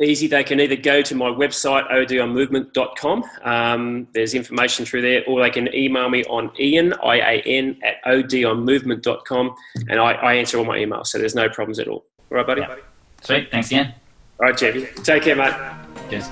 Easy. 0.00 0.28
They 0.28 0.44
can 0.44 0.60
either 0.60 0.76
go 0.76 1.02
to 1.02 1.14
my 1.16 1.28
website, 1.28 1.90
odonmovement.com. 1.90 3.24
Um, 3.42 4.06
there's 4.14 4.32
information 4.34 4.84
through 4.84 5.02
there, 5.02 5.24
or 5.26 5.42
they 5.42 5.50
can 5.50 5.74
email 5.74 6.08
me 6.08 6.24
on 6.26 6.52
Ian, 6.58 6.92
I-A-N, 7.02 7.80
at 7.82 8.04
odonmovement.com, 8.04 9.54
and 9.88 9.98
I, 9.98 10.12
I 10.12 10.34
answer 10.34 10.56
all 10.58 10.64
my 10.64 10.78
emails, 10.78 11.08
so 11.08 11.18
there's 11.18 11.34
no 11.34 11.48
problems 11.48 11.80
at 11.80 11.88
all. 11.88 12.04
All 12.30 12.36
right, 12.36 12.46
buddy? 12.46 12.60
Yeah. 12.60 12.76
Sweet. 13.22 13.50
Thanks 13.50 13.68
again. 13.68 13.94
All 14.40 14.48
right, 14.48 14.56
Jeffy. 14.56 14.86
Take 15.02 15.24
care, 15.24 15.34
mate. 15.34 15.54
Cheers. 16.10 16.28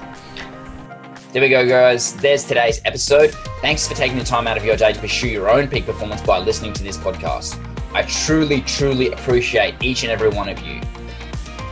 There 1.32 1.42
we 1.42 1.48
go, 1.48 1.68
guys. 1.68 2.14
There's 2.14 2.44
today's 2.44 2.80
episode. 2.84 3.32
Thanks 3.60 3.88
for 3.88 3.94
taking 3.94 4.16
the 4.16 4.24
time 4.24 4.46
out 4.46 4.56
of 4.56 4.64
your 4.64 4.76
day 4.76 4.92
to 4.92 5.00
pursue 5.00 5.28
your 5.28 5.50
own 5.50 5.66
peak 5.66 5.86
performance 5.86 6.22
by 6.22 6.38
listening 6.38 6.72
to 6.74 6.84
this 6.84 6.96
podcast. 6.96 7.60
I 7.92 8.02
truly, 8.02 8.60
truly 8.60 9.10
appreciate 9.10 9.74
each 9.82 10.04
and 10.04 10.12
every 10.12 10.28
one 10.28 10.48
of 10.48 10.60
you. 10.60 10.80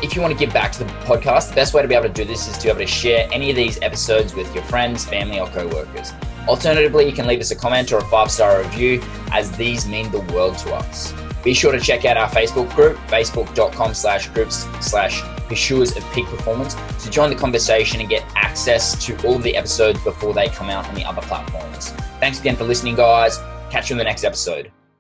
If 0.05 0.15
you 0.15 0.21
want 0.21 0.35
to 0.35 0.39
give 0.39 0.53
back 0.53 0.71
to 0.73 0.85
the 0.85 0.93
podcast, 1.07 1.49
the 1.49 1.55
best 1.55 1.73
way 1.73 1.81
to 1.81 1.89
be 1.89 1.95
able 1.95 2.09
to 2.09 2.13
do 2.13 2.27
this 2.27 2.47
is 2.47 2.59
to 2.59 2.65
be 2.65 2.69
able 2.69 2.81
to 2.81 2.87
share 2.87 3.27
any 3.33 3.49
of 3.49 3.57
these 3.57 3.81
episodes 3.81 4.35
with 4.35 4.55
your 4.55 4.63
friends, 4.65 5.07
family, 5.07 5.41
or 5.41 5.47
co-workers. 5.47 6.13
Alternatively, 6.47 7.07
you 7.07 7.13
can 7.13 7.27
leave 7.27 7.41
us 7.41 7.51
a 7.53 7.57
comment 7.57 7.91
or 7.91 7.97
a 7.97 8.05
five-star 8.09 8.63
review, 8.63 9.03
as 9.33 9.51
these 9.57 9.89
mean 9.89 10.11
the 10.13 10.21
world 10.35 10.59
to 10.59 10.75
us. 10.75 11.15
Be 11.43 11.55
sure 11.55 11.73
to 11.73 11.81
check 11.81 12.05
out 12.05 12.19
our 12.19 12.29
Facebook 12.29 12.73
group, 12.75 12.99
facebook.com 13.09 13.95
slash 13.95 14.29
groups 14.29 14.67
slash 14.87 15.23
pursuers 15.49 15.97
of 15.97 16.05
peak 16.13 16.27
performance, 16.27 16.77
to 17.03 17.09
join 17.09 17.31
the 17.31 17.37
conversation 17.37 17.99
and 18.01 18.11
get 18.11 18.25
access 18.37 19.03
to 19.07 19.17
all 19.27 19.37
of 19.37 19.43
the 19.43 19.57
episodes 19.57 20.05
before 20.05 20.35
they 20.35 20.49
come 20.49 20.69
out 20.69 20.87
on 20.87 20.95
the 20.95 21.05
other 21.05 21.23
platforms. 21.23 21.93
Thanks 22.21 22.39
again 22.41 22.57
for 22.57 22.65
listening, 22.65 22.95
guys. 22.95 23.39
Catch 23.71 23.89
you 23.89 23.95
in 23.95 23.99
the 23.99 24.05
next 24.05 24.23
episode. 24.23 24.71